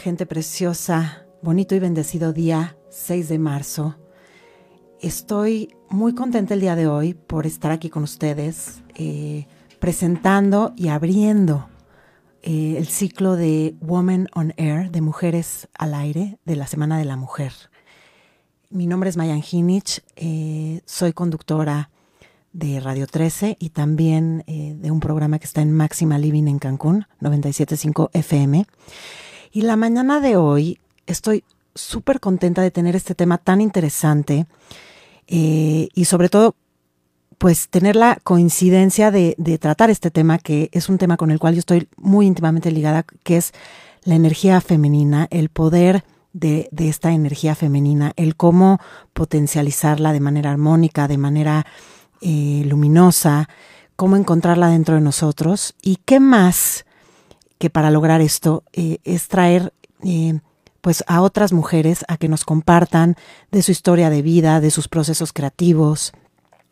gente 0.00 0.24
preciosa, 0.24 1.26
bonito 1.42 1.74
y 1.74 1.78
bendecido 1.78 2.32
día 2.32 2.76
6 2.88 3.28
de 3.28 3.38
marzo. 3.38 3.96
Estoy 5.00 5.74
muy 5.90 6.14
contenta 6.14 6.54
el 6.54 6.60
día 6.60 6.74
de 6.74 6.86
hoy 6.86 7.12
por 7.14 7.46
estar 7.46 7.70
aquí 7.70 7.90
con 7.90 8.02
ustedes, 8.02 8.82
eh, 8.94 9.46
presentando 9.78 10.72
y 10.74 10.88
abriendo 10.88 11.68
eh, 12.42 12.76
el 12.78 12.86
ciclo 12.86 13.36
de 13.36 13.76
Woman 13.80 14.28
on 14.34 14.54
Air, 14.56 14.90
de 14.90 15.02
Mujeres 15.02 15.68
al 15.74 15.94
Aire, 15.94 16.38
de 16.46 16.56
la 16.56 16.66
Semana 16.66 16.98
de 16.98 17.04
la 17.04 17.16
Mujer. 17.16 17.52
Mi 18.70 18.86
nombre 18.86 19.10
es 19.10 19.18
Mayan 19.18 19.42
Hinich, 19.48 20.02
eh, 20.16 20.80
soy 20.86 21.12
conductora 21.12 21.90
de 22.52 22.80
Radio 22.80 23.06
13 23.06 23.56
y 23.60 23.70
también 23.70 24.44
de 24.46 24.90
un 24.90 24.98
programa 24.98 25.38
que 25.38 25.44
está 25.44 25.60
en 25.62 25.72
Máxima 25.72 26.18
Living 26.18 26.48
en 26.48 26.58
Cancún, 26.58 27.06
97.5 27.20 28.10
FM. 28.12 28.66
Y 29.52 29.62
la 29.62 29.76
mañana 29.76 30.20
de 30.20 30.36
hoy 30.36 30.78
estoy 31.06 31.44
súper 31.74 32.20
contenta 32.20 32.62
de 32.62 32.70
tener 32.70 32.94
este 32.94 33.14
tema 33.14 33.38
tan 33.38 33.60
interesante 33.60 34.46
eh, 35.26 35.88
y 35.92 36.04
sobre 36.04 36.28
todo 36.28 36.54
pues 37.38 37.68
tener 37.68 37.96
la 37.96 38.18
coincidencia 38.22 39.10
de, 39.10 39.34
tratar 39.58 39.88
este 39.88 40.10
tema 40.10 40.38
que 40.38 40.68
es 40.72 40.88
un 40.90 40.98
tema 40.98 41.16
con 41.16 41.30
el 41.30 41.38
cual 41.38 41.54
yo 41.54 41.60
estoy 41.60 41.88
muy 41.96 42.26
íntimamente 42.26 42.70
ligada, 42.70 43.04
que 43.24 43.38
es 43.38 43.52
la 44.04 44.14
energía 44.14 44.60
femenina, 44.60 45.26
el 45.30 45.48
poder 45.48 46.04
de, 46.34 46.68
esta 46.76 47.12
energía 47.12 47.54
femenina, 47.54 48.12
el 48.16 48.36
cómo 48.36 48.78
potencializarla 49.14 50.12
de 50.12 50.20
manera 50.20 50.50
armónica, 50.50 51.08
de 51.08 51.16
manera 51.16 51.66
eh, 52.20 52.62
luminosa, 52.66 53.48
cómo 53.96 54.16
encontrarla 54.16 54.68
dentro 54.68 54.96
de 54.96 55.00
nosotros 55.00 55.74
y 55.80 55.96
qué 56.04 56.20
más 56.20 56.84
que 57.60 57.68
para 57.68 57.90
lograr 57.90 58.22
esto 58.22 58.64
eh, 58.72 58.98
es 59.04 59.28
traer 59.28 59.74
eh, 60.02 60.40
pues 60.80 61.04
a 61.06 61.20
otras 61.20 61.52
mujeres 61.52 62.06
a 62.08 62.16
que 62.16 62.26
nos 62.26 62.46
compartan 62.46 63.16
de 63.52 63.62
su 63.62 63.70
historia 63.70 64.08
de 64.08 64.22
vida, 64.22 64.60
de 64.60 64.70
sus 64.70 64.88
procesos 64.88 65.34
creativos, 65.34 66.14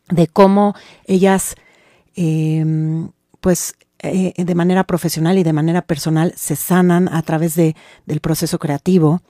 de 0.09 0.27
cómo 0.29 0.75
ellas 1.05 1.57
em, 2.17 3.11
pues 3.43 3.75
eh, 3.99 4.33
de 4.43 4.55
manera 4.55 4.85
profesional 4.85 5.37
y 5.37 5.43
de 5.43 5.53
manera 5.53 5.83
personal 5.83 6.33
se 6.37 6.57
sanan 6.57 7.07
a 7.13 7.21
través 7.21 7.55
de, 7.55 7.77
del 8.07 8.21
proceso 8.21 8.59
creativo. 8.59 9.21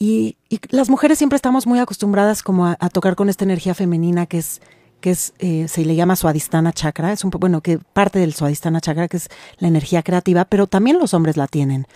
Y, 0.00 0.36
las 0.70 0.90
mujeres 0.90 1.18
siempre 1.18 1.36
estamos 1.36 1.66
muy 1.68 1.78
acostumbradas 1.78 2.42
como 2.42 2.66
a, 2.66 2.76
tocar 2.88 3.14
con 3.14 3.28
esta 3.28 3.44
energía 3.44 3.74
femenina 3.74 4.26
que 4.26 4.38
es 4.38 4.62
que 5.00 5.10
es, 5.10 5.32
eh, 5.38 5.66
se 5.68 5.84
le 5.84 5.94
llama 5.94 6.16
Suadistana 6.16 6.72
Chakra, 6.72 7.12
es 7.12 7.24
un 7.24 7.30
bueno, 7.30 7.60
que 7.60 7.78
parte 7.78 8.18
del 8.18 8.34
Suadistana 8.34 8.80
Chakra, 8.80 9.08
que 9.08 9.18
es 9.18 9.28
la 9.58 9.68
energía 9.68 10.02
creativa, 10.02 10.44
pero 10.44 10.66
también 10.66 10.98
los 10.98 11.14
hombres 11.14 11.36
la 11.36 11.46
tienen. 11.46 11.86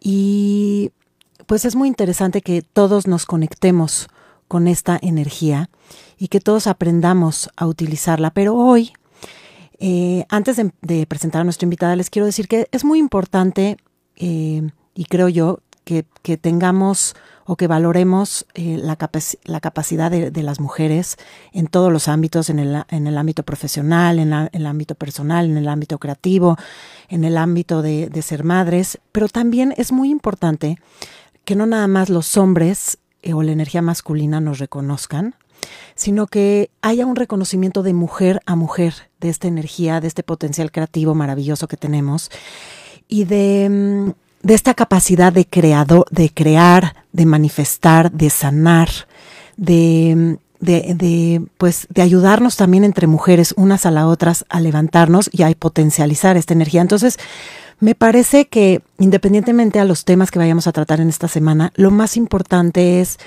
Y 0.00 0.92
pues 1.46 1.64
es 1.64 1.76
muy 1.76 1.88
interesante 1.88 2.42
que 2.42 2.62
todos 2.62 3.06
nos 3.06 3.26
conectemos 3.26 4.08
con 4.48 4.68
esta 4.68 4.98
energía 5.00 5.70
y 6.18 6.28
que 6.28 6.40
todos 6.40 6.66
aprendamos 6.66 7.50
a 7.56 7.66
utilizarla. 7.66 8.30
Pero 8.30 8.54
hoy, 8.54 8.92
eh, 9.78 10.24
antes 10.28 10.56
de, 10.56 11.06
presentar 11.06 11.40
a 11.40 11.44
nuestra 11.44 11.66
invitada, 11.66 11.96
les 11.96 12.10
quiero 12.10 12.26
decir 12.26 12.48
que 12.48 12.68
es 12.70 12.84
muy 12.84 12.98
importante, 12.98 13.76
eh, 14.16 14.68
y 14.94 15.04
creo 15.06 15.28
yo, 15.28 15.60
que, 15.84 16.04
tengamos 16.36 17.14
o 17.46 17.56
que 17.56 17.66
valoremos 17.66 18.46
eh, 18.54 18.78
la, 18.78 18.96
la, 19.44 19.60
capacidad 19.60 20.10
de, 20.10 20.42
las 20.42 20.60
mujeres 20.60 21.16
en 21.52 21.66
todos 21.66 21.92
los 21.92 22.08
ámbitos, 22.08 22.50
en 22.50 22.58
el, 22.58 22.84
en 22.88 23.06
el 23.06 23.18
ámbito 23.18 23.42
profesional, 23.42 24.18
en, 24.18 24.32
el 24.32 24.66
ámbito 24.66 24.94
personal, 24.94 25.46
en 25.46 25.58
el 25.58 25.68
ámbito 25.68 25.98
creativo, 25.98 26.56
en 27.08 27.24
el 27.24 27.36
ámbito 27.36 27.82
de, 27.82 28.10
ser 28.22 28.44
madres, 28.44 28.98
pero 29.12 29.28
también 29.28 29.74
es 29.76 29.92
muy 29.92 30.10
importante 30.10 30.78
que 31.44 31.54
no 31.54 31.66
nada 31.66 31.86
más 31.86 32.08
los 32.08 32.36
hombres 32.38 32.98
eh, 33.22 33.34
o 33.34 33.42
la 33.42 33.52
energía 33.52 33.82
masculina 33.82 34.40
nos 34.40 34.58
reconozcan, 34.58 35.34
sino 35.94 36.26
que 36.26 36.70
haya 36.80 37.06
un 37.06 37.16
reconocimiento 37.16 37.82
de 37.82 37.92
mujer 37.92 38.40
a 38.46 38.56
mujer 38.56 38.94
de 39.20 39.28
esta 39.28 39.48
energía, 39.48 40.00
de 40.00 40.08
este 40.08 40.22
potencial 40.22 40.72
creativo 40.72 41.14
maravilloso 41.14 41.68
que 41.68 41.76
tenemos 41.76 42.30
y 43.08 43.24
de 43.24 43.68
mm, 43.70 44.23
de 44.44 44.54
esta 44.54 44.74
capacidad 44.74 45.32
de 45.32 45.46
creado, 45.46 46.04
de 46.10 46.30
crear, 46.30 46.94
de 47.12 47.26
manifestar, 47.26 48.12
de 48.12 48.28
sanar, 48.28 48.90
de, 49.56 50.38
de, 50.60 51.42
pues, 51.56 51.86
de 51.88 52.02
ayudarnos 52.02 52.56
también 52.56 52.84
entre 52.84 53.06
mujeres 53.06 53.54
unas 53.56 53.86
a 53.86 53.90
las 53.90 54.04
otras 54.04 54.44
a 54.50 54.60
levantarnos 54.60 55.30
y 55.32 55.42
a 55.42 55.50
potencializar 55.58 56.36
esta 56.36 56.52
energía. 56.52 56.82
Entonces, 56.82 57.18
me 57.80 57.94
parece 57.94 58.46
que 58.46 58.82
independientemente 58.98 59.80
a 59.80 59.84
los 59.84 60.04
temas 60.04 60.30
que 60.30 60.38
vayamos 60.38 60.66
a 60.66 60.72
tratar 60.72 61.00
en 61.00 61.08
esta 61.08 61.26
semana, 61.26 61.72
lo 61.74 61.90
más 61.90 62.16
importante 62.18 63.00
es 63.00 63.18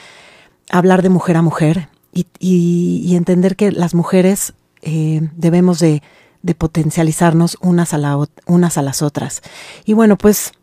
hablar 0.70 1.02
de 1.02 1.10
mujer 1.10 1.38
a 1.38 1.42
mujer 1.42 1.90
y, 2.14 3.16
entender 3.16 3.56
que 3.56 3.72
las 3.72 3.96
mujeres 3.96 4.54
eh, 4.84 5.28
debemos 5.36 5.80
de, 5.80 6.04
de 6.44 6.54
potencializarnos 6.54 7.58
unas 7.62 7.94
a, 7.94 7.98
la, 7.98 8.18
unas 8.46 8.78
a 8.78 8.84
las 8.84 9.02
otras. 9.02 9.42
Y 9.84 9.94
bueno, 9.94 10.18
pues 10.18 10.54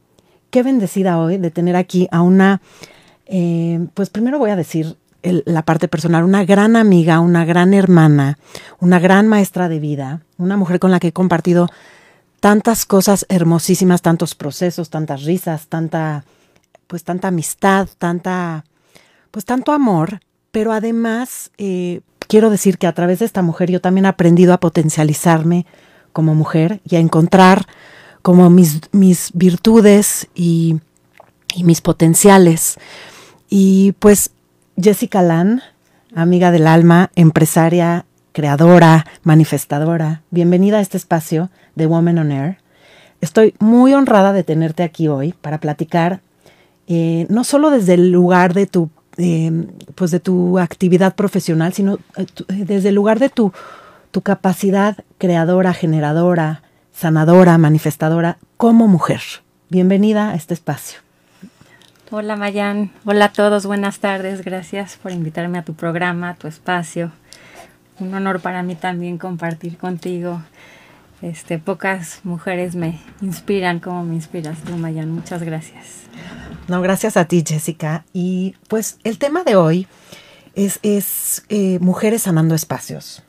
qué 0.55 0.63
bendecida 0.63 1.19
hoy 1.19 1.37
de 1.37 1.51
tener 1.51 1.75
aquí 1.75 2.07
a 2.13 2.23
una, 2.23 2.63
eh, 3.27 3.89
pues 3.93 4.09
primero 4.09 4.39
voy 4.39 4.51
a 4.51 4.57
decir 4.57 4.97
la 5.21 5.63
parte 5.63 5.89
personal, 5.89 6.23
una 6.23 6.45
gran 6.45 6.77
amiga, 6.77 7.19
una 7.19 7.45
gran 7.45 7.75
hermana, 7.75 8.39
una 8.79 9.01
gran 9.01 9.27
maestra 9.27 9.69
de 9.69 9.81
vida, 9.81 10.21
una 10.39 10.57
mujer 10.57 10.79
con 10.79 10.93
la 10.93 11.01
que 11.01 11.09
he 11.09 11.13
compartido 11.13 11.69
tantas 12.39 12.87
cosas 12.87 13.27
hermosísimas, 13.29 14.01
tantos 14.01 14.37
procesos, 14.37 14.91
tantas 14.91 15.25
risas, 15.25 15.67
tanta, 15.67 16.23
pues 16.87 17.03
tanta 17.03 17.27
amistad, 17.27 17.89
tanta, 17.99 18.65
pues 19.33 19.45
tanto 19.45 19.73
amor, 19.73 20.21
pero 20.53 20.71
además 20.71 21.51
eh, 21.59 22.03
quiero 22.29 22.49
decir 22.49 22.79
que 22.79 22.87
a 22.87 22.93
través 22.95 23.19
de 23.19 23.25
esta 23.25 23.43
mujer 23.43 23.73
yo 23.73 23.81
también 23.81 24.05
he 24.05 24.09
aprendido 24.09 24.53
a 24.55 24.61
potencializarme 24.61 25.67
como 26.13 26.37
mujer 26.37 26.81
y 26.89 26.95
a 26.95 27.01
encontrar 27.01 27.67
como 28.25 28.49
mis, 28.49 28.81
mis 28.93 29.33
virtudes 29.35 30.29
y, 30.35 30.81
mis 31.63 31.83
potenciales. 31.83 32.79
Y 33.51 33.93
pues 33.99 34.31
Jessica 34.81 35.21
Lan, 35.21 35.61
amiga 36.15 36.51
del 36.51 36.67
alma, 36.67 37.11
empresaria, 37.17 38.07
creadora, 38.33 39.05
manifestadora, 39.25 40.23
bienvenida 40.31 40.79
a 40.79 40.81
este 40.81 40.97
espacio 40.97 41.51
de 41.75 41.85
Woman 41.85 42.19
on 42.19 42.33
Air. 42.33 42.57
Estoy 43.21 43.55
muy 43.59 43.93
honrada 43.93 44.33
de 44.33 44.43
tenerte 44.43 44.85
aquí 44.85 45.07
hoy 45.07 45.35
para 45.39 45.61
platicar, 45.61 46.23
eh, 46.87 47.27
no 47.29 47.45
solo 47.45 47.69
desde 47.69 47.93
el 47.93 48.11
lugar 48.11 48.55
de 48.55 48.67
tu, 48.67 48.89
eh, 49.19 49.67
pues 49.95 50.11
de 50.11 50.21
tu 50.21 50.59
actividad 50.59 51.15
profesional, 51.15 51.75
sino 51.75 51.99
eh, 52.17 52.25
desde 52.49 52.89
el 52.89 52.95
lugar 52.95 53.19
de 53.19 53.29
tu, 53.29 53.53
tu 54.13 54.23
capacidad 54.23 54.97
creadora, 55.19 55.75
generadora, 55.75 56.63
sanadora, 56.95 57.59
manifestadora 57.59 58.39
como 58.57 58.87
mujer. 58.87 59.21
Bienvenida 59.69 60.31
a 60.31 60.35
este 60.37 60.55
espacio. 60.55 61.01
Hola 62.11 62.37
Mayan, 62.37 62.93
hola 63.05 63.27
a 63.27 63.33
todos, 63.33 63.67
buenas 63.67 63.99
tardes, 63.99 64.45
gracias 64.45 64.97
por 65.03 65.11
invitarme 65.11 65.59
a 65.59 65.65
tu 65.65 65.75
programa, 65.75 66.31
a 66.31 66.35
tu 66.35 66.47
espacio. 66.47 67.11
Un 67.99 68.15
honor 68.15 68.41
para 68.41 68.63
mí 68.63 68.77
también 68.77 69.19
compartir 69.19 69.77
contigo. 69.77 70.41
Este, 71.23 71.59
pocas 71.59 72.21
mujeres 72.23 72.77
me 72.77 73.01
inspiran 73.21 73.81
como 73.81 74.05
me 74.05 74.15
inspiras 74.15 74.59
tú, 74.59 74.77
Mayan. 74.77 75.11
Muchas 75.11 75.43
gracias. 75.43 76.03
No, 76.69 76.81
gracias 76.81 77.17
a 77.17 77.25
ti, 77.25 77.43
Jessica. 77.47 78.05
Y 78.13 78.57
pues 78.69 78.99
el 79.05 79.19
tema 79.19 79.43
de 79.43 79.57
hoy 79.57 79.87
es, 80.55 80.79
es 80.83 81.45
eh, 81.49 81.79
mujeres 81.81 82.23
sanando 82.23 82.55
espacios. 82.55 83.23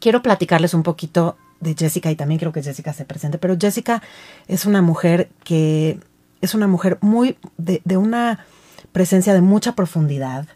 Quiero 0.00 0.22
platicarles 0.22 0.74
un 0.74 0.82
poquito 0.82 1.36
de 1.60 1.74
Jessica 1.74 2.10
y 2.10 2.16
también 2.16 2.38
creo 2.38 2.52
que 2.52 2.62
Jessica 2.62 2.92
se 2.92 3.04
presente, 3.04 3.38
pero 3.38 3.56
Jessica 3.58 4.02
es 4.48 4.66
una 4.66 4.82
mujer 4.82 5.30
que 5.44 5.98
es 6.44 6.54
una 6.54 6.66
mujer 6.66 6.98
muy 7.00 7.38
de, 7.56 7.96
una 7.96 8.44
presencia 8.92 9.34
de 9.34 9.40
mucha 9.40 9.74
profundidad. 9.74 10.46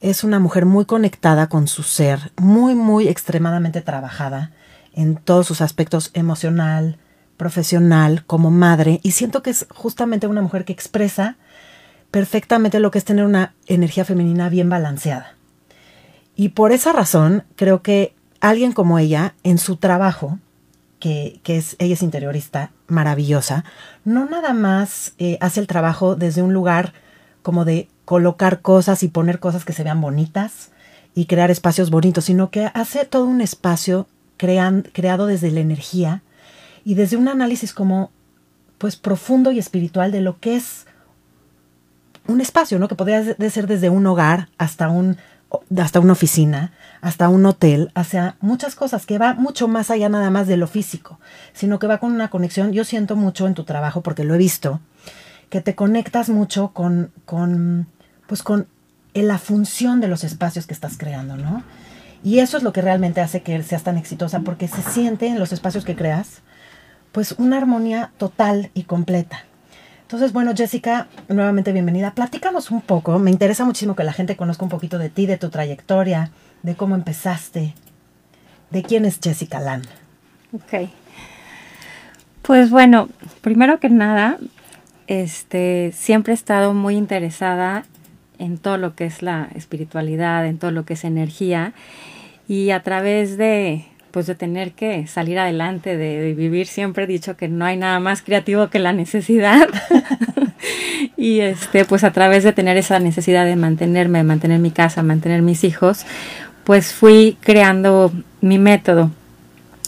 Es 0.00 0.24
una 0.24 0.40
mujer 0.40 0.66
muy 0.66 0.84
conectada 0.84 1.48
con 1.48 1.68
su 1.68 1.84
ser, 1.84 2.32
muy, 2.36 2.74
muy 2.74 3.06
extremadamente 3.06 3.82
trabajada 3.82 4.50
en 4.94 5.16
todos 5.16 5.46
sus 5.46 5.60
aspectos 5.60 6.10
emocional, 6.12 6.98
profesional, 7.36 8.24
como 8.26 8.50
madre. 8.50 8.98
Y 9.04 9.12
siento 9.12 9.42
que 9.42 9.50
es 9.50 9.66
justamente 9.70 10.26
una 10.26 10.42
mujer 10.42 10.64
que 10.64 10.72
expresa 10.72 11.36
perfectamente 12.10 12.80
lo 12.80 12.90
que 12.90 12.98
es 12.98 13.04
tener 13.04 13.24
una 13.24 13.54
energía 13.66 14.04
femenina 14.04 14.48
bien 14.48 14.68
balanceada. 14.68 15.36
Y 16.34 16.50
por 16.50 16.72
esa 16.72 16.92
razón 16.92 17.44
creo 17.56 17.82
que 17.82 18.14
alguien 18.42 18.72
como 18.72 18.98
ella, 18.98 19.34
en 19.44 19.56
su 19.56 19.76
trabajo, 19.76 20.38
que, 20.98 21.40
es, 21.44 21.76
ella 21.78 21.94
es 21.94 22.02
interiorista, 22.02 22.72
maravillosa, 22.88 23.64
no 24.04 24.26
nada 24.26 24.52
más 24.52 25.14
eh, 25.18 25.38
hace 25.40 25.60
el 25.60 25.66
trabajo 25.66 26.16
desde 26.16 26.42
un 26.42 26.52
lugar 26.52 26.92
como 27.42 27.64
de 27.64 27.88
colocar 28.04 28.60
cosas 28.60 29.02
y 29.02 29.08
poner 29.08 29.38
cosas 29.38 29.64
que 29.64 29.72
se 29.72 29.84
vean 29.84 30.00
bonitas 30.00 30.70
y 31.14 31.26
crear 31.26 31.50
espacios 31.50 31.90
bonitos, 31.90 32.24
sino 32.24 32.50
que 32.50 32.70
hace 32.74 33.04
todo 33.04 33.24
un 33.26 33.40
espacio 33.40 34.06
creado 34.36 35.26
desde 35.26 35.50
la 35.52 35.60
energía 35.60 36.22
y 36.84 36.94
desde 36.94 37.16
un 37.16 37.28
análisis 37.28 37.72
como 37.72 38.10
pues 38.78 38.96
profundo 38.96 39.52
y 39.52 39.60
espiritual 39.60 40.10
de 40.10 40.20
lo 40.20 40.40
que 40.40 40.56
es 40.56 40.86
un 42.26 42.40
espacio, 42.40 42.80
¿no? 42.80 42.88
Que 42.88 42.96
podría 42.96 43.22
ser 43.50 43.68
desde 43.68 43.88
un 43.88 44.04
hogar 44.06 44.48
hasta 44.58 44.88
un 44.88 45.16
hasta 45.76 46.00
una 46.00 46.12
oficina, 46.12 46.72
hasta 47.00 47.28
un 47.28 47.44
hotel, 47.46 47.90
hacia 47.94 48.36
muchas 48.40 48.74
cosas 48.74 49.06
que 49.06 49.18
va 49.18 49.34
mucho 49.34 49.68
más 49.68 49.90
allá 49.90 50.08
nada 50.08 50.30
más 50.30 50.46
de 50.46 50.56
lo 50.56 50.66
físico, 50.66 51.18
sino 51.52 51.78
que 51.78 51.86
va 51.86 51.98
con 51.98 52.12
una 52.12 52.30
conexión. 52.30 52.72
Yo 52.72 52.84
siento 52.84 53.16
mucho 53.16 53.46
en 53.46 53.54
tu 53.54 53.64
trabajo 53.64 54.02
porque 54.02 54.24
lo 54.24 54.34
he 54.34 54.38
visto, 54.38 54.80
que 55.50 55.60
te 55.60 55.74
conectas 55.74 56.28
mucho 56.28 56.72
con, 56.72 57.12
con 57.24 57.88
pues 58.26 58.42
con 58.42 58.66
la 59.14 59.38
función 59.38 60.00
de 60.00 60.08
los 60.08 60.24
espacios 60.24 60.66
que 60.66 60.74
estás 60.74 60.96
creando, 60.96 61.36
¿no? 61.36 61.62
Y 62.24 62.38
eso 62.38 62.56
es 62.56 62.62
lo 62.62 62.72
que 62.72 62.82
realmente 62.82 63.20
hace 63.20 63.42
que 63.42 63.62
seas 63.62 63.82
tan 63.82 63.98
exitosa, 63.98 64.40
porque 64.40 64.68
se 64.68 64.82
siente 64.82 65.26
en 65.26 65.38
los 65.38 65.52
espacios 65.52 65.84
que 65.84 65.96
creas, 65.96 66.40
pues 67.10 67.32
una 67.32 67.58
armonía 67.58 68.12
total 68.16 68.70
y 68.74 68.84
completa. 68.84 69.44
Entonces, 70.12 70.34
bueno, 70.34 70.52
Jessica, 70.54 71.08
nuevamente 71.28 71.72
bienvenida. 71.72 72.12
Platícanos 72.12 72.70
un 72.70 72.82
poco. 72.82 73.18
Me 73.18 73.30
interesa 73.30 73.64
muchísimo 73.64 73.96
que 73.96 74.04
la 74.04 74.12
gente 74.12 74.36
conozca 74.36 74.62
un 74.62 74.68
poquito 74.68 74.98
de 74.98 75.08
ti, 75.08 75.24
de 75.24 75.38
tu 75.38 75.48
trayectoria, 75.48 76.32
de 76.62 76.74
cómo 76.74 76.96
empezaste, 76.96 77.72
de 78.68 78.82
quién 78.82 79.06
es 79.06 79.20
Jessica 79.22 79.58
Lan. 79.58 79.80
Ok. 80.52 80.90
Pues 82.42 82.68
bueno, 82.68 83.08
primero 83.40 83.80
que 83.80 83.88
nada, 83.88 84.36
este, 85.06 85.92
siempre 85.94 86.34
he 86.34 86.36
estado 86.36 86.74
muy 86.74 86.96
interesada 86.96 87.86
en 88.38 88.58
todo 88.58 88.76
lo 88.76 88.94
que 88.94 89.06
es 89.06 89.22
la 89.22 89.48
espiritualidad, 89.54 90.46
en 90.46 90.58
todo 90.58 90.72
lo 90.72 90.84
que 90.84 90.92
es 90.92 91.04
energía 91.04 91.72
y 92.46 92.68
a 92.68 92.82
través 92.82 93.38
de 93.38 93.86
pues 94.12 94.26
de 94.26 94.34
tener 94.34 94.72
que 94.72 95.06
salir 95.06 95.38
adelante, 95.38 95.96
de, 95.96 96.34
vivir, 96.34 96.66
siempre 96.66 97.04
he 97.04 97.06
dicho 97.06 97.36
que 97.36 97.48
no 97.48 97.64
hay 97.64 97.76
nada 97.76 97.98
más 97.98 98.22
creativo 98.22 98.68
que 98.68 98.78
la 98.78 98.92
necesidad. 98.92 99.68
y 101.16 101.40
este, 101.40 101.84
pues 101.84 102.04
a 102.04 102.12
través 102.12 102.44
de 102.44 102.52
tener 102.52 102.76
esa 102.76 102.98
necesidad 103.00 103.46
de 103.46 103.56
mantenerme, 103.56 104.18
de 104.18 104.24
mantener 104.24 104.60
mi 104.60 104.70
casa, 104.70 105.02
mantener 105.02 105.42
mis 105.42 105.64
hijos, 105.64 106.04
pues 106.64 106.92
fui 106.92 107.36
creando 107.40 108.12
mi 108.40 108.58
método. 108.58 109.10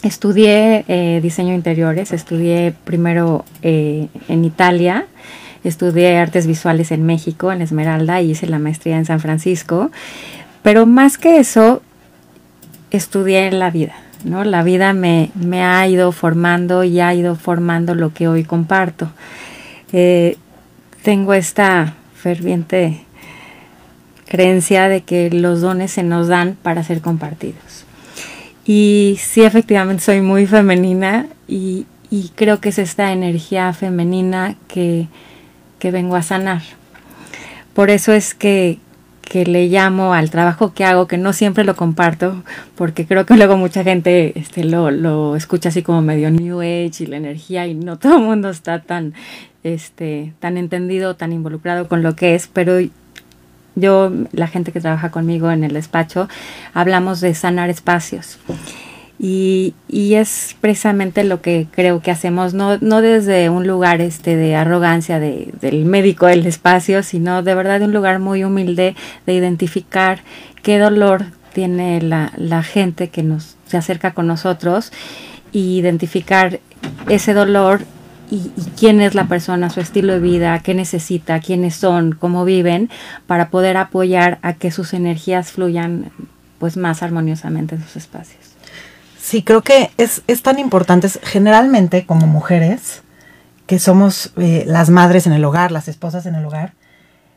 Estudié 0.02 0.84
eh, 0.88 1.20
diseño 1.22 1.54
interiores, 1.54 2.12
estudié 2.12 2.74
primero 2.84 3.44
eh, 3.62 4.08
en 4.28 4.44
Italia, 4.44 5.06
estudié 5.64 6.16
artes 6.16 6.46
visuales 6.46 6.92
en 6.92 7.04
México, 7.04 7.52
en 7.52 7.62
Esmeralda, 7.62 8.20
y 8.20 8.32
hice 8.32 8.46
la 8.46 8.58
maestría 8.58 8.96
en 8.96 9.04
San 9.04 9.20
Francisco. 9.20 9.90
Pero 10.62 10.86
más 10.86 11.18
que 11.18 11.38
eso, 11.38 11.82
estudié 12.90 13.50
la 13.50 13.70
vida, 13.70 13.94
¿no? 14.24 14.44
La 14.44 14.62
vida 14.62 14.92
me, 14.92 15.30
me 15.34 15.62
ha 15.62 15.86
ido 15.86 16.12
formando 16.12 16.84
y 16.84 17.00
ha 17.00 17.14
ido 17.14 17.36
formando 17.36 17.94
lo 17.94 18.12
que 18.12 18.28
hoy 18.28 18.44
comparto. 18.44 19.10
Eh, 19.92 20.36
tengo 21.02 21.34
esta 21.34 21.94
ferviente 22.16 23.04
creencia 24.26 24.88
de 24.88 25.02
que 25.02 25.30
los 25.30 25.60
dones 25.60 25.92
se 25.92 26.02
nos 26.02 26.28
dan 26.28 26.56
para 26.60 26.82
ser 26.82 27.00
compartidos. 27.00 27.84
Y 28.64 29.18
sí, 29.20 29.42
efectivamente 29.42 30.02
soy 30.02 30.22
muy 30.22 30.46
femenina 30.46 31.26
y, 31.46 31.86
y 32.10 32.30
creo 32.34 32.60
que 32.60 32.70
es 32.70 32.78
esta 32.78 33.12
energía 33.12 33.72
femenina 33.72 34.56
que, 34.68 35.06
que 35.78 35.90
vengo 35.90 36.16
a 36.16 36.22
sanar. 36.22 36.62
Por 37.74 37.90
eso 37.90 38.12
es 38.12 38.34
que, 38.34 38.78
que 39.24 39.44
le 39.46 39.68
llamo 39.68 40.14
al 40.14 40.30
trabajo 40.30 40.74
que 40.74 40.84
hago, 40.84 41.06
que 41.06 41.18
no 41.18 41.32
siempre 41.32 41.64
lo 41.64 41.76
comparto, 41.76 42.42
porque 42.76 43.06
creo 43.06 43.26
que 43.26 43.36
luego 43.36 43.56
mucha 43.56 43.82
gente 43.82 44.38
este, 44.38 44.64
lo, 44.64 44.90
lo 44.90 45.36
escucha 45.36 45.70
así 45.70 45.82
como 45.82 46.02
medio 46.02 46.30
New 46.30 46.60
Age 46.60 47.04
y 47.04 47.06
la 47.06 47.16
energía, 47.16 47.66
y 47.66 47.74
no 47.74 47.98
todo 47.98 48.16
el 48.18 48.22
mundo 48.22 48.50
está 48.50 48.82
tan, 48.82 49.14
este, 49.62 50.34
tan 50.40 50.56
entendido, 50.56 51.16
tan 51.16 51.32
involucrado 51.32 51.88
con 51.88 52.02
lo 52.02 52.14
que 52.16 52.34
es, 52.34 52.48
pero 52.48 52.78
yo, 53.76 54.12
la 54.32 54.46
gente 54.46 54.70
que 54.70 54.80
trabaja 54.80 55.10
conmigo 55.10 55.50
en 55.50 55.64
el 55.64 55.72
despacho, 55.72 56.28
hablamos 56.74 57.20
de 57.20 57.34
sanar 57.34 57.70
espacios. 57.70 58.38
Y, 59.18 59.74
y, 59.88 60.14
es 60.14 60.56
precisamente 60.60 61.22
lo 61.22 61.40
que 61.40 61.68
creo 61.70 62.02
que 62.02 62.10
hacemos, 62.10 62.52
no, 62.52 62.78
no 62.78 63.00
desde 63.00 63.48
un 63.48 63.64
lugar 63.64 64.00
este 64.00 64.34
de 64.36 64.56
arrogancia 64.56 65.20
de, 65.20 65.50
del 65.60 65.84
médico 65.84 66.26
del 66.26 66.44
espacio, 66.46 67.02
sino 67.04 67.42
de 67.42 67.54
verdad 67.54 67.78
de 67.78 67.86
un 67.86 67.92
lugar 67.92 68.18
muy 68.18 68.42
humilde 68.42 68.96
de 69.24 69.32
identificar 69.32 70.22
qué 70.62 70.78
dolor 70.78 71.26
tiene 71.52 72.02
la, 72.02 72.32
la 72.36 72.64
gente 72.64 73.08
que 73.08 73.22
nos 73.22 73.56
se 73.66 73.76
acerca 73.76 74.14
con 74.14 74.26
nosotros 74.26 74.92
y 75.52 75.78
identificar 75.78 76.60
ese 77.08 77.34
dolor 77.34 77.84
y, 78.30 78.50
y, 78.56 78.64
quién 78.76 79.00
es 79.00 79.14
la 79.14 79.26
persona, 79.28 79.70
su 79.70 79.80
estilo 79.80 80.14
de 80.14 80.20
vida, 80.20 80.58
qué 80.58 80.74
necesita, 80.74 81.38
quiénes 81.40 81.76
son, 81.76 82.12
cómo 82.12 82.44
viven, 82.44 82.90
para 83.26 83.48
poder 83.50 83.76
apoyar 83.76 84.38
a 84.42 84.54
que 84.54 84.70
sus 84.70 84.92
energías 84.92 85.52
fluyan 85.52 86.10
pues 86.58 86.76
más 86.76 87.02
armoniosamente 87.02 87.74
en 87.74 87.82
sus 87.82 87.96
espacios. 87.96 88.53
Sí, 89.24 89.42
creo 89.42 89.62
que 89.62 89.90
es, 89.96 90.20
es 90.26 90.42
tan 90.42 90.58
importante, 90.58 91.08
generalmente 91.22 92.04
como 92.04 92.26
mujeres, 92.26 93.00
que 93.66 93.78
somos 93.78 94.34
eh, 94.36 94.64
las 94.66 94.90
madres 94.90 95.26
en 95.26 95.32
el 95.32 95.42
hogar, 95.46 95.72
las 95.72 95.88
esposas 95.88 96.26
en 96.26 96.34
el 96.34 96.44
hogar, 96.44 96.74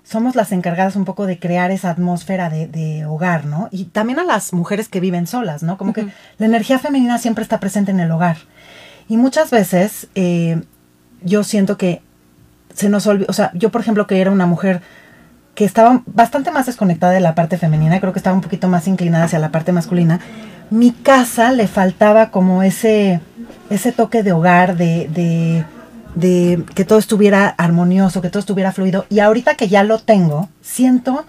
somos 0.04 0.36
las 0.36 0.51
encargadas 0.51 0.98
un 0.98 1.06
poco 1.06 1.25
de 1.25 1.39
crear 1.39 1.72
esa 1.72 1.89
atmósfera 1.89 2.50
de, 2.50 2.68
de 2.68 3.06
hogar, 3.06 3.45
¿no? 3.45 3.69
Y 3.72 3.86
también 3.86 4.19
a 4.19 4.25
las 4.25 4.51
mujeres 4.51 4.89
que 4.89 5.00
viven 5.00 5.28
solas, 5.28 5.63
¿no? 5.63 5.78
Como 5.78 5.92
uh 5.92 5.94
-huh. 5.94 6.07
que 6.07 6.13
la 6.39 6.45
energía 6.45 6.78
femenina 6.78 7.19
siempre 7.19 7.42
está 7.42 7.62
presente 7.62 7.92
en 7.92 8.01
el 8.01 8.12
hogar. 8.12 8.36
Y 9.07 9.16
muchas 9.16 9.50
veces 9.50 10.10
eh, 10.13 10.62
yo 11.22 11.45
siento 11.45 11.78
que 11.78 12.01
se 12.74 12.89
nos 12.89 13.07
olvida, 13.07 13.28
o 13.30 13.34
sea, 13.34 13.51
yo 13.54 13.72
por 13.72 13.80
ejemplo 13.80 14.07
que 14.07 14.19
era 14.19 14.30
una 14.30 14.45
mujer 14.45 14.81
que 15.56 15.63
estaba 15.63 16.04
bastante 16.06 16.51
más 16.51 16.66
desconectada 16.66 17.13
de 17.13 17.22
la 17.22 17.34
parte 17.34 17.57
femenina, 17.57 18.01
creo 18.01 18.12
que 18.12 18.19
estaba 18.19 18.36
un 18.36 18.42
poquito 18.42 18.68
más 18.68 18.89
inclinada 18.89 19.24
hacia 19.24 19.39
la 19.39 19.51
parte 19.51 19.72
masculina, 19.72 20.19
mi 20.69 20.91
casa 20.91 21.51
le 21.51 21.67
faltaba 21.67 22.31
como 22.31 22.63
ese, 22.63 23.21
ese 23.69 23.91
toque 23.91 24.23
de 24.23 24.31
hogar, 24.31 24.77
de, 24.77 25.07
de, 25.13 25.65
de, 26.15 26.63
que 26.75 26.85
todo 26.85 26.99
estuviera 26.99 27.47
armonioso, 27.47 28.21
que 28.21 28.29
todo 28.29 28.39
estuviera 28.39 28.71
fluido. 28.71 29.05
Y 29.09 29.19
ahorita 29.19 29.55
que 29.55 29.67
ya 29.67 29.83
lo 29.83 29.99
tengo, 29.99 30.49
siento 30.61 31.25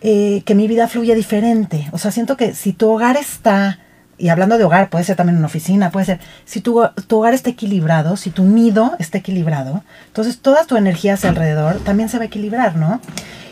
eh, 0.00 0.42
que 0.44 0.54
mi 0.54 0.68
vida 0.68 0.88
fluye 0.88 1.14
diferente. 1.14 1.88
O 1.92 1.98
sea, 1.98 2.10
siento 2.10 2.36
que 2.36 2.54
si 2.54 2.72
tu 2.72 2.88
hogar 2.90 3.16
está, 3.16 3.80
y 4.16 4.28
hablando 4.28 4.56
de 4.56 4.64
hogar, 4.64 4.90
puede 4.90 5.04
ser 5.04 5.16
también 5.16 5.38
una 5.38 5.46
oficina, 5.46 5.90
puede 5.90 6.06
ser, 6.06 6.20
si 6.44 6.60
tu, 6.60 6.80
tu 7.06 7.18
hogar 7.18 7.34
está 7.34 7.50
equilibrado, 7.50 8.16
si 8.16 8.30
tu 8.30 8.44
nido 8.44 8.92
está 8.98 9.18
equilibrado, 9.18 9.82
entonces 10.06 10.38
toda 10.38 10.64
tu 10.64 10.76
energía 10.76 11.14
hacia 11.14 11.30
alrededor 11.30 11.78
también 11.80 12.08
se 12.08 12.18
va 12.18 12.24
a 12.24 12.26
equilibrar, 12.26 12.76
¿no? 12.76 13.00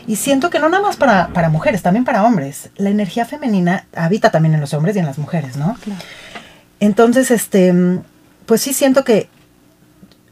Y 0.07 0.15
siento 0.15 0.49
que 0.49 0.59
no 0.59 0.69
nada 0.69 0.81
más 0.81 0.95
para, 0.95 1.27
para 1.27 1.49
mujeres, 1.49 1.81
también 1.81 2.05
para 2.05 2.23
hombres. 2.23 2.69
La 2.77 2.89
energía 2.89 3.25
femenina 3.25 3.85
habita 3.93 4.31
también 4.31 4.55
en 4.55 4.61
los 4.61 4.73
hombres 4.73 4.95
y 4.95 4.99
en 4.99 5.05
las 5.05 5.17
mujeres, 5.17 5.57
¿no? 5.57 5.75
Claro. 5.83 6.01
Entonces, 6.79 7.29
este, 7.29 7.73
pues 8.45 8.61
sí 8.61 8.73
siento 8.73 9.03
que, 9.03 9.29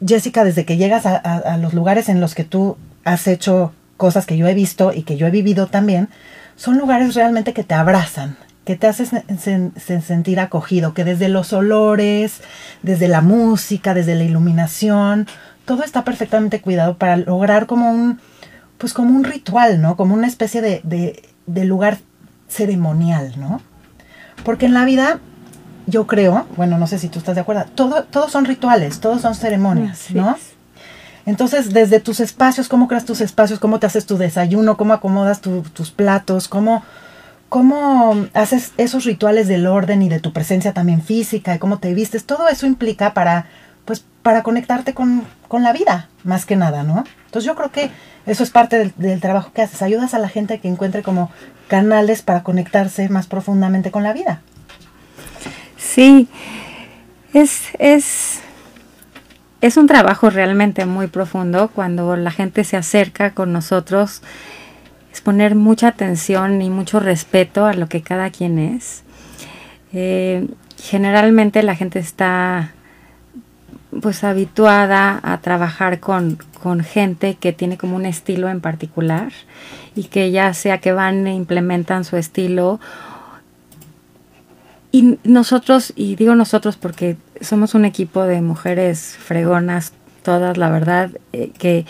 Jessica, 0.04 0.44
desde 0.44 0.64
que 0.64 0.76
llegas 0.76 1.04
a, 1.06 1.16
a, 1.16 1.36
a, 1.36 1.56
los 1.58 1.74
lugares 1.74 2.08
en 2.08 2.20
los 2.20 2.34
que 2.34 2.44
tú 2.44 2.78
has 3.04 3.26
hecho 3.26 3.72
cosas 3.96 4.26
que 4.26 4.36
yo 4.36 4.46
he 4.46 4.54
visto 4.54 4.92
y 4.92 5.02
que 5.02 5.16
yo 5.16 5.26
he 5.26 5.30
vivido 5.30 5.66
también, 5.66 6.08
son 6.56 6.78
lugares 6.78 7.14
realmente 7.14 7.52
que 7.52 7.64
te 7.64 7.74
abrazan, 7.74 8.36
que 8.64 8.76
te 8.76 8.86
hacen 8.86 9.22
sen, 9.38 9.72
sen, 9.76 10.02
sentir 10.02 10.40
acogido, 10.40 10.94
que 10.94 11.04
desde 11.04 11.28
los 11.28 11.52
olores, 11.52 12.40
desde 12.82 13.08
la 13.08 13.20
música, 13.20 13.94
desde 13.94 14.14
la 14.14 14.24
iluminación, 14.24 15.26
todo 15.64 15.82
está 15.84 16.04
perfectamente 16.04 16.60
cuidado 16.60 16.96
para 16.96 17.16
lograr 17.16 17.66
como 17.66 17.90
un 17.90 18.20
pues 18.78 18.92
como 18.92 19.14
un 19.14 19.24
ritual, 19.24 19.80
¿no? 19.80 19.96
Como 19.96 20.14
una 20.14 20.26
especie 20.26 20.60
de, 20.60 20.80
de, 20.84 21.22
de 21.46 21.64
lugar 21.64 21.98
ceremonial, 22.48 23.34
¿no? 23.36 23.60
Porque 24.44 24.66
en 24.66 24.74
la 24.74 24.84
vida, 24.84 25.18
yo 25.86 26.06
creo, 26.06 26.46
bueno, 26.56 26.78
no 26.78 26.86
sé 26.86 26.98
si 26.98 27.08
tú 27.08 27.18
estás 27.18 27.34
de 27.34 27.40
acuerdo, 27.40 27.64
todo, 27.74 28.04
todos 28.04 28.30
son 28.30 28.44
rituales, 28.44 29.00
todos 29.00 29.22
son 29.22 29.34
ceremonias, 29.34 30.00
Así 30.00 30.14
¿no? 30.14 30.36
Es. 30.36 30.56
Entonces, 31.24 31.72
desde 31.72 31.98
tus 31.98 32.20
espacios, 32.20 32.68
cómo 32.68 32.86
creas 32.86 33.04
tus 33.04 33.20
espacios, 33.20 33.58
cómo 33.58 33.80
te 33.80 33.86
haces 33.86 34.06
tu 34.06 34.16
desayuno, 34.16 34.76
cómo 34.76 34.92
acomodas 34.92 35.40
tu, 35.40 35.62
tus 35.62 35.90
platos, 35.90 36.46
cómo, 36.46 36.84
cómo 37.48 38.14
haces 38.32 38.72
esos 38.76 39.04
rituales 39.04 39.48
del 39.48 39.66
orden 39.66 40.02
y 40.02 40.08
de 40.08 40.20
tu 40.20 40.32
presencia 40.32 40.72
también 40.72 41.02
física 41.02 41.54
y 41.54 41.58
cómo 41.58 41.78
te 41.78 41.94
vistes, 41.94 42.26
todo 42.26 42.48
eso 42.48 42.66
implica 42.66 43.12
para, 43.12 43.46
para 44.26 44.42
conectarte 44.42 44.92
con, 44.92 45.22
con 45.46 45.62
la 45.62 45.72
vida, 45.72 46.08
más 46.24 46.46
que 46.46 46.56
nada, 46.56 46.82
¿no? 46.82 47.04
Entonces 47.26 47.44
yo 47.44 47.54
creo 47.54 47.70
que 47.70 47.92
eso 48.26 48.42
es 48.42 48.50
parte 48.50 48.92
del, 48.96 49.20
trabajo 49.20 49.52
que 49.52 49.62
haces. 49.62 49.82
Ayudas 49.82 50.14
a 50.14 50.18
la 50.18 50.28
gente 50.28 50.54
a 50.54 50.58
que 50.58 50.66
encuentre 50.66 51.04
como 51.04 51.30
canales 51.68 52.22
para 52.22 52.42
conectarse 52.42 53.08
más 53.08 53.28
profundamente 53.28 53.92
con 53.92 54.02
la 54.02 54.12
vida. 54.12 54.40
Sí, 55.76 56.26
es, 57.34 57.68
es, 57.78 58.40
es 59.60 59.76
un 59.76 59.86
trabajo 59.86 60.28
realmente 60.28 60.86
muy 60.86 61.06
profundo 61.06 61.70
cuando 61.72 62.16
la 62.16 62.32
gente 62.32 62.64
se 62.64 62.76
acerca 62.76 63.30
con 63.30 63.52
nosotros. 63.52 64.22
Es 65.12 65.20
poner 65.20 65.54
mucha 65.54 65.86
atención 65.86 66.62
y 66.62 66.68
mucho 66.68 66.98
respeto 66.98 67.64
a 67.64 67.74
lo 67.74 67.88
que 67.88 68.02
cada 68.02 68.30
quien 68.30 68.58
es. 68.58 69.04
Eh, 69.92 70.48
generalmente 70.82 71.62
la 71.62 71.76
gente 71.76 72.00
está 72.00 72.72
pues 74.00 74.24
habituada 74.24 75.20
a 75.22 75.38
trabajar 75.40 76.00
con, 76.00 76.38
con 76.62 76.80
gente 76.80 77.34
que 77.34 77.52
tiene 77.52 77.76
como 77.76 77.96
un 77.96 78.06
estilo 78.06 78.48
en 78.48 78.60
particular 78.60 79.32
y 79.94 80.04
que 80.04 80.30
ya 80.30 80.52
sea 80.54 80.78
que 80.78 80.92
van 80.92 81.26
e 81.26 81.34
implementan 81.34 82.04
su 82.04 82.16
estilo. 82.16 82.80
Y 84.92 85.18
nosotros, 85.24 85.92
y 85.96 86.16
digo 86.16 86.34
nosotros 86.34 86.76
porque 86.76 87.16
somos 87.40 87.74
un 87.74 87.84
equipo 87.84 88.22
de 88.24 88.40
mujeres 88.40 89.16
fregonas, 89.18 89.92
todas, 90.22 90.56
la 90.56 90.70
verdad, 90.70 91.10
eh, 91.32 91.50
que 91.58 91.86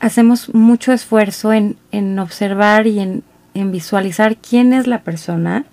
hacemos 0.00 0.54
mucho 0.54 0.92
esfuerzo 0.92 1.52
en, 1.52 1.76
en 1.92 2.18
observar 2.18 2.86
y 2.86 3.00
en, 3.00 3.22
en, 3.54 3.70
visualizar 3.70 4.36
quién 4.36 4.72
es 4.72 4.86
la 4.86 5.02
persona, 5.02 5.64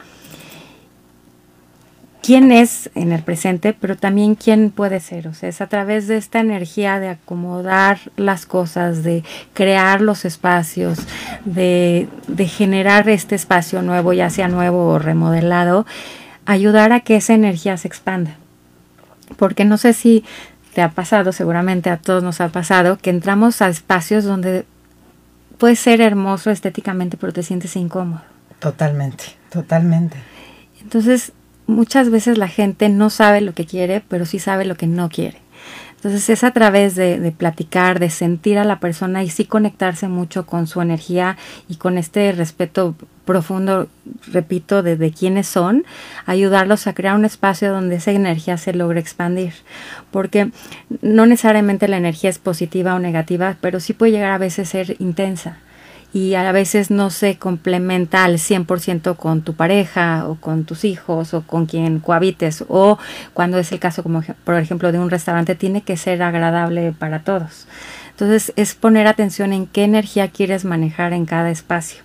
quién 2.28 2.52
es 2.52 2.90
en 2.94 3.14
el 3.14 3.24
presente, 3.24 3.72
pero 3.72 3.96
también 3.96 4.36
quién 4.36 4.70
puede 4.70 5.00
ser. 5.00 5.30
O 5.30 5.34
sea, 5.34 5.48
es 5.48 5.62
a 5.62 5.68
través 5.68 6.10
de 6.10 6.18
esta 6.18 6.42
energía 6.42 7.00
de 7.00 7.08
acomodar 7.08 8.00
las 8.18 8.46
cosas, 8.46 9.02
de 9.02 9.24
crear 9.54 10.02
los 10.02 10.26
espacios, 10.26 11.00
de, 11.46 12.10
de 12.28 12.46
generar 12.46 13.08
este 13.08 13.36
espacio 13.36 13.82
nuevo, 13.82 14.12
ya 14.12 14.30
sea 14.30 14.50
nuevo 14.50 14.90
o 14.90 15.00
remodelado, 15.00 15.86
ayudar 16.46 16.92
a 16.92 17.00
que 17.00 17.16
esa 17.16 17.34
energía 17.34 17.78
se 17.78 17.88
expanda. 17.88 18.36
Porque 19.38 19.64
no 19.64 19.78
sé 19.78 19.94
si 19.94 20.26
te 20.74 20.82
ha 20.82 20.90
pasado, 20.90 21.32
seguramente 21.32 21.90
a 21.90 21.96
todos 21.96 22.24
nos 22.24 22.42
ha 22.42 22.50
pasado, 22.50 22.98
que 22.98 23.10
entramos 23.10 23.62
a 23.62 23.70
espacios 23.70 24.26
donde 24.26 24.66
puede 25.58 25.78
ser 25.78 26.02
hermoso 26.02 26.52
estéticamente, 26.52 27.16
pero 27.16 27.32
te 27.32 27.44
sientes 27.44 27.78
incómodo. 27.78 28.22
Totalmente, 28.60 29.24
totalmente. 29.50 30.18
Entonces, 30.82 31.32
muchas 31.68 32.10
veces 32.10 32.38
la 32.38 32.48
gente 32.48 32.90
no 32.90 33.10
sabe 33.10 33.42
lo 33.42 33.54
que 33.54 33.66
quiere, 33.66 34.02
pero 34.08 34.26
sí 34.26 34.40
sabe 34.40 34.66
lo 34.66 34.76
que 34.76 34.88
no 34.88 35.10
quiere. 35.10 35.40
Entonces 35.98 36.30
es 36.30 36.44
a 36.44 36.52
través 36.52 36.96
de, 36.96 37.34
platicar, 37.36 38.00
de 38.00 38.12
sentir 38.12 38.60
a 38.60 38.64
la 38.64 38.80
persona 38.80 39.24
y 39.24 39.30
sí 39.30 39.46
conectarse 39.46 40.08
mucho 40.08 40.46
con 40.46 40.68
su 40.68 40.80
energía 40.80 41.38
y 41.68 41.78
con 41.78 41.98
este 41.98 42.32
respeto 42.32 42.96
profundo, 43.26 43.88
repito, 44.32 44.84
de, 44.84 44.96
de 44.96 45.12
quiénes 45.12 45.48
son, 45.48 45.86
ayudarlos 46.28 46.86
a 46.86 46.94
crear 46.94 47.16
un 47.16 47.26
espacio 47.26 47.72
donde 47.74 47.96
esa 47.96 48.12
energía 48.12 48.58
se 48.58 48.74
logre 48.74 49.00
expandir. 49.00 49.54
Porque 50.12 50.52
no 51.02 51.26
necesariamente 51.26 51.88
la 51.88 51.98
energía 51.98 52.30
es 52.30 52.38
positiva 52.38 52.94
o 52.94 53.00
negativa, 53.00 53.58
pero 53.60 53.80
sí 53.80 53.94
puede 53.94 54.12
llegar 54.12 54.32
a 54.32 54.38
veces 54.38 54.70
a 54.70 54.72
ser 54.72 54.96
intensa 55.00 55.58
y 56.14 56.36
a 56.36 56.52
veces 56.52 56.90
no 56.90 57.10
se 57.10 57.38
complementa 57.38 58.24
al 58.24 58.36
100% 58.36 59.16
con 59.18 59.42
tu 59.42 59.54
pareja 59.54 60.28
o 60.28 60.36
con 60.36 60.64
tus 60.64 60.86
hijos 60.86 61.34
o 61.34 61.42
con 61.42 61.66
quien 61.66 62.00
cohabites 62.00 62.64
o 62.68 62.98
cuando 63.34 63.60
es 63.60 63.72
el 63.72 63.80
caso 63.80 64.04
como 64.04 64.24
por 64.44 64.56
ejemplo 64.56 64.92
de 64.92 65.00
un 65.00 65.10
restaurante 65.10 65.56
tiene 65.56 65.82
que 65.82 65.98
ser 65.98 66.24
agradable 66.24 66.94
para 66.94 67.20
todos. 67.20 67.68
Entonces 68.12 68.54
es 68.56 68.74
poner 68.74 69.06
atención 69.06 69.54
en 69.54 69.68
qué 69.68 69.84
energía 69.84 70.30
quieres 70.30 70.66
manejar 70.66 71.14
en 71.14 71.26
cada 71.26 71.52
espacio. 71.52 72.04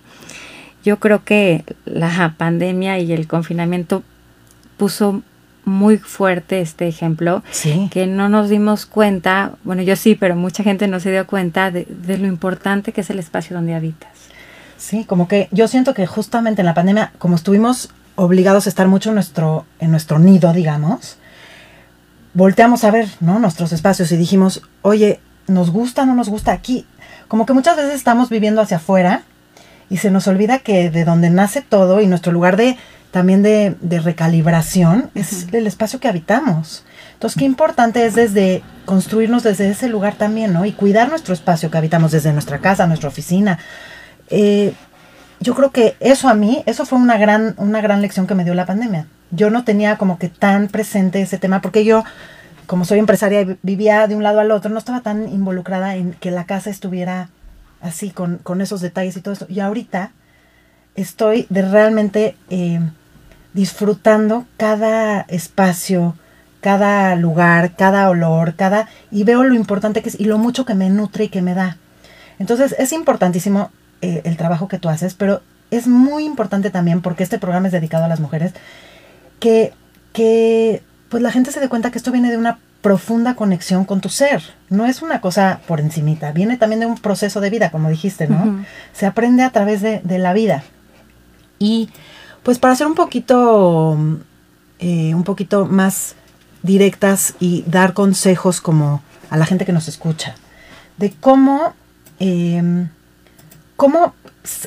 Yo 0.83 0.99
creo 0.99 1.23
que 1.23 1.63
la 1.85 2.35
pandemia 2.37 2.99
y 2.99 3.13
el 3.13 3.27
confinamiento 3.27 4.03
puso 4.77 5.23
muy 5.65 5.97
fuerte 5.97 6.61
este 6.61 6.87
ejemplo, 6.87 7.43
que 7.91 8.07
no 8.07 8.29
nos 8.29 8.49
dimos 8.49 8.85
cuenta, 8.85 9.53
bueno 9.63 9.81
yo 9.81 9.95
sí, 9.95 10.15
pero 10.15 10.35
mucha 10.35 10.63
gente 10.63 10.87
no 10.87 10.99
se 10.99 11.11
dio 11.11 11.25
cuenta 11.25 11.71
de, 11.71 11.85
lo 12.17 12.27
importante 12.27 12.91
que 12.91 13.01
es 13.01 13.09
el 13.09 13.19
espacio 13.19 13.55
donde 13.55 13.73
habitas. 13.73 14.11
Sí, 14.77 15.05
como 15.05 15.27
que 15.27 15.47
yo 15.51 15.67
siento 15.67 15.93
que 15.93 16.05
justamente 16.05 16.61
en 16.61 16.65
la 16.65 16.73
pandemia, 16.73 17.13
como 17.17 17.35
estuvimos 17.35 17.91
obligados 18.15 18.65
a 18.65 18.69
estar 18.69 18.87
mucho 18.87 19.09
en 19.09 19.15
nuestro, 19.15 19.65
en 19.79 19.91
nuestro 19.91 20.19
nido, 20.19 20.51
digamos, 20.51 21.17
volteamos 22.33 22.83
a 22.83 22.91
ver 22.91 23.07
¿no? 23.21 23.39
nuestros 23.39 23.71
espacios 23.71 24.11
y 24.11 24.17
dijimos, 24.17 24.61
oye, 24.81 25.19
¿nos 25.47 25.69
gusta 25.71 26.03
o 26.03 26.05
no 26.05 26.15
nos 26.15 26.29
gusta 26.29 26.51
aquí? 26.51 26.85
Como 27.27 27.45
que 27.45 27.53
muchas 27.53 27.77
veces 27.77 27.95
estamos 27.95 28.29
viviendo 28.29 28.61
hacia 28.61 28.77
afuera 28.77 29.23
y 29.89 29.97
se 29.97 30.11
nos 30.11 30.27
olvida 30.27 30.59
que 30.59 30.89
de 30.89 31.05
donde 31.05 31.29
nace 31.29 31.61
todo 31.61 32.01
y 32.01 32.07
nuestro 32.07 32.31
lugar 32.31 32.57
de 32.57 32.77
también 33.13 33.43
de, 33.43 33.99
recalibración, 33.99 35.11
es 35.13 35.47
el 35.53 35.67
espacio 35.67 35.99
que 35.99 36.07
habitamos. 36.07 36.83
Entonces, 37.13 37.37
qué 37.37 37.45
importante 37.45 38.07
es 38.07 38.15
desde 38.15 38.63
construirnos 38.85 39.43
desde 39.43 39.69
ese 39.69 39.87
lugar 39.87 40.15
también, 40.15 40.51
¿no? 40.51 40.65
Y 40.65 40.71
cuidar 40.71 41.09
nuestro 41.09 41.35
espacio 41.35 41.69
que 41.69 41.77
habitamos 41.77 42.11
desde 42.11 42.33
nuestra 42.33 42.57
casa, 42.57 42.87
nuestra 42.87 43.09
oficina. 43.09 43.59
Eh, 44.31 44.73
yo 45.39 45.53
creo 45.53 45.69
que 45.69 45.95
eso 45.99 46.27
a 46.27 46.33
mí, 46.33 46.63
eso 46.65 46.87
fue 46.87 46.97
una 46.97 47.19
gran, 47.19 47.53
una 47.57 47.81
gran 47.81 48.01
lección 48.01 48.25
que 48.25 48.33
me 48.33 48.43
dio 48.43 48.55
la 48.55 48.65
pandemia. 48.65 49.05
Yo 49.29 49.51
no 49.51 49.63
tenía 49.63 49.99
como 49.99 50.17
que 50.17 50.29
tan 50.29 50.67
presente 50.67 51.21
ese 51.21 51.37
tema, 51.37 51.61
porque 51.61 51.85
yo, 51.85 52.03
como 52.65 52.83
soy 52.83 52.97
empresaria 52.97 53.41
y 53.41 53.57
vivía 53.61 54.07
de 54.07 54.15
un 54.15 54.23
lado 54.23 54.39
al 54.39 54.49
otro, 54.49 54.71
no 54.71 54.79
estaba 54.79 55.01
tan 55.01 55.29
involucrada 55.29 55.95
en 55.97 56.13
que 56.13 56.31
la 56.31 56.45
casa 56.45 56.71
estuviera 56.71 57.29
así, 57.79 58.09
con, 58.09 58.39
con 58.39 58.59
esos 58.59 58.81
detalles 58.81 59.15
y 59.17 59.21
todo 59.21 59.35
eso. 59.35 59.45
Y 59.49 59.59
ahorita 59.59 60.13
estoy 60.95 61.45
de 61.51 61.61
realmente... 61.61 62.35
Eh, 62.49 62.79
disfrutando 63.53 64.45
cada 64.57 65.21
espacio, 65.21 66.15
cada 66.61 67.15
lugar, 67.15 67.75
cada 67.75 68.09
olor, 68.09 68.55
cada 68.55 68.87
y 69.11 69.23
veo 69.23 69.43
lo 69.43 69.53
importante 69.53 70.01
que 70.01 70.09
es 70.09 70.19
y 70.19 70.25
lo 70.25 70.37
mucho 70.37 70.65
que 70.65 70.75
me 70.75 70.89
nutre 70.89 71.25
y 71.25 71.29
que 71.29 71.41
me 71.41 71.53
da. 71.53 71.77
Entonces 72.39 72.75
es 72.79 72.93
importantísimo 72.93 73.71
eh, 74.01 74.21
el 74.25 74.37
trabajo 74.37 74.67
que 74.67 74.79
tú 74.79 74.89
haces, 74.89 75.13
pero 75.13 75.41
es 75.71 75.87
muy 75.87 76.25
importante 76.25 76.69
también 76.69 77.01
porque 77.01 77.23
este 77.23 77.39
programa 77.39 77.67
es 77.67 77.73
dedicado 77.73 78.05
a 78.05 78.07
las 78.07 78.19
mujeres 78.19 78.53
que 79.39 79.73
que 80.13 80.83
pues 81.09 81.21
la 81.21 81.31
gente 81.31 81.51
se 81.51 81.59
dé 81.59 81.69
cuenta 81.69 81.91
que 81.91 81.97
esto 81.97 82.11
viene 82.11 82.31
de 82.31 82.37
una 82.37 82.59
profunda 82.81 83.35
conexión 83.35 83.85
con 83.85 84.01
tu 84.01 84.09
ser. 84.09 84.43
No 84.69 84.85
es 84.85 85.01
una 85.01 85.21
cosa 85.21 85.61
por 85.67 85.79
encimita, 85.79 86.31
viene 86.31 86.57
también 86.57 86.81
de 86.81 86.85
un 86.85 86.97
proceso 86.97 87.41
de 87.41 87.49
vida, 87.49 87.71
como 87.71 87.89
dijiste, 87.89 88.27
¿no? 88.27 88.65
Se 88.93 89.05
aprende 89.05 89.43
a 89.43 89.49
través 89.49 89.81
de, 89.81 90.01
de 90.03 90.19
la 90.19 90.33
vida. 90.33 90.63
Y 91.59 91.89
pues 92.43 92.59
para 92.59 92.75
ser 92.75 92.87
un 92.87 92.95
poquito, 92.95 93.97
eh, 94.79 95.15
un 95.15 95.23
poquito 95.23 95.65
más 95.65 96.15
directas 96.61 97.35
y 97.39 97.63
dar 97.67 97.93
consejos 97.93 98.61
como 98.61 99.01
a 99.29 99.37
la 99.37 99.45
gente 99.45 99.65
que 99.65 99.73
nos 99.73 99.87
escucha, 99.87 100.35
de 100.97 101.11
cómo, 101.11 101.73
em, 102.19 102.89
cómo 103.75 104.13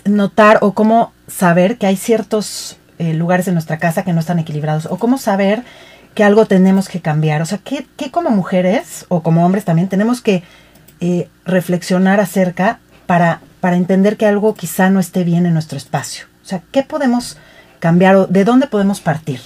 notar 0.04 0.59
o 0.62 0.73
cómo 0.73 1.12
saber 1.28 1.76
que 1.78 1.87
hay 1.87 1.97
ciertos 1.97 2.78
eh, 2.99 3.12
lugares 3.12 3.47
en 3.47 3.54
nuestra 3.54 3.78
casa 3.78 4.04
que 4.04 4.12
no 4.14 4.21
están 4.21 4.38
equilibrados, 4.38 4.87
o 4.87 4.97
cómo 4.97 5.18
saber 5.18 5.64
que 6.14 6.25
algo 6.25 6.47
tenemos 6.47 6.88
que 6.88 7.02
cambiar. 7.02 7.42
O 7.42 7.47
sea, 7.47 7.59
¿qué, 7.59 7.87
como 8.11 8.30
mujeres 8.30 9.04
o 9.09 9.23
como 9.23 9.45
hombres 9.45 9.66
también 9.66 9.88
tenemos 9.88 10.23
que 10.23 10.42
eh, 11.00 11.28
reflexionar 11.45 12.21
acerca 12.21 12.80
para, 13.04 13.40
para 13.61 13.76
entender 13.76 14.16
que 14.16 14.26
algo 14.26 14.54
quizá 14.54 14.88
no 14.88 14.99
esté 14.99 15.25
bien 15.25 15.45
en 15.45 15.52
nuestro 15.52 15.76
espacio? 15.76 16.25
O 16.42 16.49
sea, 16.49 16.62
¿qué 16.73 16.83
podemos 16.83 17.37
cambiar 17.78 18.16
o 18.16 18.26
de 18.26 18.45
dónde 18.45 18.66
podemos 18.66 19.00
partir? 19.00 19.40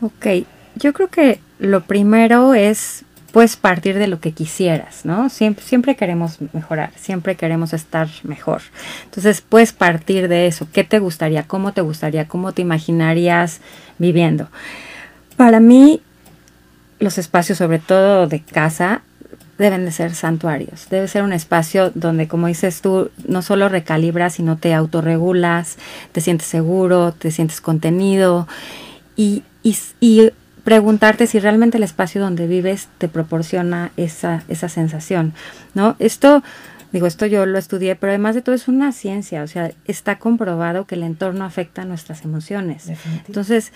Ok, 0.00 0.46
yo 0.76 0.92
creo 0.92 1.08
que 1.08 1.40
lo 1.58 1.82
primero 1.82 2.54
es 2.54 3.04
pues 3.32 3.56
partir 3.56 3.98
de 3.98 4.08
lo 4.08 4.20
que 4.20 4.32
quisieras, 4.32 5.04
¿no? 5.04 5.28
Siempre, 5.28 5.64
siempre 5.64 5.94
queremos 5.94 6.38
mejorar, 6.52 6.90
siempre 6.96 7.36
queremos 7.36 7.72
estar 7.72 8.08
mejor. 8.24 8.62
Entonces, 9.04 9.40
puedes 9.40 9.72
partir 9.72 10.28
de 10.28 10.46
eso. 10.46 10.66
¿Qué 10.72 10.84
te 10.84 10.98
gustaría? 10.98 11.44
¿Cómo 11.44 11.72
te 11.72 11.80
gustaría? 11.80 12.26
¿Cómo 12.26 12.52
te 12.52 12.62
imaginarías 12.62 13.60
viviendo? 13.98 14.48
Para 15.36 15.60
mí, 15.60 16.02
los 16.98 17.18
espacios, 17.18 17.58
sobre 17.58 17.78
todo 17.78 18.26
de 18.26 18.40
casa, 18.40 19.02
deben 19.60 19.84
de 19.84 19.92
ser 19.92 20.14
santuarios. 20.14 20.88
Debe 20.88 21.06
ser 21.06 21.22
un 21.22 21.34
espacio 21.34 21.92
donde, 21.94 22.28
como 22.28 22.46
dices 22.46 22.80
tú, 22.80 23.10
no 23.28 23.42
solo 23.42 23.68
recalibras, 23.68 24.34
sino 24.34 24.56
te 24.56 24.72
autorregulas, 24.72 25.76
te 26.12 26.22
sientes 26.22 26.48
seguro, 26.48 27.12
te 27.12 27.30
sientes 27.30 27.60
contenido 27.60 28.48
y, 29.16 29.44
y, 29.62 30.32
preguntarte 30.64 31.26
si 31.26 31.40
realmente 31.40 31.76
el 31.76 31.82
espacio 31.82 32.20
donde 32.20 32.46
vives 32.46 32.88
te 32.98 33.08
proporciona 33.08 33.92
esa, 33.96 34.44
esa 34.48 34.68
sensación, 34.68 35.34
¿no? 35.74 35.96
Esto, 35.98 36.42
digo, 36.92 37.06
esto 37.06 37.26
yo 37.26 37.44
lo 37.44 37.58
estudié, 37.58 37.96
pero 37.96 38.12
además 38.12 38.34
de 38.34 38.42
todo 38.42 38.54
es 38.54 38.68
una 38.68 38.92
ciencia, 38.92 39.42
o 39.42 39.46
sea, 39.46 39.72
está 39.86 40.18
comprobado 40.18 40.86
que 40.86 40.94
el 40.94 41.02
entorno 41.02 41.44
afecta 41.44 41.84
nuestras 41.84 42.24
emociones. 42.24 42.90
Entonces, 43.26 43.72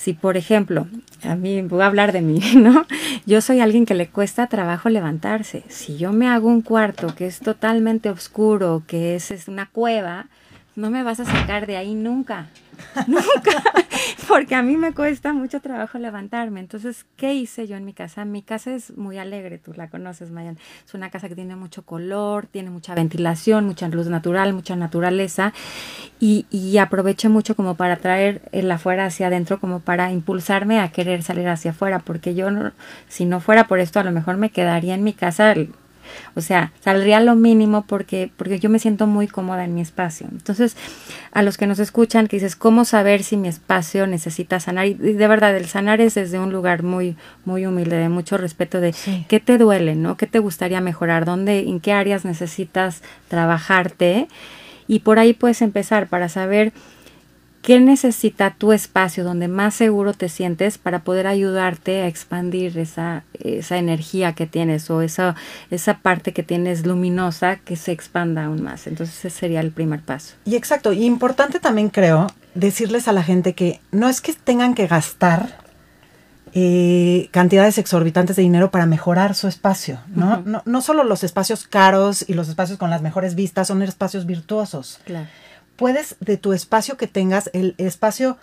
si, 0.00 0.14
por 0.14 0.38
ejemplo, 0.38 0.86
a 1.24 1.34
mí 1.34 1.60
voy 1.60 1.82
a 1.82 1.86
hablar 1.86 2.12
de 2.12 2.22
mí, 2.22 2.40
¿no? 2.56 2.86
Yo 3.26 3.42
soy 3.42 3.60
alguien 3.60 3.84
que 3.84 3.92
le 3.94 4.08
cuesta 4.08 4.46
trabajo 4.46 4.88
levantarse. 4.88 5.62
Si 5.68 5.98
yo 5.98 6.10
me 6.10 6.26
hago 6.26 6.48
un 6.48 6.62
cuarto 6.62 7.14
que 7.14 7.26
es 7.26 7.40
totalmente 7.40 8.08
oscuro, 8.08 8.82
que 8.86 9.14
es, 9.14 9.30
una 9.46 9.66
cueva, 9.66 10.28
no 10.80 10.90
me 10.90 11.02
vas 11.02 11.20
a 11.20 11.24
sacar 11.24 11.66
de 11.66 11.76
ahí 11.76 11.94
nunca. 11.94 12.48
nunca, 13.06 13.62
porque 14.28 14.54
a 14.54 14.62
mí 14.62 14.76
me 14.76 14.92
cuesta 14.92 15.32
mucho 15.32 15.60
trabajo 15.60 15.98
levantarme. 15.98 16.60
Entonces, 16.60 17.04
¿qué 17.16 17.34
hice 17.34 17.66
yo 17.66 17.76
en 17.76 17.84
mi 17.84 17.92
casa? 17.92 18.24
Mi 18.24 18.42
casa 18.42 18.74
es 18.74 18.96
muy 18.96 19.18
alegre, 19.18 19.58
tú 19.58 19.72
la 19.74 19.88
conoces, 19.88 20.30
Mayan. 20.30 20.58
Es 20.86 20.94
una 20.94 21.10
casa 21.10 21.28
que 21.28 21.34
tiene 21.34 21.56
mucho 21.56 21.82
color, 21.82 22.46
tiene 22.46 22.70
mucha 22.70 22.94
ventilación, 22.94 23.66
mucha 23.66 23.88
luz 23.88 24.06
natural, 24.06 24.54
mucha 24.54 24.76
naturaleza, 24.76 25.52
y, 26.18 26.46
y 26.50 26.78
aproveché 26.78 27.28
mucho 27.28 27.54
como 27.54 27.74
para 27.74 27.96
traer 27.96 28.42
el 28.52 28.70
afuera 28.70 29.04
hacia 29.04 29.26
adentro, 29.26 29.60
como 29.60 29.80
para 29.80 30.10
impulsarme 30.10 30.80
a 30.80 30.90
querer 30.90 31.22
salir 31.22 31.48
hacia 31.48 31.72
afuera, 31.72 31.98
porque 31.98 32.34
yo, 32.34 32.48
si 33.08 33.26
no 33.26 33.40
fuera 33.40 33.68
por 33.68 33.78
esto, 33.78 34.00
a 34.00 34.04
lo 34.04 34.12
mejor 34.12 34.36
me 34.38 34.50
quedaría 34.50 34.94
en 34.94 35.04
mi 35.04 35.12
casa 35.12 35.54
o 36.34 36.40
sea, 36.40 36.72
saldría 36.80 37.20
lo 37.20 37.34
mínimo 37.34 37.84
porque, 37.86 38.30
porque 38.36 38.58
yo 38.58 38.70
me 38.70 38.78
siento 38.78 39.06
muy 39.06 39.28
cómoda 39.28 39.64
en 39.64 39.74
mi 39.74 39.80
espacio. 39.80 40.28
Entonces, 40.30 40.76
a 41.32 41.42
los 41.42 41.58
que 41.58 41.66
nos 41.66 41.78
escuchan, 41.78 42.26
que 42.26 42.36
dices, 42.36 42.56
¿cómo 42.56 42.84
saber 42.84 43.22
si 43.22 43.36
mi 43.36 43.48
espacio 43.48 44.06
necesita 44.06 44.60
sanar? 44.60 44.86
Y 44.86 44.94
de 44.94 45.28
verdad, 45.28 45.56
el 45.56 45.66
sanar 45.66 46.00
es 46.00 46.14
desde 46.14 46.38
un 46.38 46.52
lugar 46.52 46.82
muy, 46.82 47.16
muy 47.44 47.66
humilde, 47.66 47.96
de 47.96 48.08
mucho 48.08 48.36
respeto 48.36 48.80
de 48.80 48.94
qué 49.28 49.40
te 49.40 49.58
duele, 49.58 49.94
¿no? 49.94 50.16
¿Qué 50.16 50.26
te 50.26 50.38
gustaría 50.38 50.80
mejorar? 50.80 51.24
¿Dónde, 51.24 51.60
en 51.60 51.80
qué 51.80 51.92
áreas 51.92 52.24
necesitas 52.24 53.02
trabajarte? 53.28 54.28
Y 54.86 55.00
por 55.00 55.18
ahí 55.18 55.34
puedes 55.34 55.62
empezar 55.62 56.08
para 56.08 56.28
saber 56.28 56.72
¿Qué 57.62 57.78
necesita 57.78 58.54
tu 58.54 58.72
espacio 58.72 59.22
donde 59.22 59.46
más 59.46 59.74
seguro 59.74 60.14
te 60.14 60.30
sientes 60.30 60.78
para 60.78 61.00
poder 61.00 61.26
ayudarte 61.26 62.00
a 62.00 62.06
expandir 62.06 62.78
esa, 62.78 63.24
esa 63.34 63.76
energía 63.76 64.32
que 64.32 64.46
tienes 64.46 64.88
o 64.88 65.02
esa, 65.02 65.36
esa 65.70 65.98
parte 65.98 66.32
que 66.32 66.42
tienes 66.42 66.86
luminosa 66.86 67.56
que 67.56 67.76
se 67.76 67.92
expanda 67.92 68.46
aún 68.46 68.62
más? 68.62 68.86
Entonces 68.86 69.18
ese 69.18 69.30
sería 69.30 69.60
el 69.60 69.72
primer 69.72 70.00
paso. 70.00 70.36
Y 70.46 70.56
exacto, 70.56 70.94
y 70.94 71.04
importante 71.04 71.60
también 71.60 71.90
creo 71.90 72.28
decirles 72.54 73.08
a 73.08 73.12
la 73.12 73.22
gente 73.22 73.54
que 73.54 73.80
no 73.90 74.08
es 74.08 74.22
que 74.22 74.32
tengan 74.32 74.74
que 74.74 74.86
gastar 74.86 75.58
eh, 76.54 77.28
cantidades 77.30 77.76
exorbitantes 77.76 78.36
de 78.36 78.42
dinero 78.42 78.70
para 78.70 78.86
mejorar 78.86 79.34
su 79.34 79.48
espacio, 79.48 80.00
¿no? 80.08 80.42
¿no? 80.46 80.62
No 80.64 80.80
solo 80.80 81.04
los 81.04 81.24
espacios 81.24 81.66
caros 81.66 82.24
y 82.26 82.32
los 82.32 82.48
espacios 82.48 82.78
con 82.78 82.88
las 82.88 83.02
mejores 83.02 83.34
vistas 83.34 83.68
son 83.68 83.82
espacios 83.82 84.24
virtuosos. 84.24 84.98
Claro 85.04 85.28
puedes 85.80 86.16
de 86.20 86.36
tu 86.36 86.52
espacio 86.52 86.98
que 86.98 87.06
tengas, 87.06 87.48
el 87.54 87.74
espacio 87.78 88.36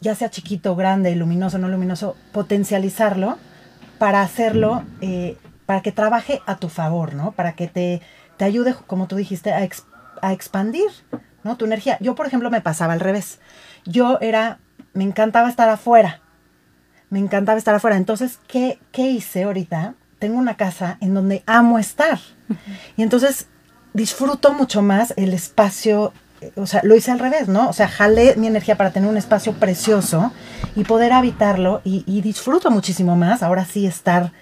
ya 0.00 0.14
sea 0.14 0.30
chiquito, 0.30 0.76
grande, 0.76 1.16
luminoso, 1.16 1.58
no 1.58 1.68
luminoso, 1.68 2.16
potencializarlo 2.30 3.36
para 3.98 4.22
hacerlo, 4.22 4.84
eh, 5.00 5.36
para 5.66 5.82
que 5.82 5.90
trabaje 5.90 6.40
a 6.46 6.54
tu 6.54 6.68
favor, 6.68 7.14
¿no? 7.14 7.32
Para 7.32 7.54
que 7.54 7.66
te, 7.66 8.00
te 8.36 8.44
ayude, 8.44 8.76
como 8.86 9.08
tú 9.08 9.16
dijiste, 9.16 9.52
a, 9.52 9.68
a 10.22 10.32
expandir, 10.32 10.88
¿no? 11.42 11.56
Tu 11.56 11.64
energía. 11.64 11.98
Yo, 12.00 12.14
por 12.14 12.28
ejemplo, 12.28 12.48
me 12.48 12.60
pasaba 12.60 12.92
al 12.92 13.00
revés. 13.00 13.40
Yo 13.84 14.18
era, 14.20 14.60
me 14.92 15.02
encantaba 15.02 15.48
estar 15.48 15.68
afuera. 15.70 16.20
Me 17.10 17.18
encantaba 17.18 17.58
estar 17.58 17.74
afuera. 17.74 17.96
Entonces, 17.96 18.38
¿qué, 18.46 18.78
qué 18.92 19.10
hice 19.10 19.42
ahorita? 19.42 19.94
Tengo 20.20 20.38
una 20.38 20.56
casa 20.56 20.98
en 21.00 21.12
donde 21.12 21.42
amo 21.46 21.80
estar. 21.80 22.20
Y 22.96 23.02
entonces 23.02 23.48
disfruto 23.94 24.52
mucho 24.52 24.80
más 24.80 25.12
el 25.16 25.32
espacio 25.34 26.12
o 26.56 26.66
sea, 26.66 26.80
lo 26.84 26.94
hice 26.94 27.10
al 27.10 27.18
revés, 27.18 27.48
¿no? 27.48 27.68
O 27.68 27.72
sea, 27.72 27.88
jalé 27.88 28.34
mi 28.36 28.46
energía 28.46 28.76
para 28.76 28.90
tener 28.90 29.08
un 29.08 29.16
espacio 29.16 29.52
precioso 29.54 30.32
y 30.76 30.84
poder 30.84 31.12
habitarlo 31.12 31.80
y, 31.84 32.20
disfruto 32.20 32.70
muchísimo 32.70 33.16
más 33.16 33.42
ahora 33.42 33.64
sí 33.64 33.86
estar 33.86 34.32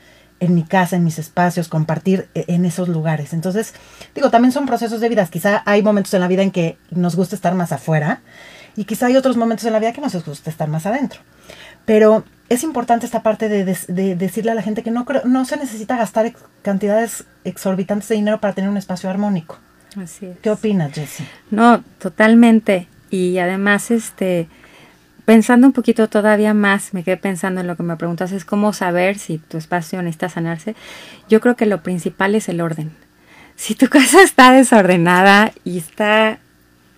en 0.40 0.54
mi 0.54 0.64
casa, 0.64 0.96
en 0.96 1.04
mis 1.04 1.18
espacios, 1.18 1.68
compartir 1.68 2.28
e, 2.34 2.44
en 2.48 2.64
esos 2.64 2.88
lugares. 2.88 3.32
Entonces, 3.32 3.74
digo, 4.14 4.30
también 4.30 4.52
son 4.52 4.66
procesos 4.66 5.00
de 5.00 5.08
vida. 5.08 5.26
Quizá 5.26 5.62
hay 5.66 5.82
momentos 5.82 6.12
en 6.14 6.20
la 6.20 6.28
vida 6.28 6.42
en 6.42 6.50
que 6.50 6.78
nos 6.90 7.16
gusta 7.16 7.36
estar 7.36 7.54
más 7.54 7.72
afuera 7.72 8.22
y 8.76 8.84
quizá 8.84 9.06
hay 9.06 9.16
otros 9.16 9.36
momentos 9.36 9.66
en 9.66 9.72
la 9.72 9.78
vida 9.78 9.92
que 9.92 10.00
nos 10.00 10.14
gusta 10.24 10.50
estar 10.50 10.68
más 10.68 10.86
adentro. 10.86 11.20
Pero 11.84 12.24
es 12.48 12.62
importante 12.62 13.06
esta 13.06 13.22
parte 13.22 13.48
de, 13.48 13.64
decirle 14.14 14.50
a 14.50 14.54
la 14.54 14.62
gente 14.62 14.82
que 14.82 14.90
no, 14.90 15.06
no 15.24 15.44
se 15.44 15.56
necesita 15.56 15.96
gastar 15.96 16.32
cantidades 16.62 17.24
exorbitantes 17.44 18.08
de 18.08 18.16
dinero 18.16 18.40
para 18.40 18.54
tener 18.54 18.70
un 18.70 18.76
espacio 18.76 19.10
armónico. 19.10 19.58
Así 19.96 20.26
es. 20.26 20.38
¿Qué 20.38 20.50
opinas, 20.50 20.92
Jessie? 20.92 21.26
No, 21.50 21.82
totalmente. 21.98 22.88
Y 23.10 23.38
además, 23.38 23.90
este, 23.90 24.48
pensando 25.24 25.66
un 25.66 25.72
poquito 25.72 26.08
todavía 26.08 26.54
más, 26.54 26.94
me 26.94 27.04
quedé 27.04 27.16
pensando 27.16 27.60
en 27.60 27.66
lo 27.66 27.76
que 27.76 27.82
me 27.82 27.96
preguntas, 27.96 28.32
es 28.32 28.44
cómo 28.44 28.72
saber 28.72 29.18
si 29.18 29.38
tu 29.38 29.58
espacio 29.58 30.02
necesita 30.02 30.28
sanarse. 30.28 30.74
Yo 31.28 31.40
creo 31.40 31.56
que 31.56 31.66
lo 31.66 31.82
principal 31.82 32.34
es 32.34 32.48
el 32.48 32.60
orden. 32.60 32.92
Si 33.56 33.74
tu 33.74 33.88
casa 33.90 34.22
está 34.22 34.52
desordenada 34.52 35.52
y 35.64 35.78
está 35.78 36.38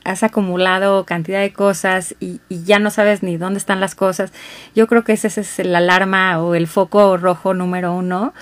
has 0.05 0.23
acumulado 0.23 1.07
cantidad 1.07 1.41
de 1.41 1.55
cosas 1.55 2.15
y, 2.21 2.43
y, 2.51 2.65
ya 2.65 2.79
no 2.79 2.91
sabes 2.91 3.23
ni 3.23 3.39
dónde 3.39 3.57
están 3.57 3.81
las 3.81 3.95
cosas, 3.95 4.35
yo 4.75 4.87
creo 4.87 5.03
que 5.03 5.15
ese 5.15 5.29
es 5.29 5.59
el 5.59 5.75
alarma 5.75 6.43
o 6.43 6.55
el 6.55 6.67
foco 6.67 7.17
rojo 7.17 7.55
número 7.55 7.95
uno 7.95 8.35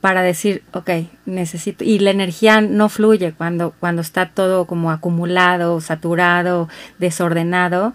para 0.00 0.22
decir, 0.22 0.62
ok, 0.72 0.90
necesito, 1.26 1.84
y 1.84 1.98
la 1.98 2.10
energía 2.10 2.60
no 2.60 2.88
fluye 2.88 3.32
cuando, 3.32 3.72
cuando 3.80 4.02
está 4.02 4.30
todo 4.30 4.66
como 4.66 4.90
acumulado, 4.90 5.80
saturado, 5.80 6.68
desordenado. 6.98 7.94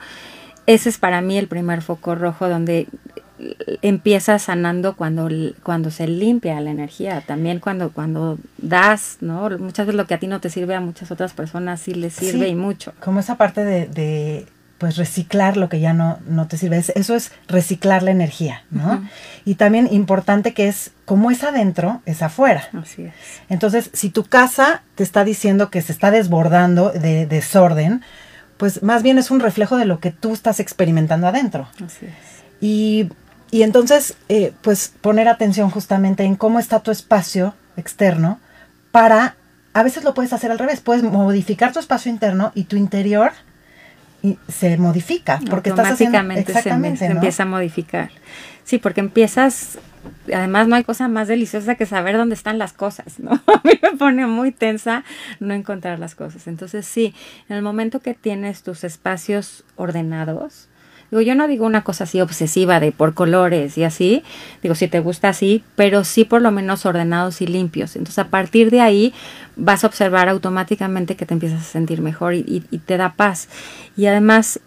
Ese 0.66 0.90
es 0.90 0.98
para 0.98 1.22
mí 1.22 1.38
el 1.38 1.48
primer 1.48 1.82
foco 1.82 2.16
rojo 2.16 2.50
donde 2.50 2.88
empieza 3.82 4.40
sanando 4.40 4.96
cuando, 4.96 5.30
cuando 5.64 5.92
se 5.92 6.08
limpia 6.08 6.62
la 6.62 6.72
energía, 6.72 7.22
también 7.22 7.60
cuando, 7.60 7.92
cuando 7.92 8.38
das, 8.58 9.18
¿no? 9.22 9.50
Muchas 9.58 9.88
veces 9.88 9.96
lo 9.96 10.06
que 10.06 10.14
a 10.14 10.20
ti 10.20 10.28
no 10.28 10.40
te 10.40 10.50
sirve 10.50 10.76
a 10.76 10.82
muchas 10.82 11.12
otras 11.12 11.34
personas 11.34 11.82
sí 11.82 11.94
les 11.94 12.14
sirve 12.14 12.48
y 12.48 12.56
mucho. 12.56 12.94
Como 13.00 13.20
esa 13.20 13.36
parte 13.36 13.64
de 13.66 14.46
pues 14.84 14.98
reciclar 14.98 15.56
lo 15.56 15.70
que 15.70 15.80
ya 15.80 15.94
no, 15.94 16.20
no 16.28 16.50
te 16.50 16.58
sirve. 16.58 16.84
Eso 16.94 17.16
es 17.16 17.32
reciclar 17.48 18.04
la 18.04 18.12
energía, 18.12 18.66
¿no? 18.70 19.02
Y 19.46 19.56
también 19.56 19.88
importante 19.90 20.54
que 20.54 20.68
es, 20.68 20.92
como 21.06 21.32
es 21.32 21.46
adentro, 21.46 22.02
es 22.06 22.22
afuera. 22.22 22.68
Así 22.74 23.04
es. 23.04 23.14
Entonces, 23.48 23.90
si 23.94 24.10
tu 24.10 24.26
casa 24.26 24.84
te 24.96 25.04
está 25.04 25.24
diciendo 25.24 25.70
que 25.70 25.82
se 25.82 25.94
está 25.94 26.12
desbordando 26.12 26.90
de 26.90 27.26
desorden, 27.26 28.02
pues 28.58 28.84
más 28.84 29.04
bien 29.04 29.18
es 29.18 29.32
un 29.32 29.40
reflejo 29.40 29.78
de 29.78 29.86
lo 29.86 30.02
que 30.02 30.12
tú 30.12 30.34
estás 30.34 30.60
experimentando 30.60 31.28
adentro. 31.28 31.70
Así 31.76 32.08
es. 32.08 32.12
Y, 32.60 33.08
y 33.50 33.64
entonces, 33.64 34.18
eh, 34.28 34.52
pues 34.64 34.92
poner 35.00 35.30
atención 35.30 35.70
justamente 35.70 36.26
en 36.26 36.36
cómo 36.36 36.60
está 36.60 36.82
tu 36.82 36.92
espacio 36.92 37.54
externo 37.78 38.42
para, 38.92 39.38
a 39.74 39.82
veces 39.82 40.04
lo 40.04 40.14
puedes 40.14 40.34
hacer 40.34 40.52
al 40.52 40.60
revés, 40.60 40.82
puedes 40.82 41.04
modificar 41.04 41.72
tu 41.72 41.80
espacio 41.80 42.12
interno 42.12 42.52
y 42.54 42.66
tu 42.66 42.76
interior 42.76 43.32
y 44.24 44.40
se 44.48 44.78
modifica 44.78 45.40
porque 45.50 45.70
estás 45.70 45.92
haciendo 45.92 46.18
exactamente 46.32 47.06
se, 47.06 47.12
empieza 47.12 47.44
a 47.44 47.46
modificar. 47.46 48.10
Sí 48.64 48.80
porque 48.80 49.02
empiezas 49.02 49.78
además 50.34 50.68
no 50.68 50.76
hay 50.76 50.84
cosa 50.84 51.08
más 51.10 51.28
deliciosa 51.28 51.76
que 51.76 51.86
saber 51.86 52.18
dónde 52.18 52.36
están 52.36 52.58
las 52.58 52.74
cosas 52.74 53.20
no 53.20 53.32
a 53.48 53.62
mí 53.64 53.80
me 53.82 53.98
pone 53.98 54.26
muy 54.26 54.52
tensa 54.52 55.04
no 55.40 55.54
encontrar 55.54 56.00
las 56.00 56.16
cosas. 56.16 56.48
Entonces 56.48 56.86
sí 56.86 57.14
en 57.50 57.58
el 57.58 57.62
momento 57.62 58.00
que 58.00 58.14
tienes 58.14 58.64
tus 58.64 58.84
espacios 58.86 59.66
ordenados 59.76 60.70
Digo, 61.14 61.22
yo 61.22 61.36
no 61.36 61.48
digo 61.48 61.68
una 61.68 61.84
cosa 61.84 62.06
así 62.06 62.22
obsesiva 62.22 62.80
de 62.80 62.92
por 62.92 63.14
colores 63.14 63.78
y 63.78 63.84
así, 63.84 64.24
digo, 64.64 64.74
si 64.74 64.88
te 64.88 65.00
gusta 65.00 65.30
así, 65.30 65.64
pero 65.76 66.04
sí 66.06 66.26
por 66.26 66.42
lo 66.42 66.50
menos 66.50 66.88
ordenados 66.88 67.40
y 67.40 67.46
limpios. 67.46 67.96
Entonces, 67.96 68.18
a 68.18 68.30
partir 68.30 68.72
de 68.72 68.82
ahí 68.82 69.14
vas 69.56 69.84
a 69.84 69.88
observar 69.88 70.28
automáticamente 70.28 71.16
que 71.16 71.28
te 71.28 71.36
empiezas 71.36 71.62
a 71.62 71.66
sentir 71.66 72.02
mejor 72.02 72.34
y, 72.34 72.62
te 72.88 72.98
da 72.98 73.14
paz. 73.14 73.48
Y 73.96 74.08
además, 74.08 74.60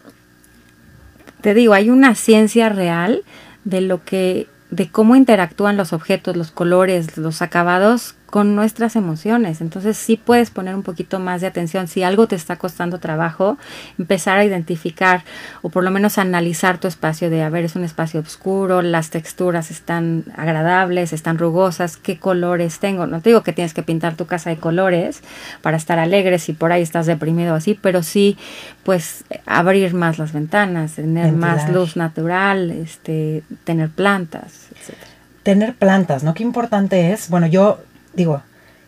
te 1.40 1.52
digo, 1.52 1.74
hay 1.74 1.90
una 1.90 2.14
ciencia 2.14 2.68
real 2.68 3.24
de 3.64 3.80
lo 3.80 4.04
que 4.04 4.46
de 4.70 4.88
cómo 4.88 5.16
interactúan 5.16 5.76
los 5.76 5.92
objetos, 5.92 6.36
los 6.36 6.52
colores, 6.52 7.16
los 7.16 7.42
acabados 7.42 8.14
con 8.30 8.56
nuestras 8.56 8.96
emociones. 8.96 9.60
Entonces 9.60 9.96
sí 9.96 10.16
puedes 10.16 10.50
poner 10.50 10.74
un 10.74 10.82
poquito 10.82 11.18
más 11.18 11.40
de 11.40 11.46
atención. 11.46 11.88
Si 11.88 12.02
algo 12.02 12.26
te 12.26 12.36
está 12.36 12.56
costando 12.56 12.98
trabajo, 12.98 13.56
empezar 13.98 14.38
a 14.38 14.44
identificar 14.44 15.24
o 15.62 15.68
por 15.68 15.84
lo 15.84 15.90
menos 15.90 16.18
analizar 16.18 16.78
tu 16.78 16.88
espacio 16.88 17.30
de, 17.30 17.42
a 17.42 17.48
ver, 17.48 17.64
es 17.64 17.76
un 17.76 17.84
espacio 17.84 18.20
oscuro, 18.20 18.82
las 18.82 19.10
texturas 19.10 19.70
están 19.70 20.24
agradables, 20.36 21.12
están 21.12 21.38
rugosas, 21.38 21.96
qué 21.96 22.18
colores 22.18 22.78
tengo. 22.78 23.06
No 23.06 23.20
te 23.20 23.30
digo 23.30 23.42
que 23.42 23.52
tienes 23.52 23.74
que 23.74 23.82
pintar 23.82 24.16
tu 24.16 24.26
casa 24.26 24.50
de 24.50 24.56
colores 24.56 25.22
para 25.62 25.76
estar 25.76 25.98
alegre 25.98 26.38
si 26.38 26.52
por 26.52 26.72
ahí 26.72 26.82
estás 26.82 27.06
deprimido 27.06 27.54
así, 27.54 27.78
pero 27.80 28.02
sí, 28.02 28.36
pues 28.82 29.24
abrir 29.46 29.94
más 29.94 30.18
las 30.18 30.32
ventanas, 30.32 30.94
tener 30.94 31.32
más 31.32 31.70
luz 31.70 31.96
natural, 31.96 32.70
este, 32.70 33.42
tener 33.64 33.90
plantas, 33.90 34.68
etcétera 34.74 35.16
tener 35.46 35.76
plantas, 35.76 36.24
¿no? 36.24 36.34
Qué 36.34 36.42
importante 36.42 37.12
es. 37.12 37.30
Bueno, 37.30 37.46
yo 37.46 37.78
digo, 38.16 38.42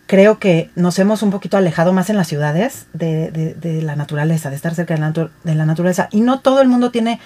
creo 0.06 0.38
que 0.38 0.70
nos 0.74 0.98
hemos 0.98 1.22
un 1.22 1.30
poquito 1.30 1.56
alejado 1.56 1.92
más 1.92 2.10
en 2.10 2.16
las 2.16 2.26
ciudades 2.26 2.86
de, 2.92 3.80
la 3.84 3.94
naturaleza, 3.94 4.50
de 4.50 4.56
estar 4.56 4.74
cerca 4.74 4.94
de 4.94 5.54
la, 5.54 5.66
naturaleza. 5.66 6.08
Y 6.10 6.22
no 6.22 6.40
todo 6.40 6.60
el 6.62 6.68
mundo 6.68 6.90
tiene 6.90 7.20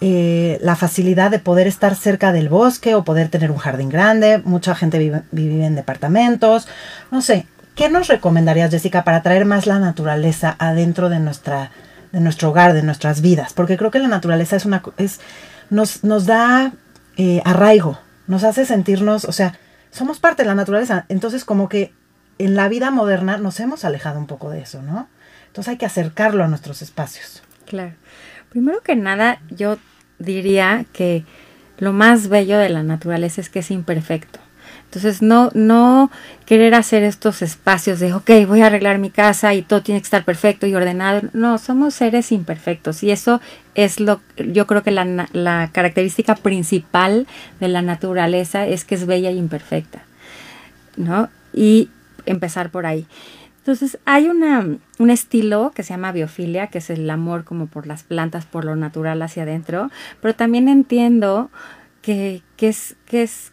eh, 0.00 0.58
la 0.62 0.76
facilidad 0.76 1.30
de 1.30 1.40
poder 1.40 1.66
estar 1.66 1.94
cerca 1.96 2.32
del 2.32 2.48
bosque 2.48 2.94
o 2.94 3.04
poder 3.04 3.28
tener 3.28 3.50
un 3.50 3.58
jardín 3.58 3.88
grande. 3.88 4.40
Mucha 4.44 4.74
gente 4.74 4.98
vive, 4.98 5.22
vive 5.32 5.66
en 5.66 5.74
departamentos. 5.74 6.68
No 7.10 7.20
sé, 7.20 7.46
¿qué 7.74 7.90
nos 7.90 8.06
recomendarías, 8.06 8.70
Jessica, 8.70 9.04
para 9.04 9.22
traer 9.22 9.44
más 9.44 9.66
la 9.66 9.80
naturaleza 9.80 10.54
adentro 10.58 11.08
de 11.08 11.18
nuestra 11.18 11.72
de 12.12 12.20
nuestro 12.20 12.50
hogar, 12.50 12.74
de 12.74 12.82
nuestras 12.82 13.22
vidas, 13.22 13.54
porque 13.54 13.76
creo 13.76 13.90
que 13.90 13.98
la 13.98 14.08
naturaleza 14.08 14.56
es 14.56 14.66
una, 14.66 14.82
es, 14.98 15.18
nos, 15.70 16.04
nos 16.04 16.26
da 16.26 16.72
eh, 17.16 17.40
arraigo, 17.44 17.98
nos 18.26 18.44
hace 18.44 18.66
sentirnos, 18.66 19.24
o 19.24 19.32
sea, 19.32 19.58
somos 19.92 20.18
parte 20.18 20.42
de 20.42 20.48
la 20.48 20.56
naturaleza, 20.56 21.04
entonces 21.08 21.44
como 21.44 21.68
que 21.68 21.92
en 22.38 22.56
la 22.56 22.68
vida 22.68 22.90
moderna 22.90 23.36
nos 23.36 23.60
hemos 23.60 23.84
alejado 23.84 24.18
un 24.18 24.26
poco 24.26 24.50
de 24.50 24.62
eso, 24.62 24.82
¿no? 24.82 25.08
Entonces 25.46 25.70
hay 25.70 25.76
que 25.76 25.86
acercarlo 25.86 26.42
a 26.42 26.48
nuestros 26.48 26.82
espacios. 26.82 27.42
Claro. 27.66 27.92
Primero 28.48 28.80
que 28.80 28.96
nada, 28.96 29.40
yo 29.50 29.78
diría 30.18 30.86
que 30.92 31.24
lo 31.78 31.92
más 31.92 32.28
bello 32.28 32.58
de 32.58 32.70
la 32.70 32.82
naturaleza 32.82 33.40
es 33.40 33.50
que 33.50 33.60
es 33.60 33.70
imperfecto. 33.70 34.40
Entonces, 34.92 35.22
no, 35.22 35.48
no 35.54 36.10
querer 36.44 36.74
hacer 36.74 37.02
estos 37.02 37.40
espacios 37.40 37.98
de, 37.98 38.12
ok, 38.12 38.30
voy 38.46 38.60
a 38.60 38.66
arreglar 38.66 38.98
mi 38.98 39.08
casa 39.08 39.54
y 39.54 39.62
todo 39.62 39.80
tiene 39.80 40.02
que 40.02 40.04
estar 40.04 40.22
perfecto 40.22 40.66
y 40.66 40.74
ordenado. 40.74 41.22
No, 41.32 41.56
somos 41.56 41.94
seres 41.94 42.30
imperfectos 42.30 43.02
y 43.02 43.10
eso 43.10 43.40
es 43.74 44.00
lo, 44.00 44.20
yo 44.36 44.66
creo 44.66 44.82
que 44.82 44.90
la, 44.90 45.26
la 45.32 45.70
característica 45.72 46.34
principal 46.34 47.26
de 47.58 47.68
la 47.68 47.80
naturaleza 47.80 48.66
es 48.66 48.84
que 48.84 48.94
es 48.94 49.06
bella 49.06 49.30
e 49.30 49.32
imperfecta, 49.32 50.02
¿no? 50.98 51.30
Y 51.54 51.88
empezar 52.26 52.68
por 52.68 52.84
ahí. 52.84 53.06
Entonces, 53.60 53.98
hay 54.04 54.28
una, 54.28 54.76
un 54.98 55.08
estilo 55.08 55.72
que 55.74 55.84
se 55.84 55.94
llama 55.94 56.12
biofilia, 56.12 56.66
que 56.66 56.78
es 56.78 56.90
el 56.90 57.08
amor 57.08 57.44
como 57.44 57.66
por 57.66 57.86
las 57.86 58.02
plantas, 58.02 58.44
por 58.44 58.66
lo 58.66 58.76
natural 58.76 59.22
hacia 59.22 59.44
adentro, 59.44 59.90
pero 60.20 60.34
también 60.34 60.68
entiendo 60.68 61.50
que, 62.02 62.42
que, 62.58 62.68
es, 62.68 62.96
que 63.06 63.22
es 63.22 63.52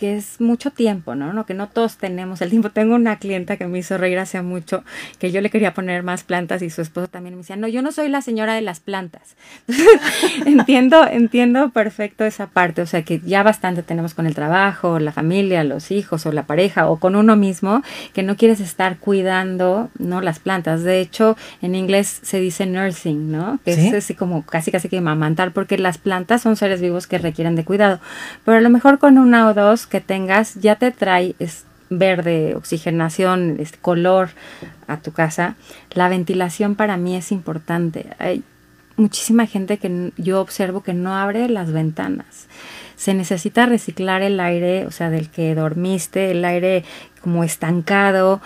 que 0.00 0.16
es 0.16 0.40
mucho 0.40 0.70
tiempo, 0.70 1.14
¿no? 1.14 1.34
¿no? 1.34 1.44
Que 1.44 1.52
no 1.52 1.68
todos 1.68 1.98
tenemos 1.98 2.40
el 2.40 2.48
tiempo. 2.48 2.70
Tengo 2.70 2.94
una 2.94 3.18
clienta 3.18 3.58
que 3.58 3.66
me 3.66 3.80
hizo 3.80 3.98
reír 3.98 4.18
hace 4.18 4.40
mucho, 4.40 4.82
que 5.18 5.30
yo 5.30 5.42
le 5.42 5.50
quería 5.50 5.74
poner 5.74 6.02
más 6.02 6.24
plantas 6.24 6.62
y 6.62 6.70
su 6.70 6.80
esposo 6.80 7.06
también 7.08 7.34
me 7.34 7.42
decía, 7.42 7.56
no, 7.56 7.68
yo 7.68 7.82
no 7.82 7.92
soy 7.92 8.08
la 8.08 8.22
señora 8.22 8.54
de 8.54 8.62
las 8.62 8.80
plantas. 8.80 9.36
entiendo, 10.46 11.06
entiendo 11.06 11.68
perfecto 11.68 12.24
esa 12.24 12.46
parte, 12.46 12.80
o 12.80 12.86
sea, 12.86 13.02
que 13.02 13.20
ya 13.26 13.42
bastante 13.42 13.82
tenemos 13.82 14.14
con 14.14 14.26
el 14.26 14.34
trabajo, 14.34 14.98
la 14.98 15.12
familia, 15.12 15.64
los 15.64 15.90
hijos 15.90 16.24
o 16.24 16.32
la 16.32 16.44
pareja 16.44 16.88
o 16.88 16.96
con 16.96 17.14
uno 17.14 17.36
mismo, 17.36 17.82
que 18.14 18.22
no 18.22 18.36
quieres 18.36 18.60
estar 18.60 18.96
cuidando, 18.96 19.90
¿no? 19.98 20.22
Las 20.22 20.38
plantas. 20.38 20.82
De 20.82 21.02
hecho, 21.02 21.36
en 21.60 21.74
inglés 21.74 22.20
se 22.22 22.40
dice 22.40 22.64
nursing, 22.64 23.30
¿no? 23.30 23.60
Que 23.66 23.72
es 23.72 23.92
así 23.92 24.14
como 24.14 24.46
casi 24.46 24.72
casi 24.72 24.88
que 24.88 25.02
mamantar, 25.02 25.52
porque 25.52 25.76
las 25.76 25.98
plantas 25.98 26.40
son 26.40 26.56
seres 26.56 26.80
vivos 26.80 27.06
que 27.06 27.18
requieren 27.18 27.54
de 27.54 27.66
cuidado. 27.66 28.00
Pero 28.46 28.56
a 28.56 28.60
lo 28.62 28.70
mejor 28.70 28.98
con 28.98 29.18
una 29.18 29.46
o 29.46 29.52
dos 29.52 29.89
que 29.90 30.00
tengas 30.00 30.54
ya 30.54 30.76
te 30.76 30.90
trae 30.90 31.34
es 31.38 31.64
verde, 31.90 32.54
oxigenación, 32.54 33.56
es 33.58 33.72
color 33.72 34.30
a 34.86 34.96
tu 34.98 35.12
casa. 35.12 35.56
La 35.92 36.08
ventilación 36.08 36.76
para 36.76 36.96
mí 36.96 37.16
es 37.16 37.32
importante. 37.32 38.06
Hay 38.18 38.42
muchísima 38.96 39.46
gente 39.46 39.78
que 39.78 40.12
yo 40.16 40.40
observo 40.40 40.82
que 40.82 40.94
no 40.94 41.16
abre 41.16 41.48
las 41.48 41.72
ventanas. 41.72 42.46
Se 42.96 43.12
necesita 43.12 43.66
reciclar 43.66 44.22
el 44.22 44.38
aire, 44.40 44.86
o 44.86 44.90
sea, 44.90 45.10
del 45.10 45.28
que 45.30 45.54
dormiste, 45.54 46.30
el 46.30 46.44
aire 46.44 46.84
como 47.22 47.44
estancado, 47.44 48.40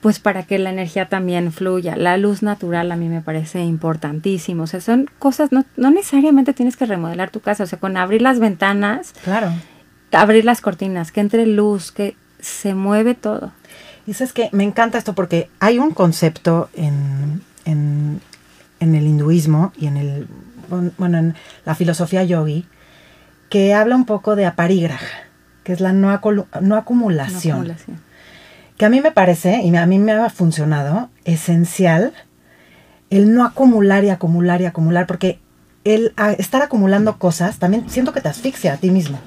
pues 0.00 0.18
para 0.18 0.44
que 0.44 0.58
la 0.58 0.70
energía 0.70 1.08
también 1.08 1.52
fluya. 1.52 1.96
La 1.96 2.16
luz 2.16 2.42
natural 2.42 2.90
a 2.90 2.96
mí 2.96 3.08
me 3.08 3.20
parece 3.20 3.60
importantísimo. 3.60 4.64
O 4.64 4.66
sea, 4.66 4.80
son 4.80 5.08
cosas, 5.18 5.52
no, 5.52 5.64
no 5.76 5.90
necesariamente 5.90 6.54
tienes 6.54 6.76
que 6.76 6.86
remodelar 6.86 7.30
tu 7.30 7.40
casa, 7.40 7.64
o 7.64 7.66
sea, 7.66 7.78
con 7.78 7.96
abrir 7.96 8.22
las 8.22 8.40
ventanas. 8.40 9.12
Claro 9.22 9.52
abrir 10.12 10.44
las 10.44 10.60
cortinas, 10.60 11.12
que 11.12 11.20
entre 11.20 11.46
luz, 11.46 11.92
que 11.92 12.16
se 12.40 12.74
mueve 12.74 13.14
todo. 13.14 13.52
Y 14.06 14.12
es 14.12 14.32
que 14.32 14.48
me 14.52 14.64
encanta 14.64 14.98
esto 14.98 15.14
porque 15.14 15.50
hay 15.60 15.78
un 15.78 15.90
concepto 15.92 16.70
en, 16.74 17.42
en, 17.66 18.20
el 18.80 19.06
hinduismo 19.06 19.72
y 19.76 19.86
en 19.86 19.96
el 19.98 20.28
bueno 20.96 21.18
en 21.18 21.34
la 21.64 21.74
filosofía 21.74 22.22
yogi 22.24 22.66
que 23.50 23.74
habla 23.74 23.96
un 23.96 24.06
poco 24.06 24.36
de 24.36 24.46
aparigraja, 24.46 25.24
que 25.62 25.72
es 25.72 25.80
la 25.80 25.92
no, 25.92 26.18
no, 26.60 26.76
acumulación, 26.76 27.74
Que 28.76 28.84
a 28.84 28.88
mí 28.88 29.00
me 29.00 29.10
parece, 29.10 29.62
y 29.62 29.74
a 29.76 29.86
mí 29.86 29.98
me 29.98 30.12
ha 30.12 30.30
funcionado, 30.30 31.10
esencial 31.24 32.12
el 33.10 33.34
no 33.34 33.44
acumular 33.44 34.04
y 34.04 34.10
acumular 34.10 34.60
y 34.60 34.66
acumular, 34.66 35.06
porque 35.06 35.38
el 35.84 36.12
estar 36.38 36.62
acumulando 36.62 37.18
cosas 37.18 37.58
también 37.58 37.88
siento 37.88 38.12
que 38.12 38.20
te 38.20 38.28
asfixia 38.28 38.74
a 38.74 38.76
ti 38.76 38.90
mismo. 38.90 39.18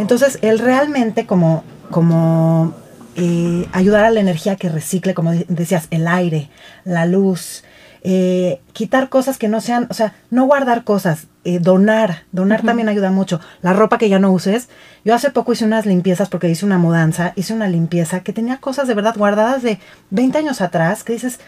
Entonces, 0.00 0.38
él 0.40 0.58
realmente 0.58 1.26
como, 1.26 1.62
como 1.90 2.74
eh, 3.16 3.68
ayudar 3.72 4.04
a 4.06 4.10
la 4.10 4.20
energía 4.20 4.56
que 4.56 4.70
recicle, 4.70 5.12
como 5.12 5.32
decías, 5.48 5.88
el 5.90 6.08
aire, 6.08 6.48
la 6.84 7.04
luz, 7.04 7.64
eh, 8.02 8.62
quitar 8.72 9.10
cosas 9.10 9.36
que 9.36 9.48
no 9.48 9.60
sean, 9.60 9.86
o 9.90 9.94
sea, 9.94 10.14
no 10.30 10.46
guardar 10.46 10.84
cosas, 10.84 11.26
eh, 11.44 11.58
donar, 11.58 12.22
donar 12.32 12.62
también 12.62 12.88
ayuda 12.88 13.10
mucho. 13.10 13.40
La 13.60 13.74
ropa 13.74 13.98
que 13.98 14.08
ya 14.08 14.18
no 14.18 14.32
uses. 14.32 14.70
Yo 15.04 15.14
hace 15.14 15.28
poco 15.30 15.52
hice 15.52 15.66
unas 15.66 15.84
limpiezas 15.84 16.30
porque 16.30 16.48
hice 16.48 16.64
una 16.64 16.78
mudanza, 16.78 17.34
hice 17.36 17.52
una 17.52 17.68
limpieza 17.68 18.20
que 18.20 18.32
tenía 18.32 18.56
cosas 18.56 18.88
de 18.88 18.94
verdad 18.94 19.16
guardadas 19.18 19.62
de 19.62 19.80
20 20.08 20.38
años 20.38 20.62
atrás 20.62 21.04
que 21.04 21.12
dices, 21.12 21.40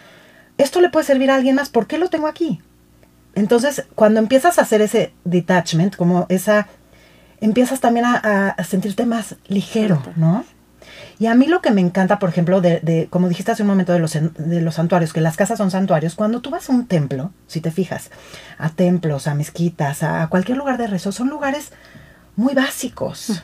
esto 0.59 0.79
le 0.79 0.89
puede 0.89 1.07
servir 1.07 1.31
a 1.31 1.35
alguien 1.35 1.55
más, 1.55 1.69
¿por 1.69 1.87
qué 1.87 1.97
lo 1.97 2.09
tengo 2.09 2.27
aquí? 2.27 2.61
Entonces, 3.33 3.87
cuando 3.95 4.19
empiezas 4.19 4.59
a 4.59 4.61
hacer 4.61 4.81
ese 4.81 5.11
detachment, 5.23 5.95
como 5.95 6.27
esa 6.29 6.67
empiezas 7.43 7.81
también 7.81 8.05
a, 8.05 8.55
sentirte 8.63 9.05
más 9.05 9.35
ligero, 9.47 10.01
¿no? 10.15 10.45
Y 11.19 11.27
a 11.27 11.35
mí 11.35 11.45
lo 11.45 11.61
que 11.61 11.71
me 11.71 11.81
encanta, 11.81 12.17
por 12.17 12.29
ejemplo, 12.29 12.61
de, 12.61 13.07
como 13.09 13.29
dijiste 13.29 13.51
hace 13.51 13.63
un 13.63 13.69
momento 13.69 13.93
de 13.93 13.99
los, 13.99 14.13
de 14.13 14.61
los 14.61 14.75
santuarios, 14.75 15.13
que 15.13 15.21
las 15.21 15.35
casas 15.37 15.57
son 15.57 15.69
santuarios, 15.69 16.15
cuando 16.15 16.41
tú 16.41 16.49
vas 16.49 16.69
a 16.69 16.73
un 16.73 16.87
templo, 16.87 17.31
si 17.47 17.61
te 17.61 17.71
fijas, 17.71 18.11
a 18.57 18.69
templos, 18.69 19.27
a 19.27 19.35
mezquitas, 19.35 20.03
a 20.03 20.27
cualquier 20.27 20.57
lugar 20.57 20.77
de 20.77 20.87
rezo, 20.87 21.11
son 21.11 21.29
lugares 21.29 21.71
muy 22.35 22.53
básicos, 22.53 23.43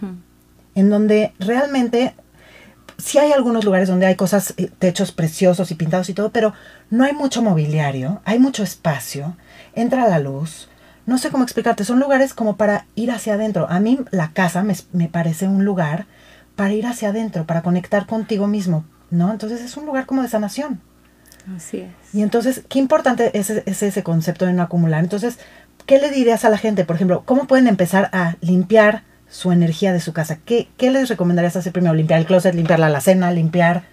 en 0.76 0.90
donde 0.90 1.34
realmente 1.38 2.16
sí 2.98 3.18
hay 3.18 3.34
algunos 3.34 3.66
lugares 3.66 3.90
donde 3.90 4.06
hay 4.06 4.16
cosas, 4.16 4.54
eh, 4.58 4.70
techos 4.80 5.12
preciosos 5.12 5.72
y 5.72 5.76
pintados 5.76 6.10
y 6.10 6.14
todo, 6.14 6.32
pero 6.32 6.54
no 6.90 7.04
hay 7.04 7.14
mucho 7.14 7.42
mobiliario, 7.42 8.22
hay 8.26 8.40
mucho 8.40 8.64
espacio, 8.64 9.36
entra 9.74 10.08
la 10.08 10.20
luz, 10.20 10.69
no 11.10 11.18
sé 11.18 11.32
cómo 11.32 11.44
explicarte, 11.44 11.84
son 11.84 12.00
lugares 12.00 12.34
como 12.34 12.56
para 12.56 12.86
ir 12.96 13.12
hacia 13.12 13.34
adentro. 13.34 13.68
A 13.70 13.80
mí 13.80 14.00
la 14.12 14.32
casa 14.32 14.64
me, 14.64 15.08
parece 15.08 15.48
un 15.48 15.66
lugar 15.66 16.06
para 16.56 16.74
ir 16.74 16.86
hacia 16.86 17.10
adentro, 17.10 17.46
para 17.46 17.64
conectar 17.64 18.06
contigo 18.06 18.48
mismo, 18.48 18.86
¿no? 19.10 19.32
Entonces 19.32 19.62
es 19.62 19.76
un 19.76 19.86
lugar 19.86 20.06
como 20.06 20.22
de 20.22 20.30
sanación. 20.30 20.80
Así 21.56 21.80
es. 21.80 21.92
Y 22.14 22.22
entonces, 22.22 22.64
qué 22.70 22.80
importante 22.80 23.38
es, 23.38 23.50
ese 23.50 24.04
concepto 24.04 24.46
de 24.46 24.54
no 24.54 24.62
acumular. 24.62 25.04
Entonces, 25.04 25.40
¿qué 25.88 25.98
le 26.00 26.12
dirías 26.12 26.46
a 26.46 26.50
la 26.50 26.58
gente? 26.58 26.86
Por 26.86 26.96
ejemplo, 26.96 27.24
¿cómo 27.26 27.48
pueden 27.48 27.68
empezar 27.68 28.10
a 28.14 28.36
limpiar 28.42 29.04
su 29.28 29.52
energía 29.52 29.94
de 29.94 30.00
su 30.00 30.14
casa? 30.14 30.38
¿Qué, 30.46 30.70
qué 30.78 30.92
les 30.92 31.10
recomendarías 31.10 31.56
hacer 31.56 31.74
primero? 31.74 31.96
¿Limpiar 31.96 32.20
el 32.20 32.28
closet, 32.28 32.54
limpiar 32.54 32.80
la 32.80 32.88
alacena, 32.88 33.32
limpiar 33.32 33.84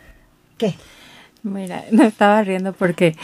qué? 0.59 0.75
Mira, 1.43 1.83
me 1.93 2.07
estaba 2.07 2.43
riendo 2.43 2.75
porque 2.75 3.17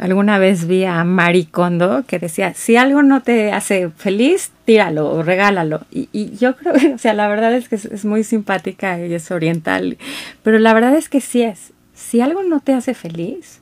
Alguna 0.00 0.38
vez 0.38 0.66
vi 0.66 0.84
a 0.84 1.04
Marie 1.04 1.46
Kondo 1.46 2.04
que 2.06 2.18
decía, 2.18 2.54
si 2.54 2.76
algo 2.76 3.02
no 3.02 3.22
te 3.22 3.52
hace 3.52 3.90
feliz, 3.90 4.50
tíralo 4.64 5.10
o 5.10 5.22
regálalo. 5.22 5.82
Y, 5.90 6.36
yo 6.36 6.56
creo, 6.56 6.74
o 6.94 6.98
sea, 6.98 7.14
la 7.14 7.28
verdad 7.28 7.54
es 7.54 7.68
que 7.68 7.76
es, 7.76 8.04
muy 8.04 8.24
simpática, 8.24 8.98
ella 8.98 9.16
es 9.16 9.30
oriental, 9.30 9.98
pero 10.42 10.58
la 10.58 10.74
verdad 10.74 10.94
es 10.96 11.08
que 11.08 11.20
sí 11.20 11.42
es. 11.42 11.72
Si 11.94 12.20
algo 12.20 12.42
no 12.42 12.60
te 12.60 12.72
hace 12.72 12.94
feliz, 12.94 13.60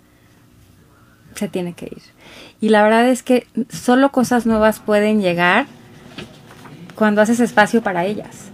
se 1.34 1.48
tiene 1.48 1.74
que 1.74 1.86
ir. 1.86 2.02
Y 2.60 2.70
la 2.70 2.82
verdad 2.82 3.08
es 3.08 3.22
que 3.22 3.46
solo 3.68 4.10
cosas 4.10 4.46
nuevas 4.46 4.80
pueden 4.80 5.20
llegar 5.20 5.66
cuando 6.94 7.20
haces 7.20 7.40
espacio 7.40 7.82
para 7.82 8.06
ellas. 8.06 8.51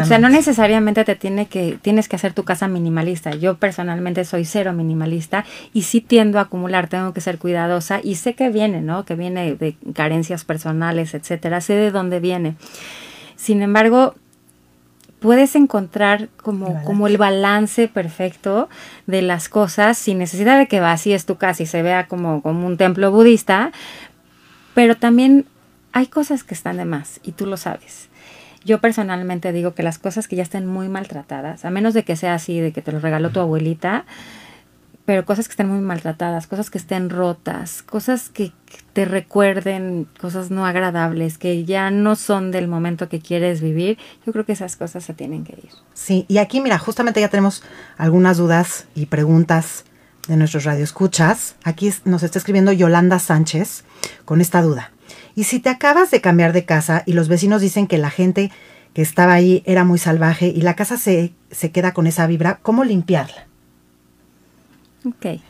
O 0.00 0.04
sea, 0.04 0.18
no 0.18 0.28
necesariamente 0.28 1.04
te 1.04 1.14
tiene 1.16 1.46
que, 1.46 1.78
tienes 1.80 2.08
que 2.08 2.16
hacer 2.16 2.32
tu 2.32 2.44
casa 2.44 2.68
minimalista. 2.68 3.34
Yo 3.34 3.56
personalmente 3.56 4.24
soy 4.24 4.44
cero 4.44 4.72
minimalista 4.72 5.44
y 5.72 5.82
sí 5.82 6.00
tiendo 6.00 6.38
a 6.38 6.42
acumular, 6.42 6.88
tengo 6.88 7.12
que 7.12 7.20
ser 7.20 7.38
cuidadosa 7.38 8.00
y 8.02 8.16
sé 8.16 8.34
que 8.34 8.50
viene, 8.50 8.80
¿no? 8.80 9.04
Que 9.04 9.14
viene 9.14 9.54
de 9.54 9.76
carencias 9.94 10.44
personales, 10.44 11.14
etcétera, 11.14 11.60
sé 11.60 11.74
de 11.74 11.90
dónde 11.90 12.20
viene. 12.20 12.56
Sin 13.36 13.62
embargo, 13.62 14.14
puedes 15.22 15.54
encontrar 15.54 16.28
como, 16.36 16.82
como 16.84 17.06
el 17.06 17.16
balance 17.16 17.88
perfecto 17.88 18.68
de 19.06 19.22
las 19.22 19.48
cosas 19.48 19.96
sin 19.96 20.18
necesidad 20.18 20.58
de 20.58 20.66
que 20.66 20.80
vacíes 20.80 21.24
tu 21.24 21.36
casa 21.36 21.62
y 21.62 21.66
se 21.66 21.82
vea 21.82 22.08
como, 22.08 22.42
como 22.42 22.66
un 22.66 22.76
templo 22.76 23.10
budista, 23.10 23.70
pero 24.74 24.96
también 24.96 25.46
hay 25.92 26.06
cosas 26.06 26.42
que 26.44 26.54
están 26.54 26.76
de 26.76 26.84
más 26.84 27.20
y 27.22 27.32
tú 27.32 27.46
lo 27.46 27.56
sabes. 27.56 28.08
Yo 28.64 28.80
personalmente 28.80 29.52
digo 29.52 29.74
que 29.74 29.82
las 29.82 29.98
cosas 29.98 30.28
que 30.28 30.36
ya 30.36 30.42
estén 30.42 30.66
muy 30.66 30.88
maltratadas, 30.88 31.64
a 31.64 31.70
menos 31.70 31.94
de 31.94 32.04
que 32.04 32.16
sea 32.16 32.34
así, 32.34 32.60
de 32.60 32.72
que 32.72 32.82
te 32.82 32.92
lo 32.92 33.00
regaló 33.00 33.30
tu 33.30 33.40
abuelita, 33.40 34.04
pero 35.04 35.24
cosas 35.24 35.48
que 35.48 35.52
estén 35.52 35.68
muy 35.68 35.80
maltratadas, 35.80 36.46
cosas 36.46 36.70
que 36.70 36.78
estén 36.78 37.10
rotas, 37.10 37.82
cosas 37.82 38.28
que 38.28 38.52
te 38.92 39.04
recuerden 39.04 40.06
cosas 40.20 40.50
no 40.50 40.64
agradables, 40.64 41.38
que 41.38 41.64
ya 41.64 41.90
no 41.90 42.14
son 42.14 42.50
del 42.50 42.68
momento 42.68 43.08
que 43.08 43.20
quieres 43.20 43.60
vivir, 43.60 43.98
yo 44.24 44.32
creo 44.32 44.44
que 44.44 44.52
esas 44.52 44.76
cosas 44.76 45.02
se 45.04 45.14
tienen 45.14 45.44
que 45.44 45.54
ir. 45.54 45.70
Sí, 45.94 46.24
y 46.28 46.38
aquí 46.38 46.60
mira, 46.60 46.78
justamente 46.78 47.20
ya 47.20 47.28
tenemos 47.28 47.62
algunas 47.96 48.36
dudas 48.36 48.86
y 48.94 49.06
preguntas 49.06 49.84
de 50.28 50.36
nuestros 50.36 50.64
radioescuchas. 50.64 51.56
Aquí 51.64 51.92
nos 52.04 52.22
está 52.22 52.38
escribiendo 52.38 52.72
Yolanda 52.72 53.18
Sánchez 53.18 53.84
con 54.24 54.40
esta 54.40 54.62
duda. 54.62 54.92
Y 55.34 55.44
si 55.44 55.60
te 55.60 55.68
acabas 55.68 56.10
de 56.10 56.20
cambiar 56.20 56.52
de 56.52 56.64
casa 56.64 57.02
y 57.06 57.12
los 57.12 57.28
vecinos 57.28 57.60
dicen 57.60 57.86
que 57.86 57.98
la 57.98 58.10
gente 58.10 58.50
que 58.94 59.02
estaba 59.02 59.32
ahí 59.32 59.62
era 59.66 59.84
muy 59.84 59.98
salvaje 59.98 60.46
y 60.46 60.60
la 60.60 60.76
casa 60.76 60.96
se, 60.96 61.32
se 61.50 61.70
queda 61.70 61.92
con 61.92 62.06
esa 62.06 62.26
vibra, 62.26 62.58
¿cómo 62.62 62.84
limpiarla? 62.84 63.46
Ok. 65.06 65.40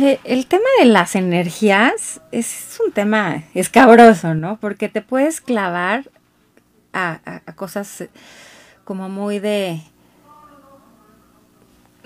Eh, 0.00 0.20
el 0.24 0.46
tema 0.46 0.68
de 0.78 0.84
las 0.84 1.16
energías 1.16 2.20
es 2.30 2.78
un 2.84 2.92
tema 2.92 3.44
escabroso, 3.54 4.34
¿no? 4.34 4.58
Porque 4.60 4.88
te 4.88 5.02
puedes 5.02 5.40
clavar 5.40 6.08
a, 6.92 7.40
cosas 7.56 8.04
como 8.84 9.08
muy 9.08 9.38
de 9.38 9.80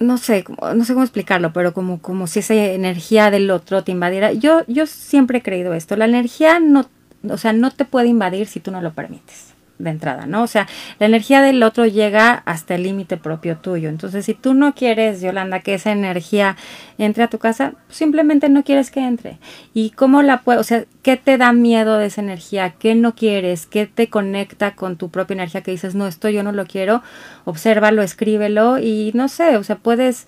no 0.03 0.19
sé, 0.19 0.45
no 0.75 0.85
sé 0.85 0.93
cómo 0.93 1.05
explicarlo, 1.05 1.53
pero 1.53 1.73
como, 1.73 2.01
como 2.01 2.27
si 2.27 2.41
esa 2.41 2.55
energía 2.55 3.31
del 3.31 3.51
otro 3.51 3.85
te 3.85 3.93
invadiera. 3.93 4.33
Yo, 4.33 4.63
yo 4.67 4.87
siempre 4.87 5.39
he 5.39 5.43
creído 5.43 5.75
esto. 5.75 5.97
La 5.97 6.05
energía 6.05 6.61
no, 6.61 6.87
o 7.29 7.37
sea, 7.37 7.53
no 7.53 7.71
te 7.71 7.85
puede 7.85 8.09
invadir 8.09 8.47
si 8.47 8.61
tú 8.61 8.71
no 8.71 8.81
lo 8.83 8.93
permites 8.93 9.52
de 9.83 9.91
entrada, 9.91 10.27
¿no? 10.27 10.43
O 10.43 10.47
sea, 10.47 10.69
la 10.99 11.07
energía 11.07 11.43
del 11.43 11.63
otro 11.63 11.87
llega 11.87 12.43
hasta 12.45 12.75
el 12.75 12.85
límite 12.85 13.17
propio 13.17 13.57
tuyo. 13.57 13.89
Entonces, 13.89 14.25
si 14.25 14.35
tú 14.35 14.55
no 14.55 14.75
quieres, 14.75 15.21
Yolanda, 15.21 15.61
que 15.61 15.75
esa 15.75 15.93
energía 15.93 16.57
entre 16.99 17.25
a 17.25 17.29
tu 17.29 17.39
casa, 17.39 17.75
simplemente 17.89 18.49
no 18.49 18.63
quieres 18.63 18.91
que 18.91 19.01
entre. 19.01 19.39
¿Y 19.75 19.91
cómo 19.91 20.23
la 20.23 20.43
puedes, 20.43 20.61
o 20.61 20.65
sea, 20.65 20.85
qué 21.03 21.17
te 21.17 21.37
da 21.37 21.53
miedo 21.53 21.99
de 21.99 22.07
esa 22.07 22.21
energía? 22.21 22.75
¿Qué 22.79 22.95
no 22.95 23.15
quieres? 23.15 23.67
¿Qué 23.67 23.87
te 23.87 24.09
conecta 24.09 24.75
con 24.75 24.97
tu 24.97 25.11
propia 25.11 25.35
energía 25.35 25.63
que 25.63 25.73
dices, 25.73 25.95
no, 25.95 26.07
esto 26.07 26.29
yo 26.29 26.43
no 26.43 26.53
lo 26.53 26.67
quiero? 26.67 27.03
Obsérvalo, 27.45 28.03
escríbelo 28.03 28.79
y 28.79 29.11
no 29.15 29.29
sé, 29.29 29.57
o 29.57 29.65
sea, 29.65 29.77
puedes 29.77 30.27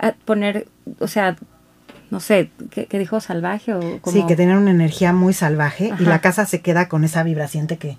ah, 0.00 0.14
poner, 0.24 0.66
o 0.98 1.08
sea, 1.08 1.36
no 2.14 2.20
sé, 2.20 2.48
¿qué, 2.70 2.86
dijo 2.96 3.18
salvaje 3.18 3.74
o 3.74 3.80
Sí, 4.06 4.24
que 4.28 4.36
tienen 4.36 4.56
una 4.56 4.70
energía 4.70 5.12
muy 5.12 5.32
salvaje 5.32 5.92
y 5.98 6.04
la 6.04 6.20
casa 6.20 6.46
se 6.46 6.60
queda 6.60 6.88
con 6.88 7.02
esa 7.02 7.24
vibraciente 7.24 7.76
que, 7.76 7.98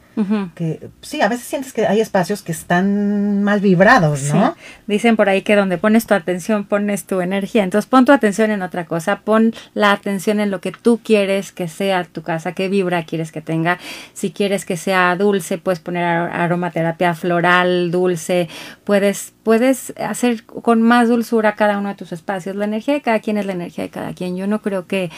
que, 0.56 0.88
sí, 1.01 1.19
a 1.19 1.28
veces 1.28 1.45
sientes 1.45 1.73
que 1.73 1.86
hay 1.86 1.99
espacios 1.99 2.41
que 2.41 2.54
están 2.54 3.43
mal 3.43 3.60
vibrados, 3.60 4.34
¿no? 4.34 4.56
Dicen 4.88 5.17
por 5.17 5.28
ahí 5.28 5.41
que 5.41 5.58
donde 5.58 5.78
pones 5.78 6.06
tu 6.08 6.13
atención 6.13 6.63
pones 6.63 7.04
tu 7.04 7.19
energía, 7.19 7.65
entonces 7.65 7.89
pon 7.89 8.06
tu 8.06 8.13
atención 8.13 8.51
en 8.51 8.62
otra 8.62 8.86
cosa, 8.86 9.19
pon 9.19 9.54
la 9.73 9.91
atención 9.91 10.39
en 10.39 10.49
lo 10.49 10.62
que 10.62 10.71
tú 10.71 11.01
quieres 11.04 11.51
que 11.51 11.67
sea 11.67 12.06
tu 12.06 12.21
casa, 12.21 12.54
qué 12.54 12.69
vibra 12.69 13.04
quieres 13.04 13.34
que 13.34 13.41
tenga, 13.41 13.80
si 14.13 14.32
quieres 14.32 14.63
que 14.63 14.78
sea 14.78 15.17
dulce, 15.17 15.58
puedes 15.58 15.82
poner 15.82 16.06
aromaterapia 16.06 17.15
floral, 17.15 17.91
dulce, 17.91 18.47
puedes 18.86 19.34
puedes 19.45 19.93
hacer 19.99 20.43
con 20.43 20.82
más 20.82 21.08
dulzura 21.08 21.54
cada 21.54 21.78
uno 21.78 21.89
de 21.89 21.95
tus 21.95 22.12
espacios. 22.12 22.56
La 22.56 22.65
energía 22.65 22.95
de 22.95 23.01
cada 23.01 23.19
quien 23.19 23.38
es 23.38 23.45
la 23.45 23.54
energía 23.54 23.84
de 23.84 23.91
cada 23.91 24.05
quien. 24.13 24.36
Yo 24.38 24.48
no 24.48 24.62
creo 24.62 24.88
que, 24.88 25.10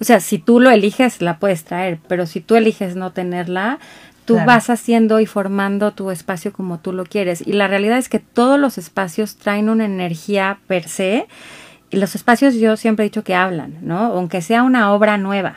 o 0.00 0.04
sea, 0.04 0.20
si 0.20 0.38
tú 0.38 0.60
lo 0.60 0.70
eliges, 0.70 1.22
la 1.22 1.38
puedes 1.38 1.64
traer, 1.64 1.98
pero 2.08 2.26
si 2.26 2.40
tú 2.40 2.56
eliges 2.56 2.96
no 2.96 3.12
tenerla, 3.12 3.78
tú 4.24 4.36
vas 4.44 4.68
haciendo 4.68 5.20
y 5.20 5.26
formando 5.26 5.92
tu 5.92 6.10
espacio 6.10 6.52
como 6.52 6.78
tú 6.78 6.92
lo 6.92 7.04
quieres. 7.04 7.46
Y 7.46 7.52
la 7.52 7.66
realidad 7.66 7.96
es 7.96 8.08
que 8.10 8.18
todos 8.18 8.60
los 8.60 8.76
espacios 8.76 9.36
traen 9.36 9.70
una 9.70 9.86
energía 9.86 10.58
per 10.66 10.86
se. 10.86 11.26
Y 11.90 11.96
los 11.96 12.14
espacios 12.14 12.54
yo 12.54 12.76
siempre 12.76 13.06
he 13.06 13.08
dicho 13.08 13.24
que 13.24 13.34
hablan, 13.34 13.78
¿no? 13.80 13.98
Aunque 13.98 14.42
sea 14.42 14.62
una 14.62 14.92
obra 14.92 15.16
nueva. 15.16 15.56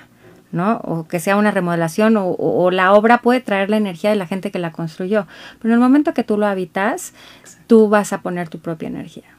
¿no? 0.51 0.77
O 0.83 1.07
que 1.07 1.19
sea 1.19 1.37
una 1.37 1.51
remodelación 1.51 2.15
o, 2.17 2.71
la 2.71 2.93
obra 2.93 3.19
puede 3.19 3.39
traer 3.41 3.69
la 3.69 3.77
energía 3.77 4.09
de 4.09 4.15
la 4.15 4.27
gente 4.27 4.51
que 4.51 4.59
la 4.59 4.71
construyó. 4.71 5.27
Pero 5.59 5.73
en 5.73 5.75
el 5.75 5.79
momento 5.79 6.13
que 6.13 6.23
tú 6.23 6.37
lo 6.37 6.45
habitas, 6.45 7.13
tú 7.67 7.89
vas 7.89 8.13
a 8.13 8.21
poner 8.21 8.49
tu 8.49 8.59
propia 8.59 8.87
energía. 8.87 9.30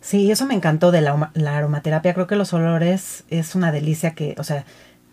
Sí, 0.00 0.30
eso 0.30 0.46
me 0.46 0.54
encantó 0.54 0.90
de 0.90 1.02
la, 1.02 1.30
aromaterapia. 1.34 2.14
Creo 2.14 2.26
que 2.26 2.36
los 2.36 2.52
olores 2.52 3.24
es 3.28 3.54
una 3.54 3.70
delicia 3.70 4.12
que, 4.12 4.34
o 4.38 4.44
sea, 4.44 4.64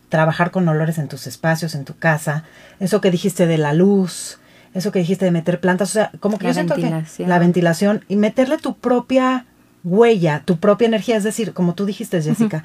trabajar 0.09 0.51
con 0.51 0.67
olores 0.67 0.97
en 0.97 1.07
tus 1.09 1.27
espacios, 1.27 1.75
en 1.75 1.83
tu 1.83 1.97
casa. 1.97 2.45
Eso 2.79 3.01
que 3.01 3.11
dijiste 3.11 3.47
de 3.47 3.57
la 3.57 3.73
luz, 3.73 4.39
eso 4.73 4.91
que 4.91 4.99
dijiste 4.99 5.25
de 5.25 5.31
meter 5.31 5.59
plantas, 5.59 5.89
o 5.89 5.93
sea, 5.93 6.11
como 6.19 6.37
que 6.37 6.45
la 6.45 6.51
yo 6.51 6.53
siento 6.53 6.75
que 6.75 7.25
la 7.25 7.39
ventilación 7.39 8.05
y 8.07 8.15
meterle 8.15 8.57
tu 8.57 8.77
propia 8.77 9.45
huella, 9.83 10.43
tu 10.45 10.57
propia 10.57 10.87
energía, 10.87 11.17
es 11.17 11.23
decir, 11.23 11.53
como 11.53 11.75
tú 11.75 11.85
dijiste, 11.85 12.21
Jessica, 12.21 12.63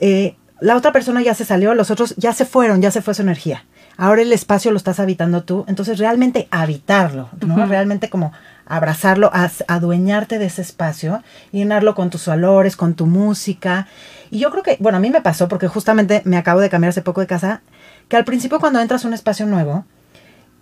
eh, 0.00 0.36
la 0.60 0.76
otra 0.76 0.92
persona 0.92 1.22
ya 1.22 1.34
se 1.34 1.44
salió, 1.44 1.74
los 1.74 1.90
otros 1.90 2.14
ya 2.16 2.32
se 2.32 2.44
fueron, 2.44 2.80
ya 2.80 2.90
se 2.90 3.02
fue 3.02 3.14
su 3.14 3.22
energía. 3.22 3.64
Ahora 3.96 4.22
el 4.22 4.32
espacio 4.32 4.70
lo 4.70 4.76
estás 4.76 4.98
habitando 4.98 5.44
tú, 5.44 5.64
entonces 5.68 5.98
realmente 5.98 6.48
habitarlo, 6.50 7.28
¿no? 7.46 7.66
Realmente 7.66 8.08
como 8.08 8.32
abrazarlo, 8.66 9.30
adueñarte 9.68 10.38
de 10.38 10.46
ese 10.46 10.62
espacio, 10.62 11.22
llenarlo 11.52 11.94
con 11.94 12.10
tus 12.10 12.26
valores, 12.26 12.76
con 12.76 12.94
tu 12.94 13.06
música. 13.06 13.86
Y 14.30 14.38
yo 14.38 14.50
creo 14.50 14.62
que, 14.62 14.76
bueno, 14.80 14.98
a 14.98 15.00
mí 15.00 15.10
me 15.10 15.20
pasó 15.20 15.48
porque 15.48 15.68
justamente 15.68 16.22
me 16.24 16.36
acabo 16.36 16.60
de 16.60 16.70
cambiar 16.70 16.90
hace 16.90 17.02
poco 17.02 17.20
de 17.20 17.26
casa, 17.26 17.62
que 18.08 18.16
al 18.16 18.24
principio 18.24 18.60
cuando 18.60 18.80
entras 18.80 19.04
a 19.04 19.08
un 19.08 19.14
espacio 19.14 19.46
nuevo, 19.46 19.84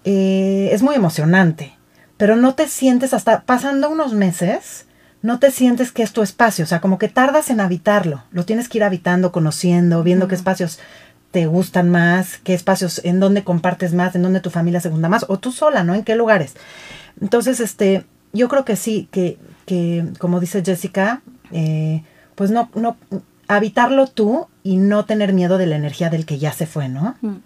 eh, 0.04 0.70
es 0.72 0.82
muy 0.82 0.94
emocionante, 0.94 1.76
pero 2.16 2.36
no 2.36 2.54
te 2.54 2.68
sientes 2.68 3.14
hasta 3.14 3.42
pasando 3.42 3.88
unos 3.88 4.14
meses, 4.14 4.86
no 5.22 5.38
te 5.38 5.52
sientes 5.52 5.92
que 5.92 6.02
es 6.02 6.12
tu 6.12 6.22
espacio, 6.22 6.64
o 6.64 6.68
sea, 6.68 6.80
como 6.80 6.98
que 6.98 7.08
tardas 7.08 7.50
en 7.50 7.60
habitarlo, 7.60 8.24
lo 8.32 8.44
tienes 8.44 8.68
que 8.68 8.78
ir 8.78 8.84
habitando, 8.84 9.30
conociendo, 9.30 10.02
viendo 10.02 10.26
qué 10.26 10.34
espacios 10.34 10.80
te 11.30 11.46
gustan 11.46 11.88
más, 11.88 12.38
qué 12.44 12.52
espacios, 12.52 13.00
en 13.04 13.18
dónde 13.18 13.42
compartes 13.42 13.94
más, 13.94 14.14
en 14.14 14.22
dónde 14.22 14.40
tu 14.40 14.50
familia 14.50 14.80
se 14.80 14.90
junta 14.90 15.08
más, 15.08 15.24
o 15.28 15.38
tú 15.38 15.50
sola, 15.50 15.82
¿no? 15.82 15.94
En 15.94 16.04
qué 16.04 16.14
lugares. 16.14 16.54
Entonces, 17.20 17.60
este, 17.60 18.04
yo 18.32 18.48
creo 18.48 18.64
que 18.64 18.76
sí, 18.76 19.08
que, 19.10 19.38
que 19.66 20.04
como 20.18 20.40
dice 20.40 20.62
Jessica, 20.64 21.22
eh, 21.52 22.02
pues 22.34 22.50
no, 22.50 22.70
no, 22.74 22.96
habitarlo 23.48 24.06
tú 24.06 24.48
y 24.62 24.76
no 24.76 25.04
tener 25.04 25.32
miedo 25.32 25.58
de 25.58 25.66
la 25.66 25.76
energía 25.76 26.10
del 26.10 26.26
que 26.26 26.38
ya 26.38 26.52
se 26.52 26.66
fue, 26.66 26.88
¿no? 26.88 27.16
Mm. 27.20 27.36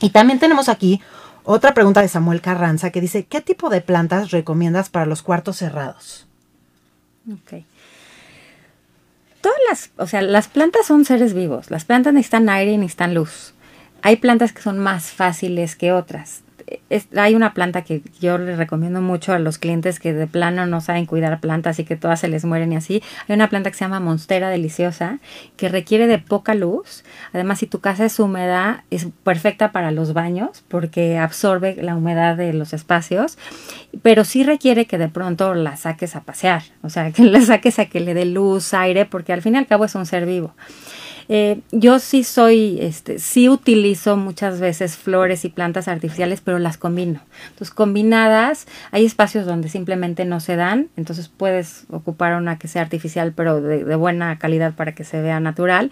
Y 0.00 0.10
también 0.10 0.38
tenemos 0.38 0.68
aquí 0.68 1.00
otra 1.44 1.74
pregunta 1.74 2.00
de 2.00 2.08
Samuel 2.08 2.40
Carranza 2.40 2.90
que 2.90 3.00
dice, 3.00 3.26
¿qué 3.26 3.40
tipo 3.40 3.68
de 3.68 3.80
plantas 3.80 4.30
recomiendas 4.30 4.88
para 4.88 5.06
los 5.06 5.22
cuartos 5.22 5.56
cerrados? 5.56 6.26
Ok. 7.30 7.64
Todas 9.40 9.58
las, 9.68 9.90
o 9.98 10.06
sea, 10.06 10.22
las 10.22 10.48
plantas 10.48 10.86
son 10.86 11.04
seres 11.04 11.34
vivos. 11.34 11.70
Las 11.70 11.84
plantas 11.84 12.14
necesitan 12.14 12.48
aire 12.48 12.72
y 12.72 12.78
necesitan 12.78 13.12
luz. 13.12 13.52
Hay 14.00 14.16
plantas 14.16 14.52
que 14.52 14.62
son 14.62 14.78
más 14.78 15.10
fáciles 15.10 15.76
que 15.76 15.92
otras 15.92 16.43
hay 17.16 17.34
una 17.34 17.54
planta 17.54 17.82
que 17.82 18.02
yo 18.20 18.38
le 18.38 18.56
recomiendo 18.56 19.00
mucho 19.00 19.32
a 19.32 19.38
los 19.38 19.58
clientes 19.58 19.98
que 20.00 20.12
de 20.12 20.26
plano 20.26 20.66
no 20.66 20.80
saben 20.80 21.06
cuidar 21.06 21.40
plantas 21.40 21.78
y 21.78 21.84
que 21.84 21.96
todas 21.96 22.20
se 22.20 22.28
les 22.28 22.44
mueren 22.44 22.72
y 22.72 22.76
así. 22.76 23.02
Hay 23.28 23.34
una 23.34 23.48
planta 23.48 23.70
que 23.70 23.76
se 23.76 23.84
llama 23.84 24.00
Monstera 24.00 24.48
Deliciosa 24.48 25.18
que 25.56 25.68
requiere 25.68 26.06
de 26.06 26.18
poca 26.18 26.54
luz. 26.54 27.04
Además, 27.32 27.58
si 27.58 27.66
tu 27.66 27.80
casa 27.80 28.04
es 28.04 28.18
húmeda, 28.18 28.84
es 28.90 29.08
perfecta 29.22 29.72
para 29.72 29.90
los 29.90 30.12
baños 30.12 30.64
porque 30.68 31.18
absorbe 31.18 31.76
la 31.80 31.96
humedad 31.96 32.36
de 32.36 32.52
los 32.52 32.72
espacios, 32.72 33.38
pero 34.02 34.24
sí 34.24 34.44
requiere 34.44 34.86
que 34.86 34.98
de 34.98 35.08
pronto 35.08 35.54
la 35.54 35.76
saques 35.76 36.16
a 36.16 36.22
pasear, 36.22 36.62
o 36.82 36.90
sea, 36.90 37.10
que 37.12 37.22
la 37.24 37.40
saques 37.40 37.78
a 37.78 37.86
que 37.86 38.00
le 38.00 38.14
dé 38.14 38.24
luz, 38.24 38.74
aire, 38.74 39.04
porque 39.06 39.32
al 39.32 39.42
fin 39.42 39.54
y 39.54 39.58
al 39.58 39.66
cabo 39.66 39.84
es 39.84 39.94
un 39.94 40.06
ser 40.06 40.26
vivo. 40.26 40.54
Eh, 41.28 41.60
yo 41.72 41.98
sí 41.98 42.24
soy, 42.24 42.78
este, 42.80 43.18
sí 43.18 43.48
utilizo 43.48 44.16
muchas 44.16 44.60
veces 44.60 44.96
flores 44.96 45.44
y 45.44 45.48
plantas 45.48 45.88
artificiales, 45.88 46.40
pero 46.40 46.58
las 46.58 46.76
combino. 46.76 47.20
Entonces, 47.50 47.70
combinadas, 47.74 48.66
hay 48.90 49.04
espacios 49.04 49.46
donde 49.46 49.68
simplemente 49.68 50.24
no 50.24 50.40
se 50.40 50.56
dan, 50.56 50.88
entonces 50.96 51.28
puedes 51.28 51.84
ocupar 51.90 52.34
una 52.36 52.58
que 52.58 52.68
sea 52.68 52.82
artificial, 52.82 53.32
pero 53.34 53.60
de 53.60 53.96
buena 53.96 54.38
calidad 54.38 54.74
para 54.74 54.94
que 54.94 55.04
se 55.04 55.20
vea 55.20 55.40
natural. 55.40 55.90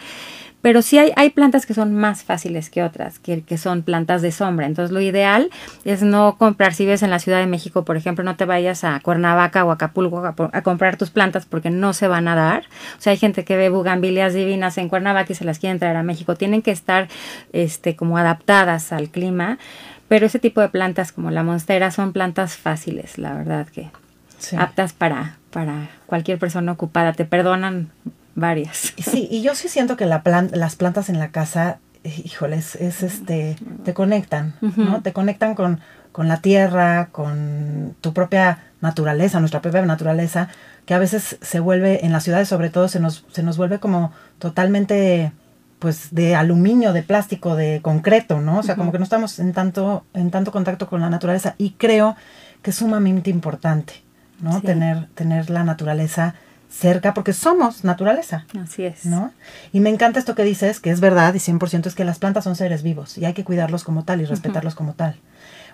Pero 0.62 0.80
sí 0.80 0.96
hay, 0.96 1.12
hay 1.16 1.30
plantas 1.30 1.66
que 1.66 1.74
son 1.74 1.94
más 1.94 2.22
fáciles 2.22 2.70
que 2.70 2.84
otras, 2.84 3.18
que, 3.18 3.42
que, 3.42 3.58
son 3.58 3.82
plantas 3.82 4.22
de 4.22 4.30
sombra. 4.30 4.66
Entonces 4.66 4.92
lo 4.92 5.00
ideal 5.00 5.50
es 5.84 6.02
no 6.02 6.36
comprar, 6.38 6.72
si 6.72 6.86
ves 6.86 7.02
en 7.02 7.10
la 7.10 7.18
Ciudad 7.18 7.40
de 7.40 7.46
México, 7.46 7.84
por 7.84 7.96
ejemplo, 7.96 8.24
no 8.24 8.36
te 8.36 8.44
vayas 8.44 8.84
a 8.84 8.98
Cuernavaca 9.00 9.64
o 9.64 9.72
Acapulco 9.72 10.24
a, 10.24 10.62
comprar 10.62 10.96
tus 10.96 11.10
plantas 11.10 11.46
porque 11.46 11.70
no 11.70 11.92
se 11.92 12.06
van 12.06 12.28
a 12.28 12.36
dar. 12.36 12.64
O 12.96 13.00
sea, 13.00 13.10
hay 13.10 13.18
gente 13.18 13.44
que 13.44 13.56
ve 13.56 13.68
bugambilias 13.68 14.34
divinas 14.34 14.78
en 14.78 14.88
Cuernavaca 14.88 15.32
y 15.32 15.36
se 15.36 15.44
las 15.44 15.58
quieren 15.58 15.80
traer 15.80 15.96
a 15.96 16.04
México. 16.04 16.36
Tienen 16.36 16.62
que 16.62 16.70
estar 16.70 17.08
este, 17.52 17.96
como 17.96 18.16
adaptadas 18.16 18.92
al 18.92 19.10
clima. 19.10 19.58
Pero 20.06 20.26
ese 20.26 20.38
tipo 20.38 20.60
de 20.60 20.68
plantas 20.68 21.10
como 21.10 21.30
la 21.30 21.42
monstera 21.42 21.90
son 21.90 22.12
plantas 22.12 22.56
fáciles, 22.56 23.16
la 23.16 23.32
verdad 23.32 23.66
que 23.66 23.90
aptas 24.58 24.92
para, 24.92 25.38
para 25.50 25.88
cualquier 26.06 26.38
persona 26.38 26.72
ocupada. 26.72 27.14
Te 27.14 27.24
perdonan 27.24 27.90
varias. 28.34 28.94
Sí, 28.98 29.28
y 29.30 29.42
yo 29.42 29.54
sí 29.54 29.68
siento 29.68 29.96
que 29.96 30.06
la 30.06 30.22
las 30.52 30.76
plantas 30.76 31.08
en 31.08 31.18
la 31.18 31.30
casa, 31.30 31.78
híjoles, 32.04 32.76
es 32.76 33.02
este, 33.02 33.56
te 33.84 33.94
conectan, 33.94 34.54
¿no? 34.60 35.02
Te 35.02 35.12
conectan 35.12 35.54
con, 35.54 35.80
con 36.12 36.28
la 36.28 36.38
tierra, 36.38 37.08
con 37.12 37.94
tu 38.00 38.12
propia 38.12 38.58
naturaleza, 38.80 39.40
nuestra 39.40 39.60
propia 39.60 39.82
naturaleza, 39.82 40.48
que 40.86 40.94
a 40.94 40.98
veces 40.98 41.38
se 41.40 41.60
vuelve, 41.60 42.04
en 42.04 42.12
las 42.12 42.24
ciudades 42.24 42.48
sobre 42.48 42.70
todo, 42.70 42.88
se 42.88 43.00
nos, 43.00 43.24
se 43.30 43.42
nos 43.42 43.56
vuelve 43.56 43.78
como 43.78 44.12
totalmente 44.38 45.32
pues 45.78 46.14
de 46.14 46.36
aluminio, 46.36 46.92
de 46.92 47.02
plástico, 47.02 47.56
de 47.56 47.80
concreto, 47.82 48.40
¿no? 48.40 48.58
O 48.58 48.62
sea, 48.62 48.76
como 48.76 48.92
que 48.92 48.98
no 48.98 49.04
estamos 49.04 49.40
en 49.40 49.52
tanto, 49.52 50.04
en 50.14 50.30
tanto 50.30 50.52
contacto 50.52 50.88
con 50.88 51.00
la 51.00 51.10
naturaleza. 51.10 51.56
Y 51.58 51.70
creo 51.70 52.14
que 52.62 52.70
es 52.70 52.76
sumamente 52.76 53.30
importante, 53.30 53.94
¿no? 54.40 54.60
Tener, 54.60 55.08
tener 55.16 55.50
la 55.50 55.64
naturaleza 55.64 56.36
cerca, 56.72 57.14
porque 57.14 57.32
somos 57.32 57.84
naturaleza. 57.84 58.46
Así 58.58 58.84
es. 58.84 59.04
¿No? 59.04 59.32
Y 59.72 59.80
me 59.80 59.90
encanta 59.90 60.18
esto 60.18 60.34
que 60.34 60.44
dices, 60.44 60.80
que 60.80 60.90
es 60.90 61.00
verdad 61.00 61.34
y 61.34 61.38
100% 61.38 61.86
es 61.86 61.94
que 61.94 62.04
las 62.04 62.18
plantas 62.18 62.44
son 62.44 62.56
seres 62.56 62.82
vivos 62.82 63.18
y 63.18 63.24
hay 63.24 63.34
que 63.34 63.44
cuidarlos 63.44 63.84
como 63.84 64.04
tal 64.04 64.20
y 64.20 64.24
respetarlos 64.24 64.74
como 64.74 64.94
tal. 64.94 65.16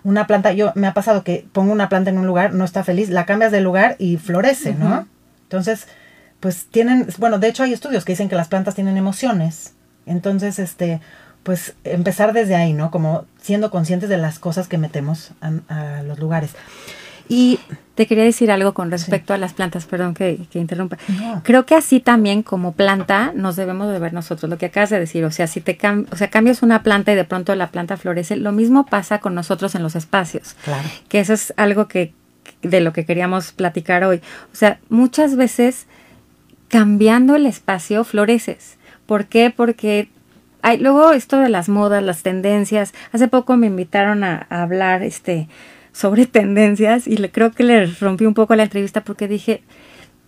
Una 0.04 0.26
planta, 0.26 0.52
yo 0.52 0.72
me 0.74 0.87
ha 0.87 0.94
pasado 0.94 1.24
que 1.24 1.46
pongo 1.52 1.72
una 1.72 1.88
planta 1.88 2.11
en 2.11 2.18
un 2.18 2.26
lugar, 2.26 2.52
no 2.52 2.64
está 2.64 2.84
feliz, 2.84 3.08
la 3.08 3.26
cambias 3.26 3.52
de 3.52 3.61
lugar 3.61 3.96
y 3.98 4.16
florece, 4.16 4.74
¿no? 4.74 5.06
Entonces, 5.44 5.87
pues 6.40 6.66
tienen, 6.66 7.08
bueno, 7.18 7.38
de 7.38 7.48
hecho 7.48 7.62
hay 7.62 7.72
estudios 7.72 8.04
que 8.04 8.12
dicen 8.12 8.28
que 8.28 8.37
las 8.37 8.48
plantas 8.48 8.74
tienen 8.74 8.96
emociones. 8.96 9.74
Entonces, 10.06 10.58
este, 10.58 11.00
pues 11.42 11.74
empezar 11.84 12.32
desde 12.32 12.54
ahí, 12.54 12.72
¿no? 12.72 12.90
Como 12.90 13.24
siendo 13.40 13.70
conscientes 13.70 14.08
de 14.08 14.18
las 14.18 14.38
cosas 14.38 14.68
que 14.68 14.78
metemos 14.78 15.32
a, 15.40 16.02
los 16.02 16.18
lugares. 16.18 16.50
Y 17.28 17.58
te 17.94 18.06
quería 18.06 18.24
decir 18.24 18.50
algo 18.50 18.74
con 18.74 18.90
respecto 18.90 19.34
a 19.34 19.38
las 19.38 19.54
plantas, 19.54 19.86
perdón 19.86 20.14
que, 20.14 20.38
interrumpa. 20.54 20.96
Creo 21.42 21.66
que 21.66 21.74
así 21.74 22.00
también 22.00 22.42
como 22.42 22.72
planta 22.72 23.32
nos 23.34 23.56
debemos 23.56 23.92
de 23.92 23.98
ver 23.98 24.12
nosotros, 24.12 24.48
lo 24.48 24.56
que 24.56 24.66
acabas 24.66 24.90
de 24.90 25.00
decir, 25.00 25.24
o 25.24 25.30
sea, 25.32 25.48
si 25.48 25.60
te 25.60 25.76
o 26.10 26.16
sea, 26.16 26.30
cambias 26.30 26.62
una 26.62 26.84
planta 26.84 27.12
y 27.12 27.16
de 27.16 27.24
pronto 27.24 27.54
la 27.56 27.70
planta 27.70 27.96
florece, 27.96 28.36
lo 28.36 28.52
mismo 28.52 28.86
pasa 28.86 29.18
con 29.18 29.34
nosotros 29.34 29.74
en 29.74 29.82
los 29.82 29.96
espacios. 29.96 30.54
Claro. 30.64 30.88
Que 31.08 31.18
eso 31.18 31.32
es 31.32 31.52
algo 31.56 31.88
que 31.88 32.14
de 32.62 32.80
lo 32.80 32.92
que 32.92 33.04
queríamos 33.04 33.52
platicar 33.52 34.04
hoy. 34.04 34.20
O 34.52 34.56
sea, 34.56 34.78
muchas 34.88 35.36
veces 35.36 35.86
cambiando 36.68 37.34
el 37.34 37.46
espacio 37.46 38.04
floreces. 38.04 38.76
¿Por 39.06 39.26
qué? 39.26 39.52
Porque 39.54 40.08
hay, 40.62 40.78
luego 40.78 41.12
esto 41.12 41.38
de 41.38 41.48
las 41.48 41.68
modas, 41.68 42.02
las 42.02 42.22
tendencias. 42.22 42.94
Hace 43.12 43.26
poco 43.26 43.56
me 43.56 43.66
invitaron 43.66 44.22
a, 44.22 44.46
a 44.50 44.62
hablar 44.62 45.02
este 45.02 45.48
sobre 45.92 46.27
tendencias 46.38 47.07
y 47.07 47.16
le, 47.16 47.31
creo 47.31 47.53
que 47.53 47.64
le 47.64 47.87
rompí 47.87 48.27
un 48.27 48.35
poco 48.35 48.55
la 48.55 48.64
entrevista 48.64 49.05
porque 49.05 49.29
dije, 49.29 49.62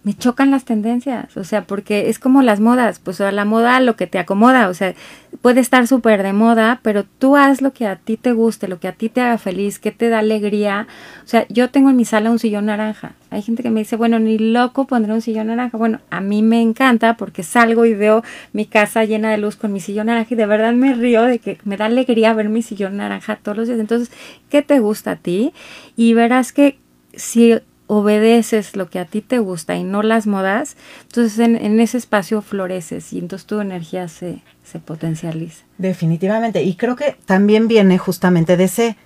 me 0.03 0.15
chocan 0.15 0.51
las 0.51 0.65
tendencias, 0.65 1.37
o 1.37 1.45
sea, 1.45 1.65
porque 1.65 2.09
es 2.09 2.19
como 2.19 2.41
las 2.41 2.59
modas, 2.59 2.99
pues 3.01 3.21
la 3.21 3.45
moda 3.45 3.81
lo 3.81 3.97
que 3.97 4.07
te 4.07 4.19
acomoda, 4.19 4.69
o 4.71 4.75
sea, 4.75 4.95
puede 5.43 5.61
estar 5.61 5.87
súper 5.87 6.23
de 6.23 6.33
moda, 6.33 6.81
pero 6.83 7.05
tú 7.05 7.37
haz 7.37 7.61
lo 7.61 7.73
que 7.75 7.87
a 7.87 7.97
ti 7.97 8.17
te 8.17 8.33
guste, 8.33 8.67
lo 8.67 8.81
que 8.81 8.89
a 8.89 8.93
ti 8.93 9.11
te 9.11 9.21
haga 9.21 9.37
feliz, 9.37 9.79
que 9.79 9.93
te 9.93 10.09
da 10.09 10.21
alegría. 10.21 10.87
O 11.25 11.29
sea, 11.29 11.47
yo 11.49 11.71
tengo 11.71 11.91
en 11.91 11.97
mi 11.97 12.07
sala 12.07 12.31
un 12.31 12.39
sillón 12.39 12.67
naranja. 12.67 13.13
Hay 13.31 13.43
gente 13.43 13.63
que 13.63 13.71
me 13.71 13.81
dice, 13.81 13.97
bueno, 13.97 14.19
ni 14.19 14.39
loco 14.39 14.87
pondré 14.87 15.13
un 15.13 15.21
sillón 15.21 15.49
naranja. 15.49 15.77
Bueno, 15.77 16.01
a 16.11 16.21
mí 16.21 16.43
me 16.43 16.63
encanta 16.63 17.17
porque 17.17 17.43
salgo 17.43 17.85
y 17.85 17.95
veo 17.95 18.25
mi 18.53 18.65
casa 18.67 19.05
llena 19.05 19.31
de 19.31 19.39
luz 19.39 19.57
con 19.57 19.73
mi 19.73 19.81
sillón 19.81 20.07
naranja 20.07 20.35
y 20.35 20.37
de 20.37 20.47
verdad 20.47 20.73
me 20.73 20.95
río 20.95 21.23
de 21.23 21.39
que 21.39 21.59
me 21.65 21.77
da 21.77 21.87
alegría 21.87 22.33
ver 22.33 22.49
mi 22.49 22.63
sillón 22.63 22.97
naranja 22.97 23.37
todos 23.37 23.57
los 23.57 23.69
días. 23.69 23.81
Entonces, 23.81 24.11
¿qué 24.49 24.63
te 24.63 24.81
gusta 24.81 25.13
a 25.13 25.17
ti? 25.17 25.53
Y 25.95 26.15
verás 26.15 26.53
que 26.53 26.79
si 27.15 27.61
obedeces 27.91 28.77
lo 28.77 28.89
que 28.89 29.01
a 29.01 29.05
ti 29.05 29.21
te 29.21 29.41
gusta 29.41 29.75
y 29.75 29.83
no 29.83 30.05
las 30.05 30.29
modas, 30.29 30.77
entonces 31.03 31.41
en, 31.41 31.81
ese 31.81 31.99
espacio 31.99 32.41
floreces 32.41 33.13
y 33.13 33.19
entonces 33.19 33.47
tu 33.47 33.59
energía 33.59 34.07
se, 34.07 34.43
se 34.65 34.79
potencializa. 34.79 35.65
Definitivamente. 35.77 36.63
Y 36.63 36.77
creo 36.77 36.95
que 36.95 37.17
también 37.27 37.67
viene 37.67 37.99
justamente 37.99 38.57
de 38.57 38.65
ese 38.65 38.97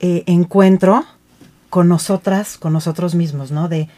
eh, 0.00 0.24
encuentro 0.26 1.06
con 1.70 1.88
nosotras, 1.88 2.58
con 2.58 2.74
nosotros 2.74 3.14
mismos, 3.14 3.50
¿no? 3.50 3.70
De 3.70 3.88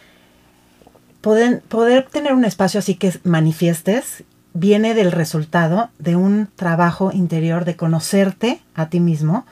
poder, 1.21 1.61
poder 1.63 2.07
tener 2.07 2.35
un 2.35 2.45
espacio 2.45 2.79
así 2.79 2.95
que 2.95 3.13
manifiestes 3.25 4.23
viene 4.53 4.95
del 4.95 5.11
resultado 5.11 5.91
de 5.99 6.15
un 6.15 6.47
trabajo 6.55 7.11
interior 7.13 7.65
de 7.65 7.75
conocerte 7.75 8.61
a 8.77 8.91
ti 8.91 9.01
mismo, 9.01 9.45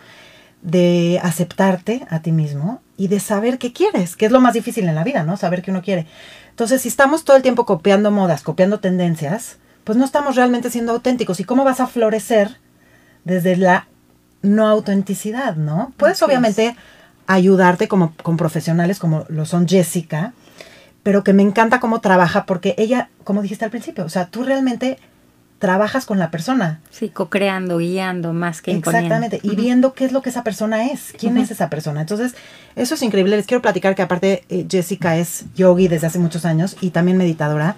de 0.62 1.18
aceptarte 1.20 2.06
a 2.10 2.22
ti 2.22 2.30
mismo 2.30 2.80
y 2.96 3.08
de 3.08 3.20
saber 3.20 3.58
qué 3.58 3.72
quieres, 3.72 4.16
que 4.16 4.26
es 4.26 4.32
lo 4.32 4.40
más 4.40 4.54
difícil 4.54 4.88
en 4.88 4.94
la 4.94 5.04
vida, 5.04 5.22
¿no? 5.24 5.36
Saber 5.36 5.62
qué 5.62 5.70
uno 5.70 5.82
quiere. 5.82 6.06
Entonces, 6.50 6.82
si 6.82 6.88
estamos 6.88 7.24
todo 7.24 7.36
el 7.36 7.42
tiempo 7.42 7.64
copiando 7.64 8.10
modas, 8.10 8.42
copiando 8.42 8.80
tendencias, 8.80 9.58
pues 9.84 9.98
no 9.98 10.04
estamos 10.04 10.36
realmente 10.36 10.70
siendo 10.70 10.92
auténticos. 10.92 11.40
¿Y 11.40 11.44
cómo 11.44 11.64
vas 11.64 11.80
a 11.80 11.86
florecer 11.86 12.58
desde 13.24 13.56
la 13.56 13.86
no 14.42 14.68
autenticidad, 14.68 15.56
¿no? 15.56 15.92
Puedes 15.96 16.22
obviamente 16.22 16.76
ayudarte 17.26 17.88
como, 17.88 18.14
con 18.22 18.36
profesionales 18.36 18.98
como 18.98 19.24
lo 19.28 19.46
son 19.46 19.68
Jessica, 19.68 20.32
pero 21.02 21.24
que 21.24 21.32
me 21.32 21.42
encanta 21.42 21.80
cómo 21.80 22.00
trabaja 22.00 22.44
porque 22.44 22.74
ella, 22.78 23.08
como 23.24 23.42
dijiste 23.42 23.64
al 23.64 23.70
principio, 23.70 24.04
o 24.04 24.08
sea, 24.08 24.26
tú 24.26 24.42
realmente 24.42 24.98
trabajas 25.62 26.06
con 26.06 26.18
la 26.18 26.32
persona. 26.32 26.80
Sí, 26.90 27.08
co-creando, 27.08 27.78
guiando, 27.78 28.32
más 28.32 28.60
que 28.62 28.72
Exactamente, 28.72 29.38
y 29.44 29.54
viendo 29.54 29.94
qué 29.94 30.04
es 30.04 30.10
lo 30.10 30.20
que 30.20 30.30
esa 30.30 30.42
persona 30.42 30.90
es, 30.90 31.14
quién 31.16 31.36
es 31.36 31.52
esa 31.52 31.70
persona. 31.70 32.00
Entonces, 32.00 32.34
eso 32.74 32.96
es 32.96 33.02
increíble. 33.02 33.36
Les 33.36 33.46
quiero 33.46 33.62
platicar 33.62 33.94
que 33.94 34.02
aparte 34.02 34.42
eh, 34.48 34.66
Jessica 34.68 35.16
es 35.16 35.44
yogi 35.54 35.86
desde 35.86 36.08
hace 36.08 36.18
muchos 36.18 36.46
años 36.46 36.76
y 36.80 36.90
también 36.90 37.16
meditadora 37.16 37.76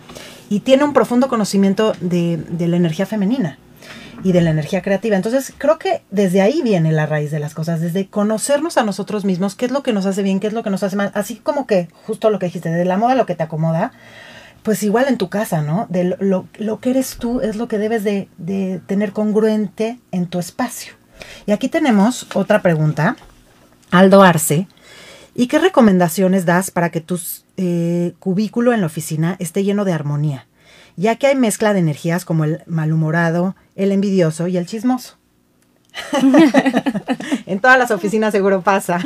y 0.48 0.60
tiene 0.60 0.82
un 0.82 0.94
profundo 0.94 1.28
conocimiento 1.28 1.92
de, 2.00 2.38
de 2.38 2.68
la 2.68 2.76
energía 2.76 3.04
femenina 3.04 3.58
y 4.22 4.32
de 4.32 4.40
la 4.40 4.48
energía 4.48 4.80
creativa. 4.80 5.16
Entonces, 5.16 5.52
creo 5.58 5.78
que 5.78 6.00
desde 6.10 6.40
ahí 6.40 6.62
viene 6.62 6.90
la 6.90 7.04
raíz 7.04 7.30
de 7.30 7.38
las 7.38 7.52
cosas, 7.52 7.82
desde 7.82 8.06
conocernos 8.06 8.78
a 8.78 8.82
nosotros 8.82 9.26
mismos, 9.26 9.56
qué 9.56 9.66
es 9.66 9.72
lo 9.72 9.82
que 9.82 9.92
nos 9.92 10.06
hace 10.06 10.22
bien, 10.22 10.40
qué 10.40 10.46
es 10.46 10.54
lo 10.54 10.62
que 10.62 10.70
nos 10.70 10.82
hace 10.82 10.96
mal, 10.96 11.10
así 11.12 11.36
como 11.36 11.66
que 11.66 11.88
justo 12.06 12.30
lo 12.30 12.38
que 12.38 12.46
dijiste, 12.46 12.70
de 12.70 12.86
la 12.86 12.96
moda 12.96 13.14
lo 13.14 13.26
que 13.26 13.34
te 13.34 13.42
acomoda, 13.42 13.92
pues 14.64 14.82
igual 14.82 15.06
en 15.08 15.18
tu 15.18 15.28
casa, 15.28 15.60
¿no? 15.60 15.86
De 15.90 16.16
lo, 16.18 16.48
lo, 16.58 16.80
que 16.80 16.90
eres 16.90 17.18
tú 17.18 17.40
es 17.40 17.56
lo 17.56 17.68
que 17.68 17.76
debes 17.76 18.02
de, 18.02 18.80
tener 18.86 19.12
congruente 19.12 19.98
en 20.10 20.26
tu 20.26 20.38
espacio. 20.38 20.94
Y 21.46 21.52
aquí 21.52 21.68
tenemos 21.68 22.26
otra 22.34 22.62
pregunta. 22.62 23.16
Aldo 23.90 24.22
Arce. 24.22 24.66
¿Y 25.34 25.48
qué 25.48 25.58
recomendaciones 25.58 26.46
das 26.46 26.70
para 26.70 26.88
que 26.88 27.02
tu 27.02 27.20
eh, 27.58 28.14
cubículo 28.18 28.72
en 28.72 28.80
la 28.80 28.86
oficina 28.86 29.36
esté 29.38 29.64
lleno 29.64 29.84
de 29.84 29.92
armonía? 29.92 30.46
Ya 30.96 31.16
que 31.16 31.26
hay 31.26 31.36
mezcla 31.36 31.74
de 31.74 31.80
energías 31.80 32.24
como 32.24 32.44
el 32.44 32.62
malhumorado, 32.66 33.56
el 33.76 33.92
envidioso 33.92 34.48
y 34.48 34.56
el 34.56 34.64
chismoso. 34.64 35.18
en 37.46 37.60
todas 37.60 37.78
las 37.78 37.90
oficinas 37.90 38.32
seguro 38.32 38.62
pasa. 38.62 38.98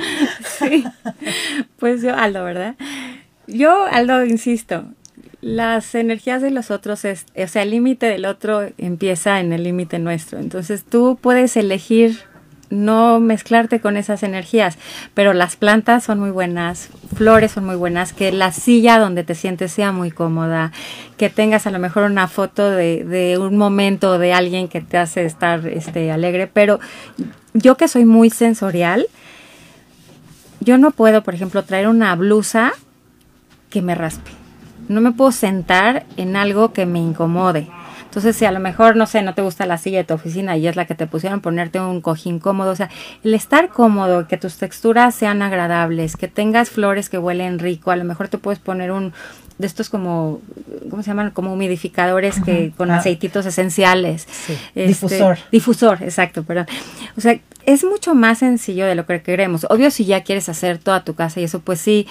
sí. 0.58 0.84
Pues 1.80 2.00
yo, 2.00 2.14
Aldo, 2.14 2.44
¿verdad? 2.44 2.76
Yo, 3.48 3.86
Aldo, 3.90 4.24
insisto, 4.24 4.84
las 5.40 5.94
energías 5.94 6.42
de 6.42 6.50
los 6.50 6.70
otros 6.70 7.04
es, 7.04 7.26
o 7.36 7.46
sea, 7.46 7.62
el 7.62 7.70
límite 7.70 8.06
del 8.06 8.24
otro 8.24 8.68
empieza 8.76 9.40
en 9.40 9.52
el 9.52 9.62
límite 9.62 9.98
nuestro. 9.98 10.38
Entonces 10.38 10.84
tú 10.84 11.18
puedes 11.20 11.56
elegir 11.56 12.18
no 12.70 13.18
mezclarte 13.18 13.80
con 13.80 13.96
esas 13.96 14.22
energías, 14.22 14.76
pero 15.14 15.32
las 15.32 15.56
plantas 15.56 16.04
son 16.04 16.20
muy 16.20 16.30
buenas, 16.30 16.90
flores 17.14 17.52
son 17.52 17.64
muy 17.64 17.76
buenas, 17.76 18.12
que 18.12 18.30
la 18.30 18.52
silla 18.52 18.98
donde 18.98 19.24
te 19.24 19.34
sientes 19.34 19.72
sea 19.72 19.90
muy 19.90 20.10
cómoda, 20.10 20.72
que 21.16 21.30
tengas 21.30 21.66
a 21.66 21.70
lo 21.70 21.78
mejor 21.78 22.02
una 22.04 22.28
foto 22.28 22.70
de, 22.70 23.04
de 23.04 23.38
un 23.38 23.56
momento 23.56 24.18
de 24.18 24.34
alguien 24.34 24.68
que 24.68 24.82
te 24.82 24.98
hace 24.98 25.24
estar 25.24 25.66
este, 25.66 26.12
alegre, 26.12 26.46
pero 26.46 26.78
yo 27.54 27.76
que 27.76 27.88
soy 27.88 28.04
muy 28.04 28.28
sensorial, 28.28 29.06
yo 30.60 30.76
no 30.76 30.90
puedo, 30.90 31.22
por 31.22 31.34
ejemplo, 31.34 31.62
traer 31.64 31.88
una 31.88 32.14
blusa 32.16 32.72
que 33.70 33.80
me 33.80 33.94
raspe 33.94 34.37
no 34.88 35.00
me 35.00 35.12
puedo 35.12 35.32
sentar 35.32 36.06
en 36.16 36.36
algo 36.36 36.72
que 36.72 36.86
me 36.86 36.98
incomode. 36.98 37.68
Entonces, 38.04 38.36
si 38.36 38.46
a 38.46 38.52
lo 38.52 38.58
mejor, 38.58 38.96
no 38.96 39.06
sé, 39.06 39.22
no 39.22 39.34
te 39.34 39.42
gusta 39.42 39.66
la 39.66 39.76
silla 39.76 39.98
de 39.98 40.04
tu 40.04 40.14
oficina 40.14 40.56
y 40.56 40.66
es 40.66 40.76
la 40.76 40.86
que 40.86 40.94
te 40.94 41.06
pusieron, 41.06 41.40
ponerte 41.40 41.78
un 41.78 42.00
cojín 42.00 42.38
cómodo, 42.38 42.70
o 42.70 42.76
sea, 42.76 42.88
el 43.22 43.34
estar 43.34 43.68
cómodo, 43.68 44.26
que 44.26 44.38
tus 44.38 44.56
texturas 44.56 45.14
sean 45.14 45.42
agradables, 45.42 46.16
que 46.16 46.26
tengas 46.26 46.70
flores 46.70 47.10
que 47.10 47.18
huelen 47.18 47.58
rico, 47.58 47.90
a 47.90 47.96
lo 47.96 48.04
mejor 48.04 48.28
te 48.28 48.38
puedes 48.38 48.60
poner 48.60 48.92
un 48.92 49.12
de 49.58 49.66
estos 49.66 49.90
como, 49.90 50.40
¿cómo 50.88 51.02
se 51.02 51.08
llaman? 51.08 51.32
Como 51.32 51.52
humidificadores 51.52 52.40
que 52.40 52.72
con 52.76 52.90
ah. 52.90 52.98
aceititos 52.98 53.44
esenciales. 53.44 54.26
Este, 54.74 54.86
difusor. 54.86 55.38
Difusor, 55.50 56.02
exacto, 56.02 56.44
perdón. 56.44 56.66
O 57.16 57.20
sea, 57.20 57.38
es 57.66 57.84
mucho 57.84 58.14
más 58.14 58.38
sencillo 58.38 58.86
de 58.86 58.94
lo 58.94 59.04
que 59.04 59.20
queremos. 59.20 59.66
Obvio, 59.68 59.90
si 59.90 60.04
ya 60.04 60.22
quieres 60.22 60.48
hacer 60.48 60.78
toda 60.78 61.04
tu 61.04 61.14
casa 61.14 61.40
y 61.40 61.44
eso, 61.44 61.60
pues 61.60 61.80
sí, 61.80 62.06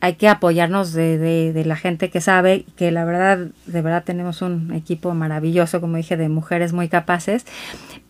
hay, 0.00 0.14
que 0.14 0.28
apoyarnos 0.28 0.92
de, 0.92 1.18
de, 1.18 1.64
la 1.64 1.74
gente 1.74 2.10
que 2.10 2.20
sabe, 2.20 2.64
que 2.76 2.90
la 2.90 3.04
verdad, 3.04 3.48
de 3.66 3.82
verdad 3.82 4.04
tenemos 4.04 4.42
un 4.42 4.72
equipo 4.74 5.14
maravilloso, 5.14 5.80
como 5.80 5.96
dije, 5.96 6.16
de 6.16 6.28
mujeres 6.28 6.72
muy 6.72 6.88
capaces, 6.88 7.44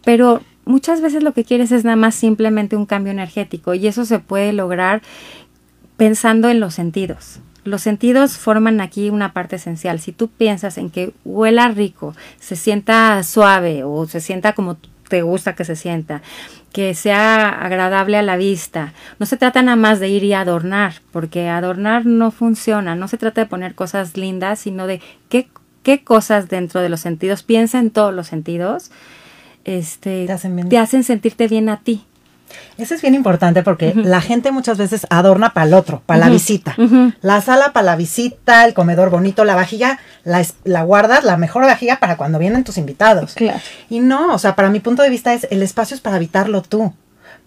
pero 0.04 0.42
muchas 0.64 1.00
veces 1.00 1.22
lo 1.22 1.32
que 1.32 1.44
quieres 1.44 1.72
es 1.72 1.84
nada 1.84 1.96
más 1.96 2.14
simplemente 2.14 2.76
un 2.76 2.86
cambio 2.86 3.12
energético 3.12 3.72
y 3.74 3.86
eso 3.86 4.04
se 4.04 4.18
puede 4.18 4.52
lograr 4.52 5.00
pensando 5.96 6.50
en 6.50 6.60
los 6.60 6.74
sentidos. 6.74 7.40
Los 7.68 7.82
sentidos 7.82 8.38
forman 8.38 8.80
aquí 8.80 9.10
una 9.10 9.32
parte 9.32 9.56
esencial. 9.56 10.00
Si 10.00 10.12
tú 10.12 10.28
piensas 10.28 10.78
en 10.78 10.90
que 10.90 11.12
huela 11.24 11.68
rico, 11.68 12.14
se 12.40 12.56
sienta 12.56 13.22
suave 13.22 13.84
o 13.84 14.06
se 14.06 14.20
sienta 14.20 14.54
como 14.54 14.78
te 15.08 15.22
gusta 15.22 15.54
que 15.54 15.64
se 15.64 15.76
sienta, 15.76 16.22
que 16.72 16.94
sea 16.94 17.48
agradable 17.48 18.16
a 18.16 18.22
la 18.22 18.36
vista. 18.36 18.92
No 19.18 19.26
se 19.26 19.36
trata 19.36 19.62
nada 19.62 19.76
más 19.76 20.00
de 20.00 20.08
ir 20.08 20.24
y 20.24 20.34
adornar, 20.34 20.94
porque 21.12 21.48
adornar 21.48 22.06
no 22.06 22.30
funciona. 22.30 22.94
No 22.94 23.08
se 23.08 23.18
trata 23.18 23.42
de 23.42 23.46
poner 23.46 23.74
cosas 23.74 24.16
lindas, 24.16 24.60
sino 24.60 24.86
de 24.86 25.00
qué, 25.28 25.48
qué 25.82 26.04
cosas 26.04 26.48
dentro 26.48 26.80
de 26.80 26.88
los 26.88 27.00
sentidos, 27.00 27.42
piensa 27.42 27.78
en 27.78 27.90
todos 27.90 28.14
los 28.14 28.26
sentidos, 28.26 28.90
este, 29.64 30.26
te 30.26 30.32
hacen, 30.32 30.68
te 30.68 30.78
hacen 30.78 31.04
sentirte 31.04 31.48
bien 31.48 31.68
a 31.68 31.80
ti. 31.80 32.04
Eso 32.76 32.94
es 32.94 33.02
bien 33.02 33.14
importante 33.14 33.62
porque 33.62 33.92
la 33.94 34.20
gente 34.20 34.52
muchas 34.52 34.78
veces 34.78 35.06
adorna 35.10 35.52
para 35.52 35.66
el 35.66 35.74
otro, 35.74 36.02
para 36.06 36.20
la 36.20 36.28
visita. 36.28 36.76
La 37.20 37.40
sala 37.40 37.72
para 37.72 37.84
la 37.84 37.96
visita, 37.96 38.64
el 38.64 38.74
comedor 38.74 39.10
bonito, 39.10 39.44
la 39.44 39.54
vajilla, 39.54 39.98
la, 40.24 40.44
la, 40.64 40.82
guardas, 40.82 41.24
la 41.24 41.36
mejor 41.36 41.64
vajilla 41.64 41.98
para 41.98 42.16
cuando 42.16 42.38
vienen 42.38 42.64
tus 42.64 42.78
invitados. 42.78 43.34
Y 43.88 44.00
no, 44.00 44.34
o 44.34 44.38
sea, 44.38 44.54
para 44.54 44.70
mi 44.70 44.80
punto 44.80 45.02
de 45.02 45.10
vista 45.10 45.34
es 45.34 45.46
el 45.50 45.62
espacio 45.62 45.94
es 45.94 46.00
para 46.00 46.16
habitarlo 46.16 46.62
tú 46.62 46.92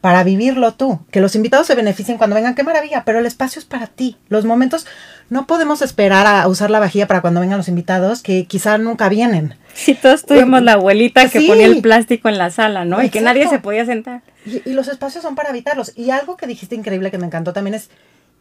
para 0.02 0.24
vivirlo 0.24 0.74
tú. 0.74 1.00
Que 1.12 1.22
los 1.22 1.36
invitados 1.36 1.68
se 1.68 1.76
beneficien 1.76 2.18
cuando 2.18 2.36
vengan, 2.36 2.56
qué 2.56 2.64
maravilla, 2.64 3.04
pero 3.06 3.20
el 3.20 3.26
espacio 3.28 3.60
es 3.60 3.66
para 3.66 3.88
ti. 3.88 4.18
Los 4.28 4.46
momentos, 4.46 4.88
no 5.30 5.46
podemos 5.46 5.84
esperar 5.84 6.26
a 6.26 6.48
usar 6.48 6.72
la 6.72 6.80
vajilla 6.80 7.08
para 7.08 7.22
cuando 7.22 7.40
vengan 7.40 7.58
los 7.58 7.68
invitados, 7.68 8.24
que 8.24 8.46
quizá 8.46 8.80
nunca 8.80 9.08
vienen. 9.10 9.56
Sí, 9.74 9.94
todos 9.94 10.26
tuvimos 10.26 10.64
la 10.64 10.74
abuelita 10.74 11.30
que 11.30 11.42
ponía 11.42 11.68
el 11.68 11.82
plástico 11.82 12.28
en 12.28 12.40
la 12.40 12.50
sala, 12.50 12.84
¿no? 12.84 13.02
Y 13.02 13.10
que 13.10 13.22
nadie 13.22 13.48
se 13.48 13.60
podía 13.60 13.86
sentar. 13.86 14.22
Y, 14.46 14.74
los 14.74 14.88
espacios 14.88 15.24
son 15.24 15.36
para 15.36 15.50
habitarlos. 15.50 15.94
Y 15.96 16.10
algo 16.12 16.38
que 16.38 16.48
dijiste 16.48 16.76
increíble 16.76 17.12
que 17.12 17.18
me 17.18 17.26
encantó 17.26 17.54
también 17.54 17.76
es 17.76 17.90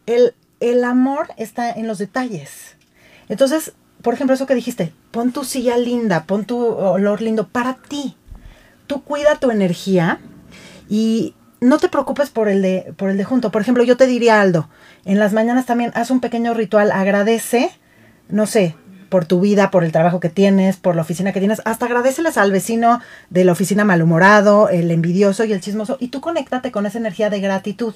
el, 0.05 0.33
el 0.59 0.83
amor 0.83 1.29
está 1.37 1.71
en 1.71 1.87
los 1.87 1.97
detalles. 1.97 2.75
Entonces, 3.29 3.73
por 4.01 4.13
ejemplo, 4.13 4.33
eso 4.33 4.47
que 4.47 4.55
dijiste, 4.55 4.93
pon 5.11 5.31
tu 5.31 5.43
silla 5.43 5.77
linda, 5.77 6.23
pon 6.23 6.45
tu 6.45 6.57
olor 6.59 7.21
lindo 7.21 7.47
para 7.47 7.75
ti. 7.75 8.15
Tú 8.87 9.03
cuida 9.03 9.35
tu 9.35 9.51
energía 9.51 10.19
y 10.89 11.35
no 11.61 11.77
te 11.77 11.87
preocupes 11.87 12.31
por 12.31 12.49
el 12.49 12.61
de 12.61 12.93
por 12.97 13.09
el 13.09 13.17
de 13.17 13.23
junto. 13.23 13.51
Por 13.51 13.61
ejemplo, 13.61 13.83
yo 13.83 13.95
te 13.95 14.07
diría 14.07 14.41
Aldo, 14.41 14.67
en 15.05 15.19
las 15.19 15.31
mañanas 15.33 15.65
también 15.65 15.91
haz 15.93 16.11
un 16.11 16.19
pequeño 16.19 16.53
ritual, 16.53 16.91
agradece, 16.91 17.71
no 18.27 18.47
sé, 18.47 18.75
por 19.11 19.25
tu 19.25 19.41
vida, 19.41 19.71
por 19.71 19.83
el 19.83 19.91
trabajo 19.91 20.21
que 20.21 20.29
tienes, 20.29 20.77
por 20.77 20.95
la 20.95 21.01
oficina 21.01 21.33
que 21.33 21.39
tienes, 21.39 21.61
hasta 21.65 21.85
agradeceles 21.85 22.37
al 22.37 22.49
vecino 22.53 23.01
de 23.29 23.43
la 23.43 23.51
oficina 23.51 23.83
malhumorado, 23.83 24.69
el 24.69 24.89
envidioso 24.89 25.43
y 25.43 25.51
el 25.51 25.59
chismoso, 25.59 25.97
y 25.99 26.07
tú 26.07 26.21
conéctate 26.21 26.71
con 26.71 26.85
esa 26.85 26.97
energía 26.97 27.29
de 27.29 27.41
gratitud, 27.41 27.93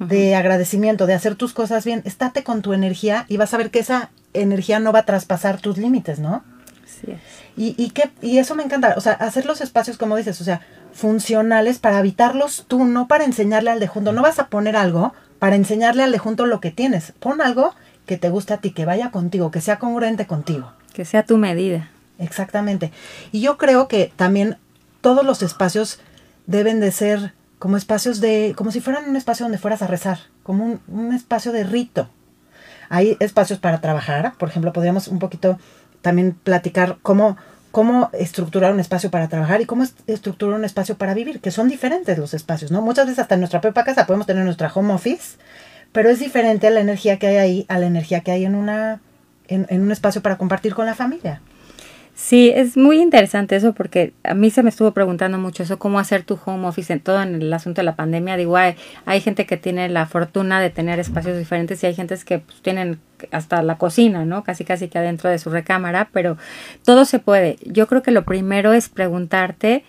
de 0.00 0.34
agradecimiento, 0.34 1.06
de 1.06 1.12
hacer 1.12 1.34
tus 1.34 1.52
cosas 1.52 1.84
bien, 1.84 2.00
estate 2.06 2.42
con 2.42 2.62
tu 2.62 2.72
energía 2.72 3.26
y 3.28 3.36
vas 3.36 3.52
a 3.52 3.58
ver 3.58 3.70
que 3.70 3.78
esa 3.78 4.10
energía 4.32 4.80
no 4.80 4.90
va 4.90 5.00
a 5.00 5.04
traspasar 5.04 5.60
tus 5.60 5.76
límites, 5.76 6.18
¿no? 6.18 6.42
Sí. 6.86 7.12
Y, 7.58 7.74
y, 7.76 7.90
que, 7.90 8.10
y 8.22 8.38
eso 8.38 8.54
me 8.54 8.62
encanta, 8.62 8.94
o 8.96 9.02
sea, 9.02 9.12
hacer 9.12 9.44
los 9.44 9.60
espacios 9.60 9.98
como 9.98 10.16
dices, 10.16 10.40
o 10.40 10.44
sea, 10.44 10.62
funcionales 10.94 11.78
para 11.78 11.98
habitarlos 11.98 12.64
tú, 12.66 12.86
no 12.86 13.06
para 13.06 13.24
enseñarle 13.24 13.70
al 13.70 13.80
de 13.80 13.86
junto. 13.86 14.12
No 14.12 14.22
vas 14.22 14.38
a 14.38 14.46
poner 14.46 14.76
algo 14.76 15.12
para 15.38 15.56
enseñarle 15.56 16.02
al 16.02 16.12
de 16.12 16.18
junto 16.18 16.46
lo 16.46 16.60
que 16.60 16.70
tienes. 16.70 17.12
Pon 17.20 17.42
algo 17.42 17.74
que 18.06 18.18
te 18.18 18.28
guste 18.28 18.54
a 18.54 18.58
ti, 18.58 18.70
que 18.70 18.84
vaya 18.84 19.10
contigo, 19.10 19.50
que 19.50 19.60
sea 19.60 19.78
congruente 19.78 20.26
contigo. 20.26 20.72
Que 20.92 21.04
sea 21.04 21.24
tu 21.24 21.36
medida. 21.36 21.90
Exactamente. 22.18 22.92
Y 23.32 23.40
yo 23.40 23.56
creo 23.56 23.88
que 23.88 24.12
también 24.16 24.58
todos 25.00 25.24
los 25.24 25.42
espacios 25.42 26.00
deben 26.46 26.80
de 26.80 26.92
ser 26.92 27.32
como 27.58 27.76
espacios 27.76 28.20
de, 28.20 28.54
como 28.56 28.70
si 28.70 28.80
fueran 28.80 29.08
un 29.08 29.16
espacio 29.16 29.44
donde 29.44 29.58
fueras 29.58 29.82
a 29.82 29.86
rezar, 29.86 30.18
como 30.42 30.64
un, 30.64 30.80
un 30.88 31.14
espacio 31.14 31.52
de 31.52 31.64
rito. 31.64 32.08
Hay 32.90 33.16
espacios 33.20 33.58
para 33.58 33.80
trabajar, 33.80 34.34
por 34.38 34.48
ejemplo, 34.48 34.72
podríamos 34.72 35.08
un 35.08 35.18
poquito 35.18 35.58
también 36.02 36.32
platicar 36.32 36.98
cómo 37.02 37.36
cómo 37.74 38.08
estructurar 38.12 38.72
un 38.72 38.78
espacio 38.78 39.10
para 39.10 39.26
trabajar 39.26 39.60
y 39.60 39.66
cómo 39.66 39.82
estructurar 40.06 40.56
un 40.56 40.64
espacio 40.64 40.96
para 40.96 41.12
vivir, 41.12 41.40
que 41.40 41.50
son 41.50 41.68
diferentes 41.68 42.16
los 42.16 42.32
espacios, 42.32 42.70
¿no? 42.70 42.80
Muchas 42.82 43.06
veces 43.06 43.18
hasta 43.18 43.34
en 43.34 43.40
nuestra 43.40 43.60
propia 43.60 43.82
casa 43.82 44.06
podemos 44.06 44.28
tener 44.28 44.44
nuestra 44.44 44.70
home 44.72 44.94
office, 44.94 45.38
pero 45.94 46.10
es 46.10 46.18
diferente 46.18 46.68
la 46.70 46.80
energía 46.80 47.20
que 47.20 47.28
hay 47.28 47.36
ahí 47.36 47.66
a 47.68 47.78
la 47.78 47.86
energía 47.86 48.20
que 48.22 48.32
hay 48.32 48.44
en, 48.44 48.56
una, 48.56 49.00
en, 49.46 49.80
un 49.80 49.92
espacio 49.92 50.22
para 50.22 50.36
compartir 50.36 50.74
con 50.74 50.86
la 50.86 50.96
familia. 50.96 51.40
Sí, 52.16 52.50
es 52.52 52.76
muy 52.76 53.00
interesante 53.00 53.54
eso 53.54 53.74
porque 53.74 54.12
a 54.24 54.34
mí 54.34 54.50
se 54.50 54.64
me 54.64 54.70
estuvo 54.70 54.90
preguntando 54.90 55.38
mucho 55.38 55.62
eso, 55.62 55.78
cómo 55.78 56.00
hacer 56.00 56.24
tu 56.24 56.36
home 56.44 56.66
office 56.66 56.92
en 56.92 56.98
todo 56.98 57.22
en 57.22 57.36
el 57.36 57.52
asunto 57.52 57.80
de 57.80 57.84
la 57.84 57.94
pandemia. 57.94 58.36
Digo, 58.36 58.56
hay, 58.56 58.74
hay 59.06 59.20
gente 59.20 59.46
que 59.46 59.56
tiene 59.56 59.88
la 59.88 60.06
fortuna 60.06 60.60
de 60.60 60.70
tener 60.70 60.98
espacios 60.98 61.38
diferentes 61.38 61.80
y 61.84 61.86
hay 61.86 61.94
gente 61.94 62.16
que 62.26 62.40
pues, 62.40 62.60
tienen 62.60 62.98
hasta 63.30 63.62
la 63.62 63.78
cocina, 63.78 64.24
¿no? 64.24 64.42
Casi 64.42 64.64
casi 64.64 64.88
que 64.88 64.98
adentro 64.98 65.30
de 65.30 65.38
su 65.38 65.48
recámara, 65.50 66.08
pero 66.12 66.36
todo 66.84 67.04
se 67.04 67.20
puede. 67.20 67.56
Yo 67.66 67.86
creo 67.86 68.02
que 68.02 68.10
lo 68.10 68.24
primero 68.24 68.72
es 68.72 68.88
preguntarte 68.88 69.84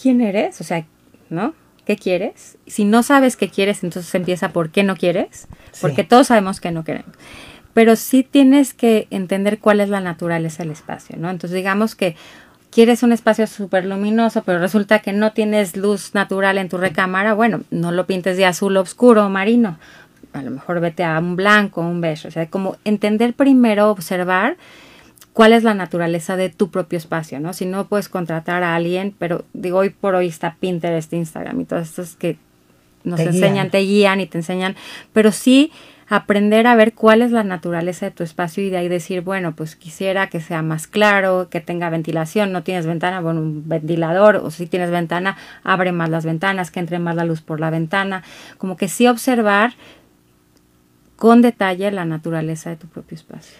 quién 0.00 0.20
eres, 0.20 0.60
o 0.60 0.64
sea, 0.64 0.84
¿no? 1.30 1.54
¿Qué 1.84 1.96
quieres? 1.96 2.58
Si 2.66 2.84
no 2.84 3.02
sabes 3.02 3.36
qué 3.36 3.48
quieres, 3.48 3.82
entonces 3.82 4.14
empieza 4.14 4.52
por 4.52 4.70
qué 4.70 4.84
no 4.84 4.96
quieres, 4.96 5.48
porque 5.80 6.04
todos 6.04 6.28
sabemos 6.28 6.60
que 6.60 6.70
no 6.70 6.84
queremos 6.84 7.12
pero 7.74 7.96
sí 7.96 8.22
tienes 8.22 8.74
que 8.74 9.06
entender 9.10 9.58
cuál 9.58 9.80
es 9.80 9.88
la 9.88 10.00
naturaleza 10.00 10.62
del 10.62 10.72
espacio, 10.72 11.16
¿no? 11.18 11.30
Entonces 11.30 11.56
digamos 11.56 11.94
que 11.94 12.16
quieres 12.70 13.02
un 13.02 13.12
espacio 13.12 13.46
súper 13.46 13.84
luminoso, 13.84 14.42
pero 14.44 14.58
resulta 14.58 15.00
que 15.00 15.12
no 15.12 15.32
tienes 15.32 15.76
luz 15.76 16.14
natural 16.14 16.58
en 16.58 16.68
tu 16.68 16.78
recámara, 16.78 17.34
bueno, 17.34 17.62
no 17.70 17.92
lo 17.92 18.06
pintes 18.06 18.36
de 18.36 18.46
azul 18.46 18.76
oscuro 18.76 19.26
o 19.26 19.28
marino, 19.28 19.78
a 20.32 20.42
lo 20.42 20.50
mejor 20.50 20.80
vete 20.80 21.04
a 21.04 21.18
un 21.18 21.36
blanco, 21.36 21.82
un 21.82 22.00
beige, 22.00 22.28
o 22.28 22.30
sea, 22.30 22.46
como 22.46 22.76
entender 22.84 23.34
primero, 23.34 23.90
observar 23.90 24.56
cuál 25.32 25.52
es 25.52 25.62
la 25.62 25.74
naturaleza 25.74 26.36
de 26.36 26.50
tu 26.50 26.70
propio 26.70 26.98
espacio, 26.98 27.40
¿no? 27.40 27.52
Si 27.52 27.66
no 27.66 27.86
puedes 27.86 28.08
contratar 28.08 28.62
a 28.62 28.74
alguien, 28.74 29.14
pero 29.18 29.44
digo, 29.52 29.78
hoy 29.78 29.90
por 29.90 30.14
hoy 30.14 30.28
está 30.28 30.56
Pinterest, 30.60 31.12
Instagram 31.12 31.60
y 31.60 31.64
todos 31.64 31.88
estos 31.88 32.16
que 32.16 32.36
nos 33.04 33.20
enseñan, 33.20 33.70
te 33.70 33.78
guían 33.78 34.20
y 34.20 34.26
te 34.26 34.38
enseñan, 34.38 34.76
pero 35.12 35.32
sí 35.32 35.72
aprender 36.08 36.66
a 36.66 36.76
ver 36.76 36.92
cuál 36.92 37.22
es 37.22 37.32
la 37.32 37.42
naturaleza 37.42 38.06
de 38.06 38.12
tu 38.12 38.22
espacio 38.22 38.62
y 38.62 38.70
de 38.70 38.76
ahí 38.76 38.88
decir, 38.88 39.22
bueno, 39.22 39.56
pues 39.56 39.76
quisiera 39.76 40.26
que 40.26 40.40
sea 40.40 40.62
más 40.62 40.86
claro, 40.86 41.48
que 41.50 41.60
tenga 41.60 41.88
ventilación, 41.88 42.52
no 42.52 42.62
tienes 42.62 42.86
ventana, 42.86 43.20
bueno, 43.20 43.40
un 43.40 43.66
ventilador, 43.66 44.36
o 44.36 44.50
si 44.50 44.66
tienes 44.66 44.90
ventana, 44.90 45.38
abre 45.64 45.90
más 45.90 46.10
las 46.10 46.26
ventanas, 46.26 46.70
que 46.70 46.80
entre 46.80 46.98
más 46.98 47.16
la 47.16 47.24
luz 47.24 47.40
por 47.40 47.60
la 47.60 47.70
ventana, 47.70 48.22
como 48.58 48.76
que 48.76 48.88
sí 48.88 49.06
observar 49.06 49.72
con 51.16 51.40
detalle 51.40 51.90
la 51.92 52.04
naturaleza 52.04 52.68
de 52.68 52.76
tu 52.76 52.88
propio 52.88 53.14
espacio. 53.14 53.56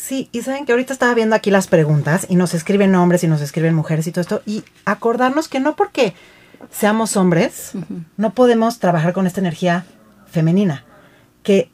Sí, 0.00 0.30
y 0.32 0.40
saben 0.40 0.64
que 0.64 0.72
ahorita 0.72 0.94
estaba 0.94 1.12
viendo 1.12 1.36
aquí 1.36 1.50
las 1.50 1.66
preguntas 1.66 2.24
y 2.30 2.36
nos 2.36 2.54
escriben 2.54 2.94
hombres 2.94 3.22
y 3.22 3.28
nos 3.28 3.42
escriben 3.42 3.74
mujeres 3.74 4.06
y 4.06 4.12
todo 4.12 4.22
esto, 4.22 4.42
y 4.46 4.64
acordarnos 4.86 5.46
que 5.46 5.60
no 5.60 5.76
porque 5.76 6.14
seamos 6.70 7.18
hombres, 7.18 7.72
no 8.16 8.32
podemos 8.32 8.78
trabajar 8.78 9.12
con 9.12 9.26
esta 9.26 9.40
energía 9.40 9.84
femenina, 10.26 10.86
que 11.42 11.70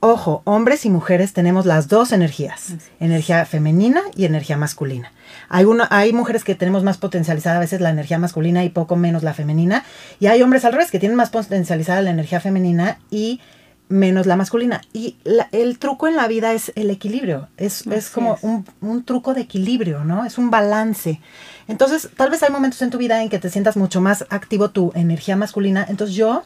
Ojo, 0.00 0.42
hombres 0.44 0.86
y 0.86 0.90
mujeres 0.90 1.32
tenemos 1.32 1.66
las 1.66 1.88
dos 1.88 2.12
energías, 2.12 2.74
energía 3.00 3.44
femenina 3.44 4.00
y 4.14 4.26
energía 4.26 4.56
masculina. 4.56 5.10
Hay, 5.48 5.66
hay 5.90 6.12
mujeres 6.12 6.44
que 6.44 6.54
tenemos 6.54 6.84
más 6.84 6.98
potencializada 6.98 7.56
a 7.56 7.60
veces 7.60 7.80
la 7.80 7.90
energía 7.90 8.16
masculina 8.16 8.62
y 8.62 8.68
poco 8.68 8.94
menos 8.94 9.24
la 9.24 9.34
femenina, 9.34 9.84
y 10.20 10.28
hay 10.28 10.40
hombres 10.40 10.64
al 10.64 10.72
revés 10.72 10.92
que 10.92 11.00
tienen 11.00 11.16
más 11.16 11.30
potencializada 11.30 12.00
la 12.00 12.10
energía 12.10 12.38
femenina 12.38 13.00
y 13.10 13.40
menos 13.88 14.26
la 14.26 14.36
masculina. 14.36 14.80
Y 14.92 15.16
el 15.52 15.78
truco 15.78 16.08
en 16.08 16.16
la 16.16 16.28
vida 16.28 16.52
es 16.52 16.72
el 16.74 16.90
equilibrio, 16.90 17.48
es, 17.56 17.86
es 17.86 18.10
como 18.10 18.38
Un, 18.42 18.66
un, 18.80 19.04
truco 19.04 19.34
de 19.34 19.42
equilibrio, 19.42 20.04
¿no? 20.04 20.24
Es 20.24 20.38
un 20.38 20.50
balance. 20.50 21.20
Entonces, 21.66 22.10
tal 22.16 22.30
vez 22.30 22.42
hay 22.42 22.50
momentos 22.50 22.80
en 22.82 22.90
tu 22.90 22.98
vida 22.98 23.22
en 23.22 23.28
que 23.28 23.38
te 23.38 23.50
sientas 23.50 23.76
mucho 23.76 24.00
más 24.00 24.26
activo 24.30 24.70
tu 24.70 24.92
energía 24.94 25.36
masculina, 25.36 25.86
entonces 25.88 26.16
yo 26.16 26.44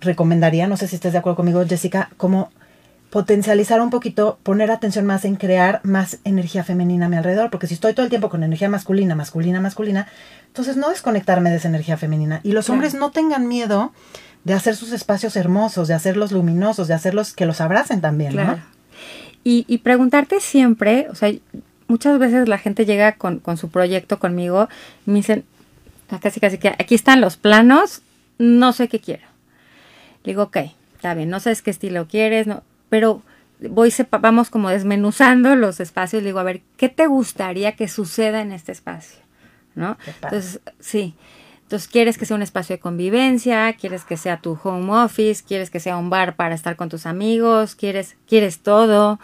recomendaría, 0.00 0.66
no 0.66 0.76
sé 0.76 0.88
si 0.88 0.96
estés 0.96 1.12
de 1.12 1.18
acuerdo 1.18 1.36
conmigo, 1.36 1.64
Jessica, 1.66 2.10
como 2.16 2.50
potencializar 3.10 3.80
un 3.80 3.90
poquito, 3.90 4.40
poner 4.42 4.72
atención 4.72 5.06
más 5.06 5.24
en 5.24 5.36
crear 5.36 5.80
más 5.84 6.18
energía 6.24 6.64
femenina 6.64 7.06
a 7.06 7.08
mi 7.08 7.16
alrededor, 7.16 7.48
porque 7.48 7.68
si 7.68 7.74
estoy 7.74 7.94
todo 7.94 8.02
el 8.02 8.10
tiempo 8.10 8.28
con 8.28 8.42
energía 8.42 8.68
masculina, 8.68 9.14
masculina, 9.14 9.60
masculina, 9.60 10.08
entonces 10.48 10.76
no 10.76 10.90
desconectarme 10.90 11.50
de 11.50 11.56
esa 11.56 11.68
energía 11.68 11.96
femenina. 11.96 12.40
Y 12.42 12.50
los 12.50 12.70
hombres 12.70 12.94
no 12.94 13.12
tengan 13.12 13.46
miedo 13.46 13.92
de 14.44 14.52
hacer 14.54 14.76
sus 14.76 14.92
espacios 14.92 15.36
hermosos, 15.36 15.88
de 15.88 15.94
hacerlos 15.94 16.32
luminosos, 16.32 16.88
de 16.88 16.94
hacerlos 16.94 17.32
que 17.34 17.46
los 17.46 17.60
abracen 17.60 18.00
también, 18.00 18.36
¿no? 18.36 18.58
Y, 19.42 19.64
y, 19.68 19.78
preguntarte 19.78 20.40
siempre, 20.40 21.06
o 21.10 21.14
sea, 21.14 21.30
muchas 21.86 22.18
veces 22.18 22.48
la 22.48 22.58
gente 22.58 22.86
llega 22.86 23.16
con, 23.16 23.40
con 23.40 23.56
su 23.56 23.68
proyecto 23.68 24.18
conmigo 24.18 24.68
y 25.06 25.10
me 25.10 25.16
dicen, 25.16 25.44
ah, 26.10 26.18
casi 26.20 26.40
casi 26.40 26.58
que 26.58 26.68
aquí 26.68 26.94
están 26.94 27.20
los 27.20 27.36
planos, 27.36 28.02
no 28.38 28.72
sé 28.72 28.88
qué 28.88 29.00
quiero. 29.00 29.24
Le 30.24 30.32
digo, 30.32 30.44
ok, 30.44 30.58
está 30.94 31.12
bien, 31.12 31.28
no 31.28 31.40
sabes 31.40 31.60
qué 31.60 31.70
estilo 31.70 32.08
quieres, 32.08 32.46
no, 32.46 32.62
pero 32.88 33.22
voy 33.60 33.92
vamos 34.20 34.50
como 34.50 34.70
desmenuzando 34.70 35.56
los 35.56 35.80
espacios, 35.80 36.22
le 36.22 36.28
digo, 36.28 36.38
a 36.38 36.44
ver, 36.44 36.62
¿qué 36.76 36.88
te 36.88 37.06
gustaría 37.06 37.76
que 37.76 37.88
suceda 37.88 38.40
en 38.40 38.52
este 38.52 38.72
espacio? 38.72 39.20
¿No? 39.74 39.98
Entonces, 40.06 40.60
sí. 40.80 41.14
Entonces, 41.64 41.88
¿quieres 41.88 42.18
que 42.18 42.26
sea 42.26 42.36
un 42.36 42.42
espacio 42.42 42.76
de 42.76 42.80
convivencia? 42.80 43.72
¿Quieres 43.72 44.04
que 44.04 44.16
sea 44.16 44.40
tu 44.40 44.58
home 44.62 44.92
office? 44.92 45.42
¿Quieres 45.46 45.70
que 45.70 45.80
sea 45.80 45.96
un 45.96 46.10
bar 46.10 46.36
para 46.36 46.54
estar 46.54 46.76
con 46.76 46.88
tus 46.88 47.06
amigos? 47.06 47.74
¿Quieres, 47.74 48.16
quieres 48.28 48.60
todo? 48.60 49.18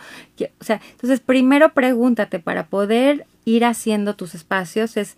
O 0.58 0.64
sea, 0.64 0.80
entonces 0.90 1.20
primero 1.20 1.74
pregúntate 1.74 2.38
para 2.40 2.66
poder 2.66 3.26
ir 3.44 3.64
haciendo 3.64 4.16
tus 4.16 4.34
espacios 4.34 4.96
es 4.96 5.16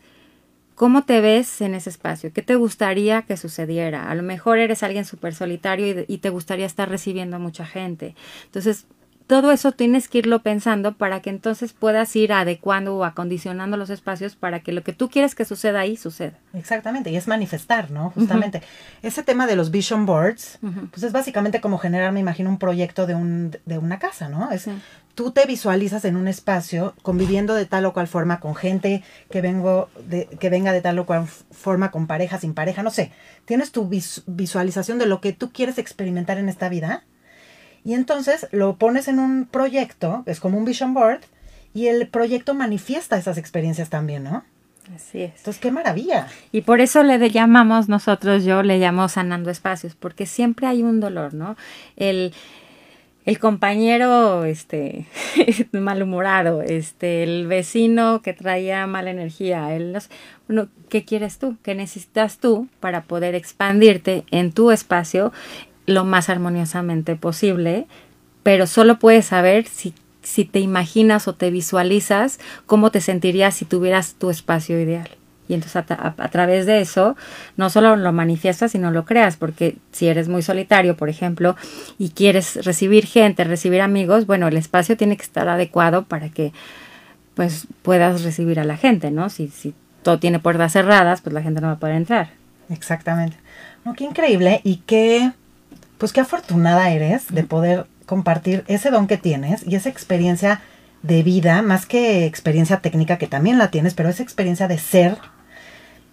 ¿Cómo 0.75 1.05
te 1.05 1.20
ves 1.20 1.61
en 1.61 1.75
ese 1.75 1.91
espacio? 1.91 2.33
¿Qué 2.33 2.43
te 2.43 2.57
gustaría 2.57 3.23
que 3.23 3.37
sucediera? 3.37 4.11
A 4.11 4.14
lo 4.14 4.23
mejor 4.23 4.59
eres 4.59 4.83
alguien 4.83 5.05
súper 5.05 5.35
solitario 5.35 6.05
y, 6.09 6.18
te 6.18 6.31
gustaría 6.31 6.66
estar 6.66 6.89
recibiendo 6.89 7.37
a 7.37 7.39
mucha 7.39 7.66
gente. 7.66 8.16
Entonces, 8.47 8.87
todo 9.33 9.51
eso 9.51 9.72
tienes 9.72 10.09
que 10.09 10.18
irlo 10.18 10.43
pensando 10.43 10.93
para 10.93 11.20
que 11.22 11.30
entonces 11.30 11.72
puedas 11.72 12.14
ir 12.16 12.35
adecuando 12.35 12.95
o 12.95 13.03
acondicionando 13.03 13.78
los 13.78 13.89
espacios 13.89 14.37
para 14.37 14.61
que 14.61 14.72
lo 14.72 14.83
que 14.83 14.93
tú 14.93 15.09
quieres 15.09 15.35
que 15.35 15.47
suceda 15.47 15.80
ahí 15.80 15.97
suceda. 15.97 16.35
Exactamente, 16.53 17.11
y 17.11 17.16
es 17.16 17.28
manifestar, 17.28 17.91
¿no? 17.91 18.11
Justamente. 18.11 18.61
Ese 19.01 19.22
tema 19.22 19.47
de 19.47 19.57
los 19.57 19.70
vision 19.70 20.05
boards, 20.05 20.59
pues 20.91 21.03
es 21.03 21.12
básicamente 21.12 21.62
como 21.62 21.78
generar, 21.78 22.12
me 22.12 22.20
imagino, 22.20 22.51
un 22.51 22.59
proyecto 22.59 23.07
de, 23.07 23.14
un, 23.14 23.57
de 23.64 23.78
una 23.78 23.99
casa, 23.99 24.28
¿no? 24.28 24.51
Es, 24.51 24.68
Tú 25.14 25.30
te 25.30 25.47
visualizas 25.47 26.05
en 26.05 26.16
un 26.16 26.28
espacio 26.28 26.95
conviviendo 27.01 27.55
de 27.55 27.64
tal 27.64 27.87
o 27.87 27.95
cual 27.95 28.09
forma 28.09 28.39
con 28.39 28.55
gente 28.55 29.03
que, 29.30 29.41
vengo 29.41 29.89
de, 30.09 30.26
que 30.26 30.51
venga 30.51 30.72
de 30.72 30.83
tal 30.83 30.99
o 30.99 31.07
cual 31.07 31.26
forma 31.26 31.91
con 31.91 32.07
pareja, 32.07 32.39
sin 32.39 32.53
pareja, 32.53 32.83
no 32.83 32.91
sé. 32.91 33.12
Tienes 33.47 33.72
tu 33.72 33.89
visualización 34.26 34.99
de 34.99 35.07
lo 35.07 35.22
que 35.22 35.33
tú 35.33 35.53
quieres 35.53 35.78
experimentar 35.78 36.37
en 36.37 36.51
esta 36.51 36.68
vida 36.68 37.05
y 37.85 37.95
entonces 37.95 38.47
lo 38.53 38.76
pones 38.76 39.09
en 39.09 39.18
un 39.18 39.47
proyecto, 39.47 40.22
es 40.26 40.41
como 40.41 40.59
un 40.59 40.64
vision 40.64 40.95
board, 40.95 41.20
y 41.74 41.87
el 41.87 42.07
proyecto 42.09 42.55
manifiesta 42.55 43.16
esas 43.16 43.39
experiencias 43.39 43.89
también, 43.89 44.24
¿no? 44.24 44.45
Así 44.95 45.22
es. 45.22 45.33
Entonces, 45.39 45.61
qué 45.61 45.70
maravilla. 45.70 46.26
Y 46.51 46.62
por 46.62 46.80
eso 46.80 47.03
le 47.03 47.30
llamamos 47.30 47.89
nosotros, 47.89 48.45
yo 48.45 48.62
le 48.62 48.78
llamo 48.78 49.09
sanando 49.09 49.51
espacios, 49.51 49.95
porque 49.95 50.26
siempre 50.26 50.66
hay 50.66 50.83
un 50.83 51.01
dolor, 51.01 51.35
¿no? 51.35 51.57
El, 51.97 52.35
el 53.24 53.39
compañero 53.39 54.45
este 54.45 55.07
malhumorado, 55.72 56.62
este 56.62 57.22
el 57.22 57.47
vecino 57.47 58.20
que 58.22 58.33
traía 58.33 58.87
mala 58.87 59.11
energía, 59.11 59.74
el 59.74 59.97
bueno, 60.49 60.68
¿qué 60.89 61.05
quieres 61.05 61.39
tú? 61.39 61.57
¿Qué 61.62 61.74
necesitas 61.74 62.39
tú 62.39 62.68
para 62.80 63.03
poder 63.03 63.35
expandirte 63.35 64.24
en 64.30 64.53
tu 64.53 64.72
espacio 64.72 65.33
lo 65.87 66.05
más 66.05 66.28
armoniosamente 66.28 67.16
posible? 67.16 67.87
Pero 68.43 68.66
solo 68.66 68.99
puedes 68.99 69.26
saber 69.26 69.66
si 69.66 69.95
si 70.22 70.45
te 70.45 70.61
imaginas 70.61 71.28
o 71.28 71.35
te 71.35 71.51
visualizas 71.51 72.39
cómo 72.66 72.91
te 72.91 73.01
sentirías 73.01 73.55
si 73.55 73.64
tuvieras 73.64 74.14
tu 74.14 74.30
espacio 74.30 74.80
ideal. 74.80 75.11
Y 75.49 75.55
entonces 75.55 75.76
a, 75.76 76.28
través 76.28 76.66
de 76.66 76.80
eso 76.80 77.16
no 77.57 77.68
solo 77.68 77.97
lo 77.97 78.12
manifiestas, 78.12 78.72
sino 78.72 78.91
lo 78.91 79.05
creas, 79.05 79.37
porque 79.37 79.76
si 79.91 80.07
eres 80.07 80.28
muy 80.28 80.41
solitario, 80.41 80.97
por 80.97 81.09
ejemplo, 81.09 81.57
y 81.99 82.11
quieres 82.11 82.64
recibir 82.64 83.07
gente, 83.07 83.45
recibir 83.45 83.83
amigos, 83.83 84.26
bueno, 84.26 84.49
el 84.49 84.57
espacio 84.57 84.97
tiene 84.97 85.16
que 85.16 85.24
estar 85.24 85.49
adecuado 85.49 86.05
para 86.05 86.28
que 86.28 86.53
pues 87.35 87.66
puedas 87.83 88.22
recibir 88.22 88.61
a 88.61 88.64
la 88.64 88.76
gente, 88.76 89.11
¿no? 89.11 89.28
Si, 89.30 89.49
si 89.49 89.74
todo 90.03 90.18
tiene 90.18 90.39
puertas 90.39 90.72
cerradas, 90.72 91.22
pues 91.22 91.33
la 91.35 91.43
gente 91.43 91.61
no 91.61 91.66
va 91.66 91.74
a 91.74 91.78
poder 91.78 91.97
entrar. 91.97 92.30
Exactamente. 92.70 93.37
No, 93.85 93.95
qué 93.95 94.05
increíble 94.05 94.61
y 94.64 94.76
qué, 94.87 95.33
pues 96.03 96.13
qué 96.13 96.21
afortunada 96.21 96.91
eres 96.91 97.33
de 97.33 97.45
poder 97.45 97.87
compartir 98.07 98.65
ese 98.67 98.91
don 98.91 99.07
que 99.07 99.19
tienes 99.19 99.65
y 99.65 99.77
esa 99.77 99.89
experiencia 99.89 100.61
de 101.03 101.23
vida, 101.23 101.63
más 101.63 101.87
que 101.87 102.27
experiencia 102.27 102.81
técnica 102.81 103.19
que 103.19 103.29
también 103.29 103.57
la 103.57 103.71
tienes, 103.71 103.95
pero 103.95 104.09
esa 104.09 104.25
experiencia 104.25 104.67
de 104.67 104.79
ser 104.79 105.17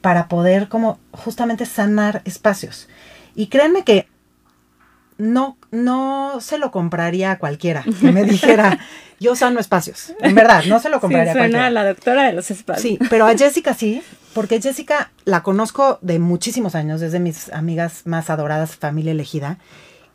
para 0.02 0.28
poder 0.28 0.68
como 0.68 1.00
justamente 1.10 1.66
sanar 1.66 2.22
espacios. 2.26 2.88
Y 3.34 3.48
créanme 3.48 3.84
que 3.84 4.06
no, 5.18 5.58
no 5.72 6.38
se 6.40 6.60
lo 6.60 6.70
compraría 6.70 7.32
a 7.32 7.40
cualquiera 7.40 7.84
que 8.00 8.12
me 8.12 8.24
dijera, 8.26 8.78
yo 9.20 9.36
sano 9.36 9.60
espacios. 9.60 10.14
En 10.20 10.36
verdad, 10.36 10.66
no 10.66 10.80
se 10.80 10.90
lo 10.90 11.00
compraría 11.00 11.32
a 11.32 11.36
cualquiera. 11.36 11.66
a 11.66 11.72
la 11.72 11.84
doctora 11.84 12.28
de 12.28 12.34
los 12.34 12.52
espacios. 12.52 12.84
Sí, 12.84 13.00
pero 13.10 13.26
a 13.26 13.36
Jessica 13.36 13.74
sí, 13.74 14.04
porque 14.34 14.61
Jessica 14.61 15.11
la 15.25 15.43
conozco 15.43 15.99
de 16.01 16.19
muchísimos 16.19 16.75
años, 16.75 17.01
desde 17.01 17.19
mis 17.19 17.51
amigas 17.51 18.03
más 18.05 18.30
adoradas, 18.30 18.75
familia 18.75 19.11
elegida, 19.11 19.57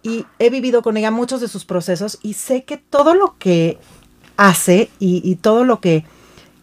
y 0.03 0.27
he 0.39 0.51
vivido 0.51 0.83
con 0.83 0.97
ella 0.97 1.11
muchos 1.11 1.41
de 1.41 1.49
sus 1.49 1.65
procesos 1.65 2.19
y 2.23 2.35
sé 2.35 2.65
que 2.65 2.77
todo 2.77 3.15
lo 3.15 3.37
que 3.39 3.79
hace 4.37 4.91
y, 4.99 5.23
y 5.25 5.37
todo 5.37 5.65
lo 5.65 5.81
que 5.81 6.05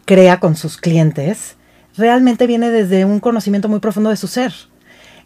crea 0.04 0.40
con 0.40 0.56
sus 0.56 0.76
clientes 0.76 1.56
realmente 1.96 2.46
viene 2.46 2.70
desde 2.70 3.04
un 3.04 3.20
conocimiento 3.20 3.68
muy 3.68 3.80
profundo 3.80 4.10
de 4.10 4.16
su 4.16 4.28
ser. 4.28 4.52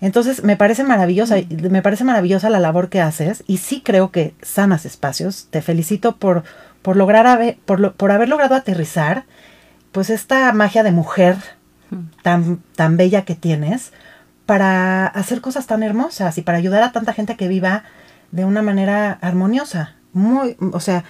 Entonces, 0.01 0.45
me 0.45 0.57
parece 0.57 0.85
maravillosa, 0.85 1.37
mm. 1.37 1.71
me 1.71 1.83
parece 1.83 2.05
maravillosa 2.05 2.51
la 2.51 2.61
labor 2.61 2.89
que 2.89 3.01
haces 3.01 3.45
y 3.47 3.59
sí 3.59 3.83
creo 3.85 4.11
que 4.11 4.35
sanas 4.43 4.85
espacios. 4.85 5.49
Te 5.51 5.63
felicito 5.63 6.17
por, 6.17 6.45
por 6.83 6.97
lograr 6.97 7.27
haber, 7.27 7.57
por, 7.65 7.95
por 7.95 8.13
haber 8.13 8.29
logrado 8.29 8.55
aterrizar 8.55 9.25
pues 9.93 10.11
esta 10.11 10.53
magia 10.53 10.83
de 10.83 10.93
mujer. 10.93 11.37
Tan, 12.23 12.63
tan 12.75 12.97
bella 12.97 13.25
que 13.25 13.35
tienes 13.35 13.93
para 14.47 15.07
hacer 15.07 15.41
cosas 15.41 15.67
tan 15.67 15.83
hermosas 15.83 16.39
y 16.39 16.43
para 16.43 16.59
ayudar 16.59 16.83
a 16.83 16.93
tanta 16.93 17.13
gente 17.13 17.37
que 17.37 17.49
viva 17.49 17.85
de 18.31 18.45
una 18.45 18.63
manera 18.63 19.19
armoniosa. 19.21 19.95
Muy, 20.13 20.57
o 20.73 20.81
sea, 20.81 21.05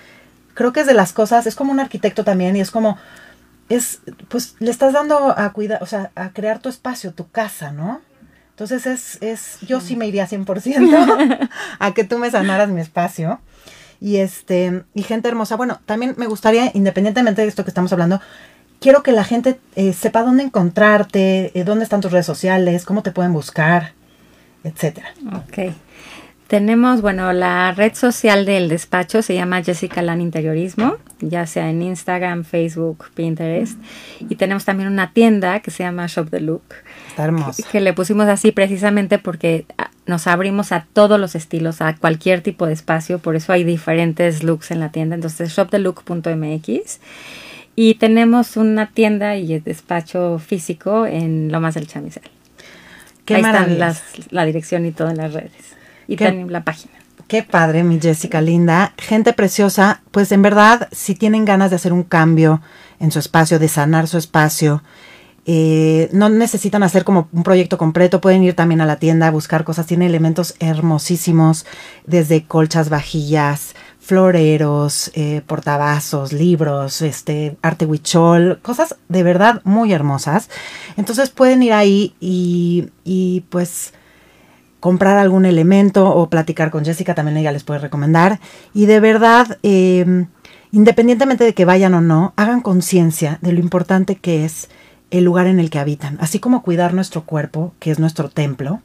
creo 0.55 0.73
que 0.73 0.81
es 0.81 0.87
de 0.87 0.95
las 0.95 1.13
cosas, 1.13 1.47
es 1.47 1.55
como 1.55 1.73
un 1.73 1.81
arquitecto 1.81 2.25
también 2.25 2.57
y 2.57 2.61
es 2.61 2.71
como 2.71 2.97
es, 3.69 4.01
pues 4.29 4.57
le 4.59 4.71
estás 4.71 4.93
dando 4.93 5.39
a 5.39 5.53
cuidar, 5.53 5.83
o 5.83 5.87
sea, 5.87 6.11
a 6.15 6.31
crear 6.31 6.61
tu 6.61 6.69
espacio, 6.69 7.13
tu 7.13 7.29
casa, 7.29 7.73
¿no? 7.73 8.01
Entonces 8.51 8.87
es, 8.87 9.19
es, 9.21 9.59
yo 9.61 9.81
sí 9.81 9.97
me 9.97 10.07
iría 10.07 10.27
100% 10.27 11.49
a 11.79 11.95
que 11.95 12.05
tú 12.05 12.19
me 12.19 12.31
sanaras 12.31 12.71
mi 12.71 12.81
espacio. 12.81 13.41
Y 14.01 14.17
este, 14.17 14.85
y 14.95 15.03
gente 15.03 15.29
hermosa, 15.29 15.57
bueno, 15.57 15.81
también 15.85 16.15
me 16.17 16.27
gustaría, 16.27 16.71
independientemente 16.75 17.43
de 17.43 17.49
esto 17.49 17.65
que 17.65 17.71
estamos 17.71 17.93
hablando, 17.93 18.21
quiero 18.81 19.03
que 19.03 19.13
la 19.13 19.25
gente 19.25 19.59
eh, 19.75 19.93
sepa 19.93 20.23
dónde 20.23 20.43
encontrarte, 20.43 21.53
eh, 21.59 21.65
dónde 21.65 21.85
están 21.85 22.01
tus 22.01 22.13
redes 22.13 22.27
sociales, 22.27 22.85
cómo 22.85 23.03
te 23.03 23.13
pueden 23.13 23.33
buscar, 23.33 23.93
etcétera. 24.65 25.09
Ok. 25.35 25.75
Tenemos, 26.47 27.01
bueno, 27.03 27.33
la 27.33 27.73
red 27.73 27.95
social 27.95 28.47
del 28.47 28.69
despacho 28.69 29.21
se 29.21 29.35
llama 29.35 29.65
Jessica 29.65 30.01
Lan 30.01 30.21
Interiorismo, 30.21 30.97
ya 31.19 31.45
sea 31.45 31.69
en 31.71 31.83
Instagram, 31.83 32.45
Facebook, 32.45 33.07
Pinterest. 33.15 33.77
Y 34.21 34.37
tenemos 34.37 34.65
también 34.65 34.89
una 34.89 35.13
tienda 35.13 35.59
que 35.59 35.73
se 35.73 35.83
llama 35.83 36.07
Shop 36.07 36.31
the 36.31 36.39
Look. 36.39 36.63
Está 37.09 37.25
hermoso. 37.25 37.65
Que 37.73 37.81
le 37.81 37.93
pusimos 37.95 38.29
así 38.29 38.53
precisamente 38.53 39.19
porque 39.19 39.67
ah, 39.77 39.91
nos 40.07 40.29
abrimos 40.29 40.71
a 40.71 40.87
todos 40.93 41.19
los 41.19 41.35
estilos, 41.35 41.81
a 41.81 41.97
cualquier 41.97 42.43
tipo 42.43 42.67
de 42.67 42.75
espacio. 42.75 43.19
Por 43.19 43.35
eso 43.35 43.53
hay 43.53 43.65
diferentes 43.65 44.45
looks 44.45 44.71
en 44.71 44.79
la 44.79 44.93
tienda. 44.93 45.17
Entonces, 45.17 45.51
shopthelook.mx. 45.51 47.01
Y 47.77 47.95
tenemos 47.95 48.57
una 48.57 48.87
tienda 48.87 49.37
y 49.37 49.61
despacho 49.61 50.39
físico 50.39 51.07
en 51.07 51.53
Lomas 51.53 51.75
del 51.75 51.87
Chamizal. 51.87 52.25
Qué 53.27 53.37
Ahí 53.37 53.43
están 53.43 53.79
las, 53.79 54.03
la 54.31 54.45
dirección 54.47 54.87
y 54.87 54.93
todo 54.93 55.11
en 55.11 55.19
las 55.19 55.33
redes 55.33 55.53
y 56.09 56.17
también 56.17 56.51
la 56.51 56.65
página. 56.65 56.95
Qué 57.29 57.43
padre, 57.43 57.83
mi 57.83 58.01
Jessica 58.01 58.41
linda. 58.41 58.95
Gente 58.99 59.33
preciosa, 59.33 60.01
pues 60.13 60.31
en 60.31 60.43
verdad, 60.43 60.89
si 60.93 61.15
tienen 61.15 61.45
ganas 61.45 61.71
de 61.71 61.77
hacer 61.77 61.93
un 61.93 62.05
cambio 62.05 62.63
en 63.01 63.11
su 63.11 63.19
espacio, 63.19 63.59
de 63.59 63.69
sanar 63.69 64.07
su 64.07 64.17
espacio, 64.17 64.83
eh, 65.45 66.09
no 66.13 66.29
necesitan 66.29 66.83
hacer 66.83 67.05
como 67.05 67.29
un 67.33 67.43
proyecto 67.43 67.79
completo, 67.79 68.21
pueden 68.21 68.43
ir 68.43 68.55
también 68.55 68.81
a 68.81 68.87
la 68.87 68.97
tienda 68.97 69.27
a 69.27 69.33
buscar 69.33 69.65
cosas. 69.65 69.87
Tiene 69.87 70.07
elementos 70.07 70.55
hermosísimos, 70.61 71.67
desde 72.07 72.45
colchas, 72.45 72.91
vajillas, 72.91 73.75
floreros, 74.07 75.11
eh, 75.15 75.43
portavasos, 75.45 76.33
libros, 76.33 77.03
este, 77.03 77.57
arte 77.61 77.87
huichol, 77.87 78.61
cosas 78.63 78.95
de 79.09 79.25
verdad 79.25 79.63
muy 79.65 79.93
hermosas. 79.93 80.49
Entonces 80.97 81.31
pueden 81.31 81.61
ir 81.65 81.73
ahí 81.73 82.15
y, 82.21 82.91
y 83.03 83.41
pues 83.51 83.93
comprar 84.79 85.19
algún 85.19 85.45
elemento 85.45 86.09
o 86.09 86.31
platicar 86.31 86.71
con 86.71 86.85
Jessica, 86.85 87.17
también 87.17 87.37
ella 87.39 87.51
les 87.51 87.65
puede 87.65 87.81
recomendar. 87.81 88.39
Y 88.73 88.87
de 88.87 89.01
verdad, 89.01 89.59
em, 89.65 90.29
independientemente 90.71 91.43
de 91.43 91.55
que 91.55 91.65
vayan 91.65 91.95
o 91.95 92.01
no, 92.01 92.33
hagan 92.37 92.61
conciencia 92.61 93.41
de 93.43 93.55
lo 93.55 93.59
importante 93.59 94.15
que 94.15 94.45
es 94.45 94.69
el 95.11 95.25
lugar 95.25 95.49
en 95.49 95.59
el 95.59 95.69
que 95.69 95.81
habitan. 95.81 96.17
Así 96.21 96.39
como 96.39 96.63
cuidar 96.63 96.95
nuestro 96.95 97.25
cuerpo, 97.25 97.75
que 97.81 97.91
es 97.91 97.99
nuestro 97.99 98.29
templo, 98.29 98.83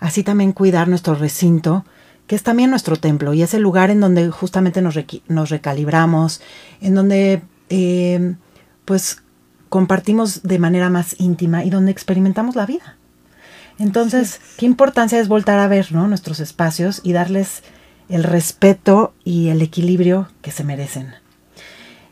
así 0.00 0.24
también 0.24 0.50
cuidar 0.50 0.88
nuestro 0.88 1.14
recinto, 1.14 1.84
que 2.26 2.34
es 2.34 2.42
también 2.42 2.70
nuestro 2.70 2.96
templo 2.96 3.34
y 3.34 3.42
es 3.42 3.54
el 3.54 3.62
lugar 3.62 3.90
en 3.90 4.00
donde 4.00 4.30
justamente 4.30 4.82
nos, 4.82 4.98
nos 5.28 5.50
recalibramos, 5.50 6.40
en 6.80 6.94
donde 6.94 7.42
em, 7.68 8.36
pues 8.84 9.22
compartimos 9.68 10.42
de 10.42 10.58
manera 10.58 10.90
más 10.90 11.16
íntima 11.18 11.64
y 11.64 11.70
donde 11.70 11.92
experimentamos 11.92 12.56
la 12.56 12.66
vida. 12.66 12.96
Entonces, 13.78 14.40
qué 14.56 14.66
importancia 14.66 15.20
es 15.20 15.28
voltar 15.28 15.58
a 15.58 15.68
ver 15.68 15.92
¿no? 15.92 16.08
nuestros 16.08 16.40
espacios 16.40 17.00
y 17.04 17.12
darles 17.12 17.62
el 18.08 18.24
respeto 18.24 19.12
y 19.24 19.48
el 19.48 19.60
equilibrio 19.60 20.28
que 20.40 20.50
se 20.50 20.64
merecen. 20.64 21.14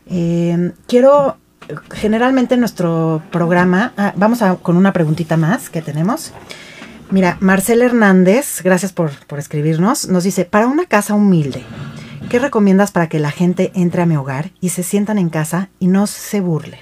Eh, 0.07 0.73
quiero, 0.87 1.37
generalmente 1.91 2.53
en 2.53 2.59
nuestro 2.59 3.23
programa, 3.31 3.93
ah, 3.97 4.13
vamos 4.15 4.41
a, 4.41 4.57
con 4.57 4.77
una 4.77 4.93
preguntita 4.93 5.37
más 5.37 5.69
que 5.69 5.81
tenemos. 5.81 6.33
Mira, 7.11 7.37
Marcel 7.39 7.81
Hernández, 7.81 8.61
gracias 8.63 8.91
por, 8.91 9.11
por 9.27 9.39
escribirnos, 9.39 10.09
nos 10.09 10.23
dice, 10.23 10.45
para 10.45 10.67
una 10.67 10.85
casa 10.85 11.13
humilde, 11.13 11.63
¿qué 12.29 12.39
recomiendas 12.39 12.91
para 12.91 13.09
que 13.09 13.19
la 13.19 13.31
gente 13.31 13.71
entre 13.75 14.01
a 14.01 14.05
mi 14.05 14.17
hogar 14.17 14.51
y 14.59 14.69
se 14.69 14.83
sientan 14.83 15.17
en 15.17 15.29
casa 15.29 15.69
y 15.79 15.87
no 15.87 16.07
se 16.07 16.41
burlen? 16.41 16.79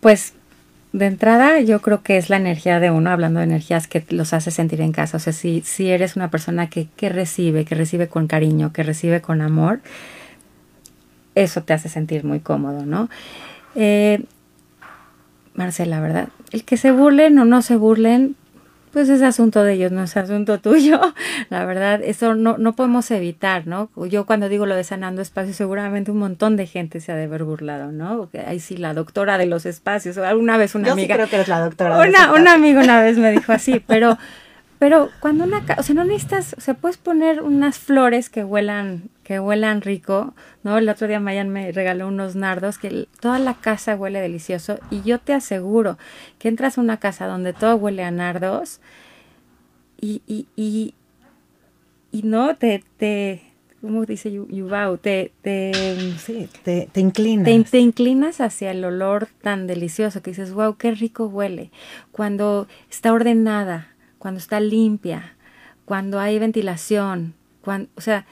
pues 0.00 0.34
de 0.92 1.06
entrada 1.06 1.60
yo 1.60 1.80
creo 1.82 2.02
que 2.02 2.16
es 2.16 2.30
la 2.30 2.36
energía 2.36 2.80
de 2.80 2.90
uno, 2.90 3.10
hablando 3.10 3.40
de 3.40 3.44
energías 3.44 3.86
que 3.88 4.04
los 4.10 4.32
hace 4.32 4.50
sentir 4.50 4.80
en 4.80 4.92
casa. 4.92 5.16
O 5.16 5.20
sea, 5.20 5.32
si, 5.32 5.62
si 5.62 5.90
eres 5.90 6.16
una 6.16 6.30
persona 6.30 6.70
que, 6.70 6.88
que 6.96 7.08
recibe, 7.08 7.64
que 7.64 7.74
recibe 7.74 8.08
con 8.08 8.26
cariño, 8.26 8.72
que 8.72 8.82
recibe 8.82 9.20
con 9.20 9.40
amor, 9.40 9.80
eso 11.34 11.62
te 11.62 11.72
hace 11.72 11.88
sentir 11.88 12.24
muy 12.24 12.40
cómodo, 12.40 12.86
¿no? 12.86 13.08
Eh, 13.74 14.24
Marcela, 15.58 16.00
¿verdad? 16.00 16.28
El 16.52 16.64
que 16.64 16.76
se 16.76 16.92
burlen 16.92 17.36
o 17.40 17.44
no 17.44 17.62
se 17.62 17.74
burlen, 17.74 18.36
pues 18.92 19.08
es 19.08 19.22
asunto 19.22 19.64
de 19.64 19.74
ellos, 19.74 19.90
no 19.90 20.04
es 20.04 20.16
asunto 20.16 20.58
tuyo. 20.60 21.00
La 21.50 21.64
verdad, 21.64 22.00
eso 22.02 22.36
no, 22.36 22.56
no 22.58 22.74
podemos 22.74 23.10
evitar, 23.10 23.66
¿no? 23.66 23.90
Yo 24.08 24.24
cuando 24.24 24.48
digo 24.48 24.66
lo 24.66 24.76
de 24.76 24.84
sanando 24.84 25.20
espacios, 25.20 25.56
seguramente 25.56 26.12
un 26.12 26.18
montón 26.18 26.56
de 26.56 26.66
gente 26.66 27.00
se 27.00 27.10
ha 27.10 27.16
de 27.16 27.24
haber 27.24 27.42
burlado, 27.42 27.90
¿no? 27.90 28.18
Porque 28.18 28.38
ahí 28.38 28.60
sí, 28.60 28.76
la 28.76 28.94
doctora 28.94 29.36
de 29.36 29.46
los 29.46 29.66
espacios, 29.66 30.16
alguna 30.18 30.56
vez 30.56 30.76
una 30.76 30.86
Yo 30.86 30.92
amiga. 30.92 31.14
Sí 31.14 31.18
creo 31.18 31.28
que 31.28 31.36
eres 31.36 31.48
la 31.48 31.60
doctora. 31.60 31.98
Una, 31.98 32.32
una 32.32 32.52
amiga 32.52 32.80
una 32.80 33.02
vez 33.02 33.18
me 33.18 33.32
dijo 33.32 33.52
así, 33.58 33.82
pero, 33.84 34.16
pero 34.78 35.10
cuando 35.20 35.44
una, 35.44 35.64
o 35.76 35.82
sea, 35.82 35.94
no 35.94 36.04
necesitas, 36.04 36.54
o 36.56 36.60
sea, 36.60 36.74
puedes 36.74 36.98
poner 36.98 37.42
unas 37.42 37.78
flores 37.78 38.30
que 38.30 38.44
huelan, 38.44 39.10
que 39.24 39.40
huelan 39.40 39.82
rico, 39.82 40.34
¿no? 40.62 40.78
El 40.78 40.88
otro 40.88 41.08
día 41.08 41.18
Mayan 41.18 41.48
me 41.48 41.72
regaló 41.72 42.06
unos 42.06 42.36
nardos 42.36 42.78
que 42.78 43.08
toda 43.20 43.40
la 43.40 43.54
casa 43.54 43.96
huele 43.96 44.20
delicioso 44.20 44.78
y 44.90 45.02
yo 45.02 45.18
te 45.18 45.34
aseguro 45.34 45.98
que 46.38 46.48
entras 46.48 46.78
a 46.78 46.80
una 46.80 46.98
casa 46.98 47.26
donde 47.26 47.52
todo 47.52 47.74
huele 47.76 48.04
a 48.04 48.12
nardos 48.12 48.80
y, 50.00 50.22
y, 50.28 50.46
y, 50.54 50.94
y 52.12 52.22
no 52.22 52.56
te, 52.56 52.84
te, 52.98 53.42
¿cómo 53.80 54.04
dice 54.04 54.30
Yubao? 54.30 54.98
Te, 54.98 55.32
te, 55.42 55.72
sí, 56.18 56.48
te, 56.62 56.88
te 56.92 57.00
inclinas. 57.00 57.44
Te, 57.46 57.64
te, 57.64 57.78
inclinas 57.80 58.40
hacia 58.40 58.70
el 58.70 58.84
olor 58.84 59.28
tan 59.42 59.66
delicioso 59.66 60.22
que 60.22 60.30
dices, 60.30 60.52
wow, 60.52 60.76
qué 60.76 60.92
rico 60.92 61.26
huele. 61.26 61.72
Cuando 62.12 62.68
está 62.88 63.12
ordenada, 63.12 63.88
cuando 64.18 64.38
está 64.38 64.60
limpia, 64.60 65.34
cuando 65.84 66.20
hay 66.20 66.38
ventilación, 66.38 67.34
cuando, 67.62 67.88
o 67.96 68.00
sea, 68.00 68.26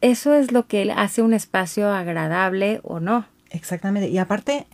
eso 0.00 0.34
es 0.34 0.52
lo 0.52 0.66
que 0.66 0.92
hace 0.92 1.22
un 1.22 1.32
espacio 1.32 1.90
agradable 1.92 2.80
o 2.82 3.00
no. 3.00 3.26
Exactamente. 3.50 4.08
Y 4.08 4.18
aparte, 4.18 4.66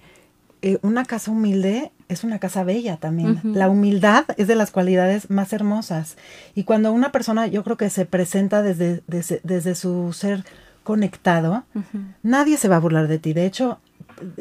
eh, 0.62 0.78
una 0.82 1.04
casa 1.04 1.30
humilde 1.30 1.92
es 2.08 2.24
una 2.24 2.38
casa 2.38 2.64
bella 2.64 2.96
también. 2.96 3.40
Uh 3.42 3.48
-huh. 3.48 3.54
La 3.54 3.68
humildad 3.68 4.24
es 4.38 4.48
de 4.48 4.54
las 4.54 4.70
cualidades 4.70 5.30
más 5.30 5.52
hermosas. 5.52 6.16
Y 6.54 6.64
cuando 6.64 6.92
una 6.92 7.12
persona, 7.12 7.46
yo 7.46 7.62
creo 7.62 7.76
que 7.76 7.90
se 7.90 8.06
presenta 8.06 8.62
desde, 8.62 9.02
desde, 9.06 9.40
desde 9.44 9.74
su 9.74 10.12
ser 10.12 10.44
conectado, 10.82 11.64
uh 11.74 11.80
-huh. 11.80 12.14
nadie 12.22 12.56
se 12.56 12.68
va 12.68 12.76
a 12.76 12.80
burlar 12.80 13.08
de 13.08 13.18
ti. 13.18 13.34
De 13.34 13.44
hecho, 13.44 13.78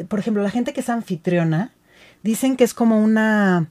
por 0.07 0.19
ejemplo, 0.19 0.41
la 0.41 0.49
gente 0.49 0.73
que 0.73 0.79
es 0.79 0.89
anfitriona, 0.89 1.71
dicen 2.23 2.55
que 2.55 2.63
es 2.63 2.73
como 2.73 3.03
una, 3.03 3.67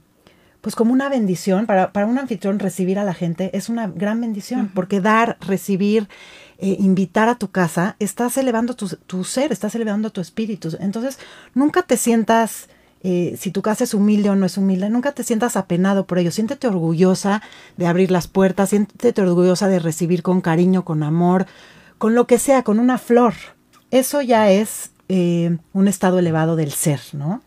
pues 0.66 0.74
como 0.74 0.92
una 0.92 1.08
bendición. 1.08 1.66
Para, 1.66 1.92
para 1.92 2.06
un 2.06 2.18
anfitrión 2.18 2.58
recibir 2.58 2.98
a 2.98 3.04
la 3.04 3.14
gente 3.14 3.56
es 3.56 3.68
una 3.68 3.86
gran 3.86 4.20
bendición, 4.20 4.62
uh 4.62 4.64
-huh. 4.64 4.74
porque 4.74 5.00
dar, 5.00 5.36
recibir, 5.38 6.08
eh, 6.58 6.76
invitar 6.80 7.28
a 7.28 7.36
tu 7.36 7.52
casa, 7.52 7.94
estás 8.00 8.36
elevando 8.36 8.74
tu, 8.74 8.88
tu, 8.88 9.22
ser, 9.22 9.52
estás 9.52 9.76
elevando 9.76 10.10
tu 10.10 10.20
espíritu. 10.20 10.76
Entonces, 10.80 11.20
nunca 11.54 11.82
te 11.82 11.96
sientas, 11.96 12.68
eh, 13.04 13.36
si 13.38 13.52
tu 13.52 13.62
casa 13.62 13.84
es 13.84 13.94
humilde 13.94 14.28
o 14.28 14.34
no 14.34 14.44
es 14.44 14.58
humilde, 14.58 14.90
nunca 14.90 15.12
te 15.12 15.22
sientas 15.22 15.56
apenado 15.56 16.04
por 16.04 16.18
ello. 16.18 16.32
Siéntete 16.32 16.66
orgullosa 16.66 17.42
de 17.76 17.86
abrir 17.86 18.10
las 18.10 18.26
puertas, 18.26 18.70
siéntete 18.70 19.22
orgullosa 19.22 19.68
de 19.68 19.78
recibir 19.78 20.24
con 20.24 20.40
cariño, 20.40 20.84
con 20.84 21.04
amor, 21.04 21.46
con 21.96 22.16
lo 22.16 22.26
que 22.26 22.40
sea, 22.40 22.64
con 22.64 22.80
una 22.80 22.98
flor. 22.98 23.34
Eso 23.92 24.20
ya 24.20 24.50
es 24.50 24.90
eh, 25.08 25.58
un 25.72 25.86
estado 25.86 26.18
elevado 26.18 26.56
del 26.56 26.72
ser, 26.72 27.02
¿no? 27.12 27.40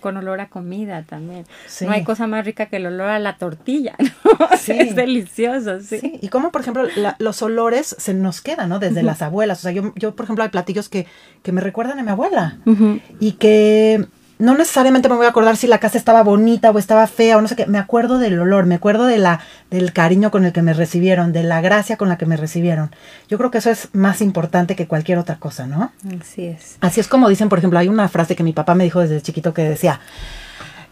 Con 0.00 0.16
olor 0.16 0.40
a 0.40 0.48
comida 0.48 1.02
también. 1.02 1.44
Sí. 1.66 1.84
No 1.84 1.92
hay 1.92 2.04
cosa 2.04 2.26
más 2.26 2.44
rica 2.44 2.66
que 2.66 2.76
el 2.76 2.86
olor 2.86 3.08
a 3.08 3.18
la 3.18 3.36
tortilla, 3.36 3.94
¿no? 4.24 4.56
Sí. 4.56 4.72
es 4.72 4.94
delicioso, 4.96 5.80
sí. 5.80 5.98
sí. 5.98 6.18
Y 6.22 6.28
como, 6.28 6.52
por 6.52 6.62
ejemplo, 6.62 6.84
la, 6.96 7.16
los 7.18 7.42
olores 7.42 7.94
se 7.98 8.14
nos 8.14 8.40
quedan, 8.40 8.68
¿no? 8.70 8.78
Desde 8.78 9.00
uh 9.00 9.02
-huh. 9.02 9.06
las 9.06 9.22
abuelas. 9.22 9.58
O 9.58 9.62
sea, 9.62 9.72
yo, 9.72 9.92
yo, 9.96 10.14
por 10.16 10.24
ejemplo, 10.24 10.42
hay 10.44 10.50
platillos 10.50 10.88
que, 10.88 11.06
que 11.42 11.52
me 11.52 11.60
recuerdan 11.60 11.98
a 11.98 12.02
mi 12.02 12.10
abuela. 12.10 12.58
Uh 12.64 12.72
-huh. 12.72 13.00
Y 13.20 13.32
que 13.32 14.06
no 14.38 14.56
necesariamente 14.56 15.08
me 15.08 15.14
voy 15.14 15.26
a 15.26 15.30
acordar 15.30 15.56
si 15.56 15.66
la 15.66 15.78
casa 15.78 15.96
estaba 15.96 16.22
bonita 16.22 16.70
o 16.70 16.78
estaba 16.78 17.06
fea 17.06 17.38
o 17.38 17.40
no 17.40 17.48
sé 17.48 17.56
qué. 17.56 17.66
Me 17.66 17.78
acuerdo 17.78 18.18
del 18.18 18.38
olor, 18.38 18.66
me 18.66 18.74
acuerdo 18.74 19.06
de 19.06 19.18
la, 19.18 19.40
del 19.70 19.92
cariño 19.92 20.30
con 20.30 20.44
el 20.44 20.52
que 20.52 20.62
me 20.62 20.74
recibieron, 20.74 21.32
de 21.32 21.44
la 21.44 21.60
gracia 21.60 21.96
con 21.96 22.08
la 22.08 22.18
que 22.18 22.26
me 22.26 22.36
recibieron. 22.36 22.90
Yo 23.28 23.38
creo 23.38 23.50
que 23.50 23.58
eso 23.58 23.70
es 23.70 23.88
más 23.92 24.20
importante 24.20 24.76
que 24.76 24.88
cualquier 24.88 25.18
otra 25.18 25.36
cosa, 25.36 25.66
¿no? 25.66 25.92
Así 26.20 26.46
es. 26.46 26.76
Así 26.80 27.00
es 27.00 27.08
como 27.08 27.28
dicen, 27.28 27.48
por 27.48 27.58
ejemplo, 27.58 27.78
hay 27.78 27.88
una 27.88 28.08
frase 28.08 28.34
que 28.34 28.42
mi 28.42 28.52
papá 28.52 28.74
me 28.74 28.84
dijo 28.84 29.00
desde 29.00 29.22
chiquito 29.22 29.54
que 29.54 29.62
decía, 29.62 30.00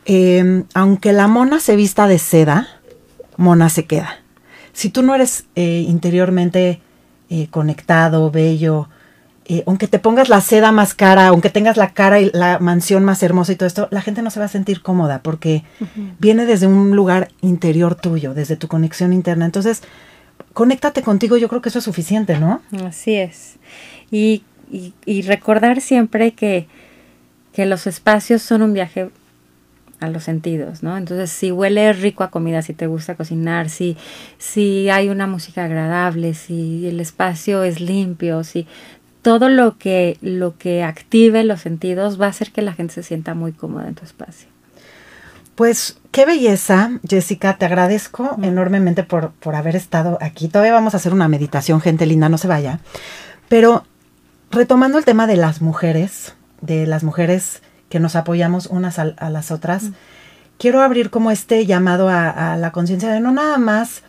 eh, 0.05 0.65
aunque 0.75 1.13
la 1.13 1.27
mona 1.27 1.59
se 1.61 1.77
vista 1.77 2.07
de 2.07 2.19
seda, 2.19 2.69
mona 3.37 3.69
se 3.69 3.87
queda. 3.87 4.19
Si 4.73 4.89
tú 4.89 5.03
no 5.03 5.15
eres 5.15 5.45
eh, 5.55 5.85
interiormente 5.87 6.81
eh, 7.29 7.49
conectado, 7.51 8.31
bello, 8.31 8.89
eh, 9.53 9.65
aunque 9.67 9.87
te 9.87 9.99
pongas 9.99 10.31
la 10.31 10.41
seda 10.41 10.73
más 10.73 10.95
cara, 10.95 11.27
aunque 11.27 11.51
tengas 11.51 11.77
la 11.77 11.91
cara 11.93 12.21
y 12.21 12.31
la 12.33 12.59
mansión 12.59 13.05
más 13.05 13.23
hermosa 13.23 13.53
y 13.53 13.57
todo 13.57 13.67
esto, 13.67 13.87
la 13.91 14.01
gente 14.01 14.23
no 14.23 14.31
se 14.31 14.41
va 14.41 14.47
a 14.47 14.49
sentir 14.49 14.81
cómoda 14.81 15.23
porque 15.23 15.63
uh 15.79 15.85
-huh. 15.85 16.15
viene 16.19 16.47
desde 16.47 16.67
un 16.67 16.97
lugar 16.97 17.29
interior 17.43 17.95
tuyo, 17.95 18.33
desde 18.33 18.57
tu 18.57 18.67
conexión 18.67 19.13
interna. 19.13 19.45
Entonces, 19.45 19.83
conéctate 20.55 21.03
contigo, 21.03 21.37
yo 21.37 21.51
creo 21.51 21.61
que 21.61 21.69
eso 21.69 21.81
es 21.81 21.85
suficiente, 21.85 22.39
¿no? 22.39 22.63
Así 22.87 23.17
es. 23.17 23.57
Y, 24.11 24.43
y, 24.71 24.95
y 25.05 25.21
recordar 25.21 25.83
siempre 25.83 26.33
que, 26.33 26.67
que 27.53 27.67
los 27.67 27.87
espacios 27.87 28.41
son 28.41 28.63
un 28.63 28.73
viaje 28.73 29.11
a 30.01 30.09
los 30.09 30.25
sentidos, 30.25 30.83
¿no? 30.83 30.97
Entonces, 30.97 31.31
si 31.31 31.53
huele 31.53 31.93
rico 31.93 32.25
a 32.25 32.31
comida, 32.31 32.63
si 32.63 32.73
te 32.73 32.87
gusta 32.87 33.17
cocinar, 33.17 33.69
si, 33.69 33.99
si 34.39 34.89
hay 34.89 35.11
una 35.11 35.27
música 35.27 35.65
agradable, 35.65 36.33
si 36.33 36.87
el 36.87 37.01
espacio 37.01 37.63
es 37.65 37.81
limpio, 37.81 38.45
si 38.45 38.67
todo 39.23 39.49
lo 39.49 39.79
que, 39.79 40.19
lo 40.21 40.59
que 40.59 40.83
active 40.83 41.45
los 41.45 41.61
sentidos 41.61 42.21
va 42.21 42.27
a 42.27 42.31
hacer 42.31 42.51
que 42.51 42.61
la 42.61 42.73
gente 42.73 42.95
se 42.95 43.03
sienta 43.05 43.35
muy 43.35 43.53
cómoda 43.53 43.87
en 43.89 43.95
tu 43.95 44.05
espacio. 44.05 44.49
Pues 45.55 45.99
qué 46.11 46.27
belleza, 46.27 46.91
Jessica, 47.09 47.57
te 47.57 47.65
agradezco 47.65 48.37
mm. 48.37 48.45
enormemente 48.45 49.05
por, 49.05 49.31
por 49.33 49.55
haber 49.55 49.77
estado 49.77 50.19
aquí. 50.21 50.49
Todavía 50.49 50.73
vamos 50.73 50.95
a 50.95 50.97
hacer 50.97 51.13
una 51.13 51.29
meditación, 51.29 51.81
gente 51.81 52.05
linda, 52.05 52.29
no 52.29 52.39
se 52.39 52.49
vaya. 52.49 52.81
Pero 53.49 53.85
retomando 54.51 54.99
el 54.99 55.05
tema 55.05 55.27
de 55.27 55.37
las 55.37 55.63
mujeres, 55.63 56.35
de 56.61 56.87
las 56.87 57.05
mujeres 57.05 57.63
que 57.91 58.01
nos 58.01 58.17
apoyamos 58.17 58.67
unas 58.67 58.99
a, 58.99 59.15
a 59.17 59.31
las 59.31 59.53
otras, 59.53 59.85
mm. 59.85 59.95
quiero 60.59 60.83
abrir 60.83 61.11
como 61.11 61.31
este 61.31 61.65
llamado 61.65 62.09
a, 62.09 62.55
a 62.55 62.57
la 62.57 62.73
conciencia 62.73 63.11
de 63.11 63.21
no 63.21 63.31
nada 63.31 63.59
más 63.59 64.03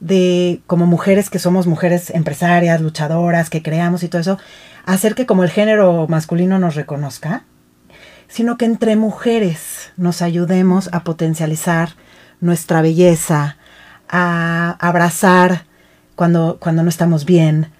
de 0.00 0.62
como 0.66 0.86
mujeres 0.86 1.30
que 1.30 1.38
somos 1.38 1.66
mujeres 1.66 2.10
empresarias, 2.10 2.80
luchadoras, 2.80 3.50
que 3.50 3.62
creamos 3.62 4.02
y 4.02 4.08
todo 4.08 4.20
eso, 4.20 4.38
hacer 4.86 5.14
que 5.14 5.26
como 5.26 5.44
el 5.44 5.50
género 5.50 6.06
masculino 6.08 6.58
nos 6.58 6.74
reconozca, 6.74 7.44
sino 8.28 8.56
que 8.56 8.64
entre 8.64 8.96
mujeres 8.96 9.92
nos 9.96 10.22
ayudemos 10.22 10.88
a 10.92 11.04
potencializar 11.04 11.90
nuestra 12.40 12.80
belleza, 12.80 13.56
a 14.08 14.76
abrazar 14.80 15.66
cuando, 16.16 16.58
cuando 16.60 16.82
no 16.82 16.88
estamos 16.88 17.24
bien, 17.24 17.70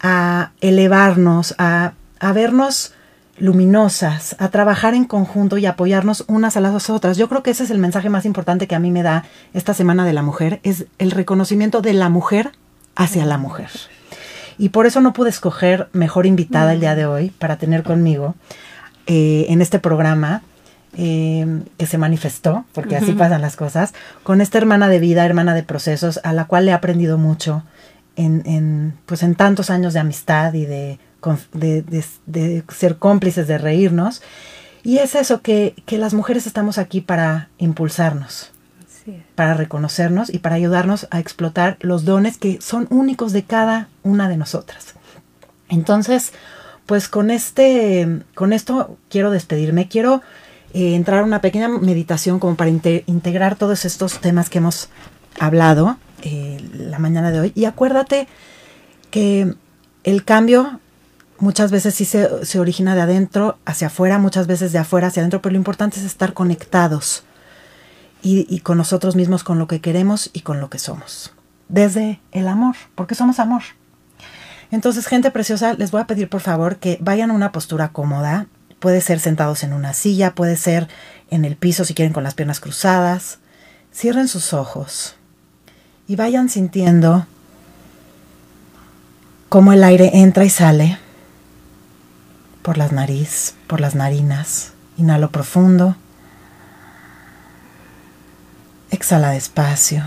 a 0.00 0.52
elevarnos, 0.60 1.54
a, 1.58 1.94
a 2.18 2.32
vernos 2.32 2.94
luminosas, 3.40 4.36
a 4.38 4.48
trabajar 4.50 4.94
en 4.94 5.04
conjunto 5.04 5.58
y 5.58 5.66
apoyarnos 5.66 6.24
unas 6.28 6.56
a 6.56 6.60
las 6.60 6.90
otras. 6.90 7.16
Yo 7.16 7.28
creo 7.28 7.42
que 7.42 7.50
ese 7.50 7.64
es 7.64 7.70
el 7.70 7.78
mensaje 7.78 8.10
más 8.10 8.24
importante 8.24 8.68
que 8.68 8.74
a 8.74 8.78
mí 8.78 8.90
me 8.90 9.02
da 9.02 9.24
esta 9.54 9.74
Semana 9.74 10.04
de 10.04 10.12
la 10.12 10.22
Mujer, 10.22 10.60
es 10.62 10.86
el 10.98 11.10
reconocimiento 11.10 11.80
de 11.80 11.94
la 11.94 12.08
mujer 12.08 12.52
hacia 12.94 13.24
la 13.24 13.38
mujer. 13.38 13.70
Y 14.58 14.68
por 14.68 14.86
eso 14.86 15.00
no 15.00 15.14
pude 15.14 15.30
escoger 15.30 15.88
mejor 15.92 16.26
invitada 16.26 16.74
el 16.74 16.80
día 16.80 16.94
de 16.94 17.06
hoy 17.06 17.30
para 17.30 17.56
tener 17.56 17.82
conmigo 17.82 18.34
eh, 19.06 19.46
en 19.48 19.62
este 19.62 19.78
programa 19.78 20.42
eh, 20.96 21.62
que 21.78 21.86
se 21.86 21.96
manifestó, 21.96 22.64
porque 22.72 22.96
así 22.96 23.12
pasan 23.12 23.40
las 23.40 23.56
cosas, 23.56 23.94
con 24.22 24.40
esta 24.40 24.58
hermana 24.58 24.88
de 24.88 24.98
vida, 24.98 25.24
hermana 25.24 25.54
de 25.54 25.62
procesos, 25.62 26.20
a 26.24 26.34
la 26.34 26.44
cual 26.44 26.66
le 26.66 26.72
he 26.72 26.74
aprendido 26.74 27.16
mucho 27.16 27.62
en, 28.16 28.42
en, 28.44 28.94
pues 29.06 29.22
en 29.22 29.34
tantos 29.34 29.70
años 29.70 29.94
de 29.94 30.00
amistad 30.00 30.52
y 30.52 30.66
de 30.66 30.98
de, 31.52 31.82
de, 31.82 32.04
de, 32.26 32.64
ser 32.68 32.96
cómplices, 32.98 33.46
de 33.46 33.58
reírnos. 33.58 34.22
Y 34.82 34.98
es 34.98 35.14
eso, 35.14 35.42
que, 35.42 35.74
que 35.86 35.98
las 35.98 36.14
mujeres 36.14 36.46
estamos 36.46 36.78
aquí 36.78 37.00
para 37.00 37.48
impulsarnos, 37.58 38.50
para 39.34 39.54
reconocernos 39.54 40.32
y 40.32 40.38
para 40.38 40.56
ayudarnos 40.56 41.06
a 41.10 41.20
explotar 41.20 41.76
los 41.80 42.04
dones 42.04 42.38
que 42.38 42.60
son 42.60 42.86
únicos 42.90 43.32
de 43.32 43.44
cada 43.44 43.88
una 44.02 44.28
de 44.28 44.36
nosotras. 44.36 44.94
Entonces, 45.68 46.32
pues 46.86 47.08
con, 47.08 47.30
este, 47.30 48.22
con 48.34 48.52
esto 48.52 48.96
quiero 49.08 49.30
despedirme, 49.30 49.88
quiero 49.88 50.22
eh, 50.72 50.94
entrar 50.94 51.20
a 51.20 51.24
una 51.24 51.40
pequeña 51.40 51.68
meditación 51.68 52.38
como 52.38 52.56
para 52.56 52.70
inte 52.70 53.04
integrar 53.06 53.56
todos 53.56 53.84
estos 53.84 54.20
temas 54.20 54.50
que 54.50 54.58
hemos 54.58 54.88
hablado 55.38 55.98
eh, 56.22 56.58
la 56.74 56.98
mañana 56.98 57.30
de 57.30 57.40
hoy. 57.40 57.52
Y 57.54 57.64
acuérdate 57.64 58.28
que 59.10 59.54
el 60.04 60.24
cambio 60.24 60.80
muchas 61.40 61.70
veces 61.70 61.94
sí 61.94 62.04
se, 62.04 62.44
se, 62.44 62.60
origina 62.60 62.94
de 62.94 63.00
adentro 63.00 63.58
hacia 63.64 63.88
afuera, 63.88 64.18
muchas 64.18 64.46
veces 64.46 64.72
de 64.72 64.78
afuera 64.78 65.08
hacia 65.08 65.22
adentro, 65.22 65.42
pero 65.42 65.52
lo 65.52 65.58
importante 65.58 65.98
es 65.98 66.04
estar 66.04 66.34
conectados 66.34 67.24
y, 68.22 68.46
y, 68.54 68.60
con 68.60 68.78
nosotros 68.78 69.16
mismos, 69.16 69.42
con 69.42 69.58
lo 69.58 69.66
que 69.66 69.80
queremos 69.80 70.30
y 70.32 70.40
con 70.40 70.60
lo 70.60 70.70
que 70.70 70.78
somos. 70.78 71.32
Desde 71.68 72.20
el 72.32 72.46
amor, 72.48 72.76
porque 72.94 73.14
somos 73.14 73.38
amor. 73.38 73.62
Entonces, 74.70 75.06
gente 75.06 75.30
preciosa, 75.30 75.74
les 75.74 75.90
voy 75.90 76.02
a 76.02 76.06
pedir 76.06 76.28
por 76.28 76.40
favor 76.40 76.76
que 76.76 76.98
vayan 77.00 77.30
a 77.30 77.34
una 77.34 77.52
postura 77.52 77.88
cómoda. 77.88 78.46
Puede 78.78 79.00
ser 79.00 79.18
sentados 79.18 79.64
en 79.64 79.72
una 79.72 79.94
silla, 79.94 80.34
puede 80.34 80.56
ser 80.56 80.88
en 81.30 81.44
el 81.44 81.56
piso 81.56 81.84
si 81.84 81.94
quieren 81.94 82.12
con 82.12 82.22
las 82.22 82.34
piernas 82.34 82.60
cruzadas. 82.60 83.38
Cierren 83.92 84.28
sus 84.28 84.52
ojos 84.52 85.16
y 86.06 86.16
vayan 86.16 86.48
sintiendo 86.48 87.26
cómo 89.48 89.72
el 89.72 89.82
aire 89.82 90.10
entra 90.14 90.44
y 90.44 90.50
sale 90.50 90.98
por 92.62 92.76
las 92.78 92.92
nariz, 92.92 93.54
por 93.66 93.80
las 93.80 93.94
narinas. 93.94 94.72
Inhalo 94.96 95.30
profundo. 95.30 95.96
Exhala 98.90 99.30
despacio. 99.30 100.04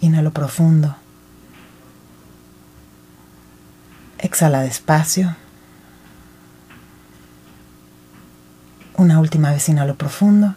Inhalo 0.00 0.32
profundo. 0.32 0.96
Exhala 4.18 4.60
despacio. 4.62 5.36
Una 8.96 9.20
última 9.20 9.50
vez 9.50 9.68
inhalo 9.68 9.94
profundo. 9.94 10.54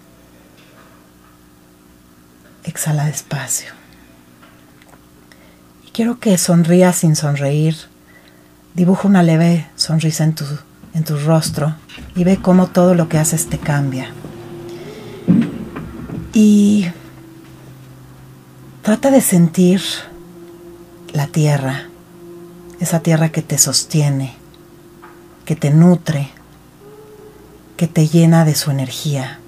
Exhala 2.64 3.06
despacio. 3.06 3.74
Y 5.86 5.92
quiero 5.92 6.20
que 6.20 6.38
sonrías 6.38 6.98
sin 6.98 7.16
sonreír. 7.16 7.89
Dibuja 8.74 9.08
una 9.08 9.24
leve 9.24 9.68
sonrisa 9.76 10.24
en 10.24 10.36
tu, 10.36 10.46
en 10.94 11.04
tu 11.04 11.18
rostro 11.18 11.76
y 12.16 12.24
ve 12.24 12.38
cómo 12.38 12.68
todo 12.68 12.96
lo 12.96 13.10
que 13.10 13.18
haces 13.18 13.48
te 13.48 13.58
cambia. 13.58 14.12
Y 16.34 16.88
trata 18.82 19.12
de 19.12 19.22
sentir 19.22 19.82
la 21.14 21.28
tierra, 21.28 21.90
esa 22.80 23.00
tierra 23.02 23.30
que 23.30 23.42
te 23.42 23.58
sostiene, 23.58 24.36
que 25.46 25.56
te 25.56 25.72
nutre, 25.72 26.30
que 27.76 27.88
te 27.88 28.08
llena 28.08 28.46
de 28.46 28.56
su 28.56 28.72
energía. 28.72 29.40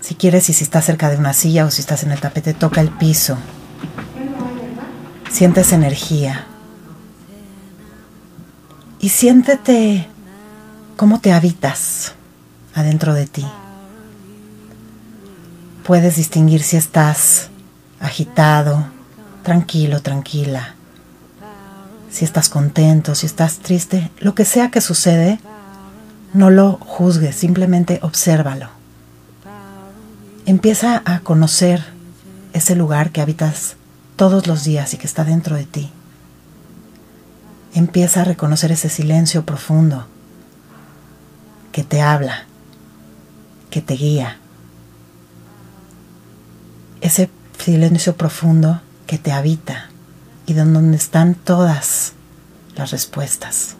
Si 0.00 0.14
quieres 0.14 0.48
y 0.48 0.52
si 0.52 0.64
estás 0.64 0.84
cerca 0.84 1.10
de 1.10 1.16
una 1.16 1.32
silla 1.32 1.66
o 1.66 1.70
si 1.70 1.80
estás 1.80 2.02
en 2.04 2.12
el 2.12 2.20
tapete, 2.20 2.54
toca 2.54 2.80
el 2.80 2.90
piso. 2.90 3.36
Sientes 5.30 5.72
energía. 5.72 6.46
Y 9.00 9.08
siéntete 9.08 10.06
cómo 10.96 11.20
te 11.20 11.32
habitas 11.32 12.14
adentro 12.74 13.14
de 13.14 13.26
ti. 13.26 13.46
Puedes 15.84 16.16
distinguir 16.16 16.62
si 16.62 16.76
estás 16.76 17.48
agitado, 17.98 18.84
tranquilo, 19.42 20.02
tranquila 20.02 20.74
si 22.10 22.24
estás 22.24 22.48
contento, 22.48 23.14
si 23.14 23.26
estás 23.26 23.58
triste, 23.58 24.10
lo 24.18 24.34
que 24.34 24.44
sea 24.44 24.70
que 24.70 24.80
sucede, 24.80 25.38
no 26.34 26.50
lo 26.50 26.72
juzgues, 26.72 27.36
simplemente 27.36 28.00
obsérvalo. 28.02 28.68
Empieza 30.44 31.02
a 31.04 31.20
conocer 31.20 31.84
ese 32.52 32.74
lugar 32.74 33.10
que 33.10 33.20
habitas 33.20 33.76
todos 34.16 34.48
los 34.48 34.64
días 34.64 34.92
y 34.92 34.96
que 34.96 35.06
está 35.06 35.24
dentro 35.24 35.56
de 35.56 35.64
ti. 35.64 35.90
Empieza 37.74 38.22
a 38.22 38.24
reconocer 38.24 38.72
ese 38.72 38.88
silencio 38.88 39.46
profundo 39.46 40.06
que 41.72 41.84
te 41.84 42.02
habla, 42.02 42.46
que 43.70 43.80
te 43.80 43.94
guía. 43.94 44.38
Ese 47.00 47.30
silencio 47.58 48.16
profundo 48.16 48.80
que 49.06 49.18
te 49.18 49.32
habita 49.32 49.90
y 50.46 50.54
donde 50.54 50.96
están 50.96 51.34
todas 51.34 52.14
las 52.74 52.90
respuestas. 52.90 53.76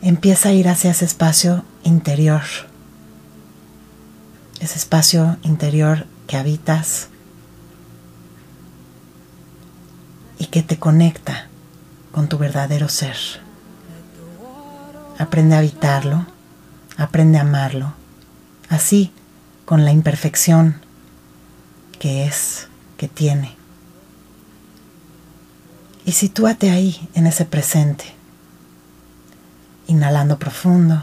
Empieza 0.00 0.48
a 0.48 0.52
ir 0.52 0.68
hacia 0.68 0.92
ese 0.92 1.04
espacio 1.04 1.64
interior, 1.82 2.42
ese 4.60 4.78
espacio 4.78 5.36
interior 5.42 6.06
que 6.26 6.36
habitas 6.36 7.08
y 10.38 10.46
que 10.46 10.62
te 10.62 10.78
conecta 10.78 11.47
con 12.18 12.26
tu 12.26 12.36
verdadero 12.36 12.88
ser. 12.88 13.16
Aprende 15.20 15.54
a 15.54 15.58
habitarlo, 15.58 16.26
aprende 16.96 17.38
a 17.38 17.42
amarlo, 17.42 17.92
así 18.68 19.12
con 19.64 19.84
la 19.84 19.92
imperfección 19.92 20.80
que 22.00 22.26
es, 22.26 22.66
que 22.96 23.06
tiene. 23.06 23.54
Y 26.04 26.10
sitúate 26.10 26.72
ahí, 26.72 27.08
en 27.14 27.28
ese 27.28 27.44
presente. 27.44 28.16
Inhalando 29.86 30.40
profundo. 30.40 31.00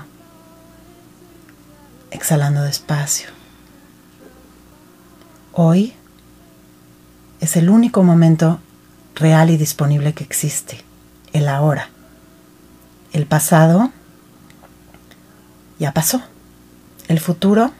Exhalando 2.11 2.61
despacio. 2.61 3.29
Hoy 5.53 5.93
es 7.39 7.55
el 7.55 7.69
único 7.69 8.03
momento 8.03 8.59
real 9.15 9.49
y 9.49 9.55
disponible 9.55 10.13
que 10.13 10.25
existe, 10.25 10.84
el 11.35 11.49
ahora. 11.49 11.89
El 13.11 13.25
pasado 13.25 13.91
ya 15.79 15.93
pasó. 15.93 16.21
El 17.09 17.19
futuro 17.19 17.73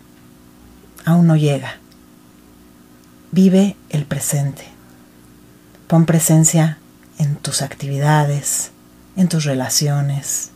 aún 1.05 1.27
no 1.27 1.37
llega. 1.37 1.77
Vive 3.31 3.77
el 3.89 4.05
presente. 4.05 4.67
Pon 5.87 6.05
presencia 6.05 6.79
en 7.17 7.37
tus 7.37 7.61
actividades, 7.61 8.71
en 9.15 9.29
tus 9.29 9.45
relaciones, 9.45 10.51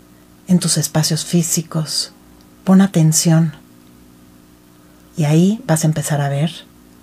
en 0.48 0.60
tus 0.60 0.78
espacios 0.78 1.24
físicos. 1.24 2.12
Pon 2.66 2.82
atención 2.82 3.54
y 5.16 5.24
ahí 5.24 5.64
vas 5.66 5.86
a 5.86 5.88
empezar 5.88 6.20
a 6.20 6.28
ver 6.28 6.52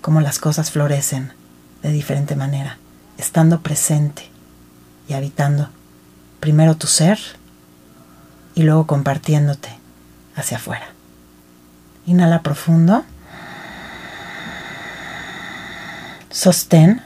cómo 0.01 0.21
las 0.21 0.37
cosas 0.37 0.69
florecen 0.69 1.33
de 1.81 1.91
diferente 1.91 2.35
manera, 2.35 2.77
estando 3.17 3.61
presente 3.61 4.29
y 5.07 5.13
habitando 5.13 5.69
primero 6.39 6.75
tu 6.75 6.87
ser 6.87 7.19
y 8.55 8.63
luego 8.63 8.87
compartiéndote 8.87 9.69
hacia 10.35 10.57
afuera. 10.57 10.87
Inhala 12.05 12.41
profundo. 12.41 13.03
Sostén 16.29 17.01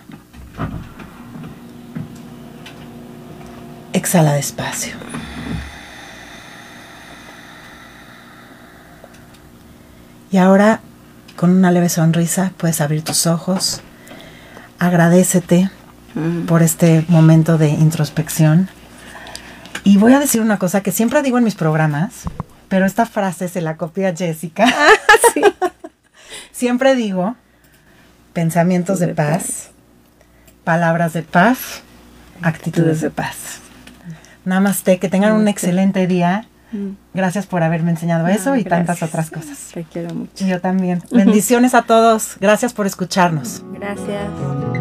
Exhala 3.94 4.34
despacio. 4.34 4.96
Y 10.32 10.38
ahora, 10.38 10.80
con 11.36 11.50
una 11.50 11.72
leve 11.72 11.90
sonrisa, 11.90 12.54
puedes 12.56 12.80
abrir 12.80 13.04
tus 13.04 13.28
ojos. 13.28 13.82
Agradecete 14.80 15.70
mm. 16.16 16.46
por 16.46 16.64
este 16.64 17.06
momento 17.10 17.58
de 17.58 17.70
introspección. 17.70 18.70
Y 19.84 19.98
voy 19.98 20.14
a 20.14 20.20
decir 20.20 20.42
una 20.42 20.60
cosa 20.60 20.82
que 20.82 20.92
siempre 20.92 21.22
digo 21.22 21.38
en 21.38 21.44
mis 21.44 21.56
programas, 21.56 22.24
pero 22.68 22.86
esta 22.86 23.06
frase 23.06 23.50
se 23.50 23.62
la 23.62 23.78
copia 23.78 24.16
Jessica. 24.16 24.66
Ah, 24.68 24.92
siempre 26.52 26.96
digo 26.96 27.36
pensamientos 28.34 29.00
de 29.00 29.10
paz, 29.10 29.72
palabras 30.64 31.14
de 31.14 31.24
paz, 31.24 31.82
actitudes 32.42 33.02
de 33.02 33.10
paz. 33.10 33.60
Namaste, 34.46 35.00
que 35.00 35.10
tengan 35.10 35.34
un 35.34 35.48
excelente 35.48 36.08
día. 36.08 36.48
Mm. 36.72 36.92
Gracias 37.14 37.46
por 37.46 37.64
haberme 37.64 37.92
enseñado 37.92 38.28
eso 38.28 38.56
y 38.56 38.64
tantas 38.64 39.04
otras 39.04 39.30
cosas. 39.30 39.72
Te 39.74 39.84
quiero 39.84 40.14
mucho. 40.16 40.46
Yo 40.46 40.62
también. 40.62 41.04
Bendiciones 41.12 41.74
a 41.74 41.84
todos. 41.84 42.38
Gracias 42.40 42.74
por 42.74 42.88
escucharnos. 42.88 43.64
Gracias. 43.74 44.81